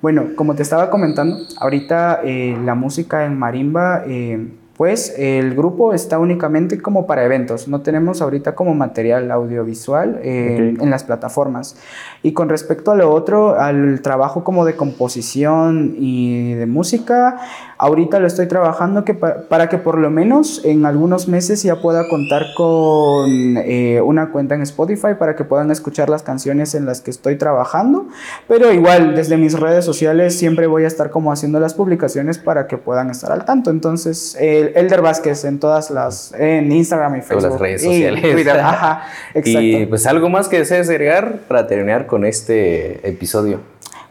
bueno, 0.00 0.28
como 0.34 0.54
te 0.54 0.62
estaba 0.62 0.88
comentando, 0.88 1.36
ahorita 1.58 2.20
eh, 2.24 2.56
la 2.64 2.74
música 2.74 3.26
en 3.26 3.38
marimba 3.38 4.04
eh, 4.06 4.48
pues 4.82 5.14
el 5.16 5.54
grupo 5.54 5.94
está 5.94 6.18
únicamente 6.18 6.82
como 6.82 7.06
para 7.06 7.24
eventos, 7.24 7.68
no 7.68 7.82
tenemos 7.82 8.20
ahorita 8.20 8.56
como 8.56 8.74
material 8.74 9.30
audiovisual 9.30 10.18
eh, 10.24 10.74
en 10.76 10.90
las 10.90 11.04
plataformas. 11.04 11.76
Y 12.24 12.32
con 12.32 12.48
respecto 12.48 12.90
a 12.90 12.96
lo 12.96 13.12
otro, 13.12 13.60
al 13.60 14.00
trabajo 14.02 14.42
como 14.42 14.64
de 14.64 14.74
composición 14.74 15.94
y 15.96 16.54
de 16.54 16.66
música, 16.66 17.38
ahorita 17.78 18.20
lo 18.20 18.28
estoy 18.28 18.46
trabajando 18.46 19.04
que 19.04 19.14
para 19.14 19.68
que 19.68 19.76
por 19.76 19.98
lo 19.98 20.08
menos 20.08 20.64
en 20.64 20.86
algunos 20.86 21.26
meses 21.26 21.64
ya 21.64 21.80
pueda 21.80 22.08
contar 22.08 22.46
con 22.56 23.28
eh, 23.58 24.00
una 24.00 24.30
cuenta 24.30 24.54
en 24.54 24.62
Spotify 24.62 25.14
para 25.18 25.34
que 25.34 25.42
puedan 25.42 25.72
escuchar 25.72 26.08
las 26.08 26.22
canciones 26.22 26.76
en 26.76 26.86
las 26.86 27.00
que 27.00 27.10
estoy 27.10 27.36
trabajando. 27.36 28.06
Pero 28.46 28.72
igual, 28.72 29.16
desde 29.16 29.36
mis 29.36 29.58
redes 29.58 29.84
sociales 29.84 30.38
siempre 30.38 30.68
voy 30.68 30.84
a 30.84 30.86
estar 30.86 31.10
como 31.10 31.32
haciendo 31.32 31.58
las 31.58 31.74
publicaciones 31.74 32.38
para 32.38 32.68
que 32.68 32.78
puedan 32.78 33.10
estar 33.10 33.32
al 33.32 33.44
tanto. 33.44 33.70
Entonces, 33.70 34.36
Elder 34.74 35.02
Vázquez 35.02 35.44
en 35.44 35.58
todas 35.58 35.90
las, 35.90 36.32
en 36.38 36.70
Instagram 36.70 37.16
y 37.16 37.20
Facebook. 37.20 37.38
Todas 37.38 37.52
las 37.52 37.60
redes 37.60 37.82
sociales. 37.82 38.24
Y 38.24 38.32
Twitter, 38.32 38.58
ajá, 38.58 39.04
exacto. 39.34 39.60
Y 39.60 39.86
pues 39.86 40.06
algo 40.06 40.28
más 40.28 40.48
que 40.48 40.58
desees 40.58 40.88
agregar 40.88 41.40
para 41.48 41.66
terminar 41.66 42.06
con 42.06 42.24
este 42.24 43.06
episodio. 43.08 43.60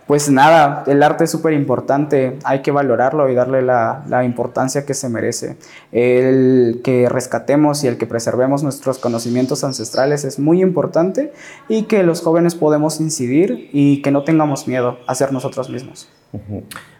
Pues 0.08 0.30
nada, 0.30 0.84
el 0.88 1.04
arte 1.04 1.24
es 1.24 1.32
súper 1.32 1.54
importante, 1.54 2.38
hay 2.44 2.62
que 2.62 2.72
valorarlo 2.72 3.30
y 3.30 3.34
darle 3.34 3.62
la, 3.62 4.04
la, 4.10 4.26
importancia 4.26 4.86
que 4.86 4.94
se 4.94 5.08
merece. 5.08 5.56
El 5.94 6.82
que 6.84 7.08
rescatemos 7.08 7.86
y 7.86 7.88
el 7.88 7.98
que 7.98 8.06
preservemos 8.06 8.62
nuestros 8.62 8.98
conocimientos 8.98 9.64
ancestrales 9.64 10.26
es 10.26 10.38
muy 10.38 10.62
importante 10.62 11.32
y 11.70 11.84
que 11.84 12.04
los 12.04 12.22
jóvenes 12.22 12.56
podemos 12.56 13.00
incidir 13.00 13.70
y 13.72 14.02
que 14.02 14.12
no 14.12 14.26
tengamos 14.26 14.68
miedo 14.68 14.98
a 15.08 15.16
ser 15.16 15.32
nosotros 15.32 15.70
mismos. 15.70 16.10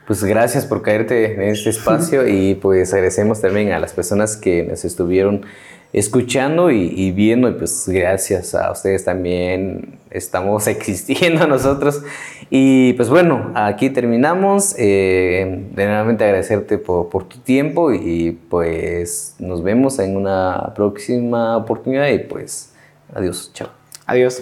Pues 0.08 0.24
gracias 0.24 0.66
por 0.66 0.82
caerte 0.82 1.34
en 1.34 1.42
este 1.42 1.70
espacio 1.70 2.28
y 2.30 2.56
pues 2.56 2.94
agradecemos 2.94 3.42
también 3.42 3.72
a 3.72 3.80
las 3.80 3.94
personas 3.94 4.36
que 4.38 4.64
nos 4.64 4.84
estuvieron 4.86 5.46
escuchando 5.94 6.72
y, 6.72 7.12
viendo 7.12 7.50
y 7.50 7.54
pues 7.54 7.88
gracias 7.88 8.56
a 8.56 8.72
ustedes 8.72 9.04
también 9.04 10.00
estamos 10.10 10.68
existiendo 10.68 11.48
nosotros. 11.48 12.02
Y 12.50 12.94
pues 12.94 13.10
bueno 13.10 13.52
aquí 13.56 13.90
terminamos. 13.90 14.76
Eh, 14.78 15.66
de 15.72 15.86
nuevamente 15.86 16.24
agradecerte 16.24 16.78
por, 16.78 17.10
por, 17.10 17.26
tu 17.26 17.40
tiempo 17.40 17.94
y 17.94 18.38
pues 18.50 19.36
nos 19.40 19.64
vemos 19.64 20.00
en 20.00 20.16
una 20.16 20.74
próxima 20.76 21.58
oportunidad 21.58 22.08
y 22.10 22.20
pues 22.20 22.74
adiós 23.14 23.52
chao. 23.54 23.70
Adiós 24.06 24.42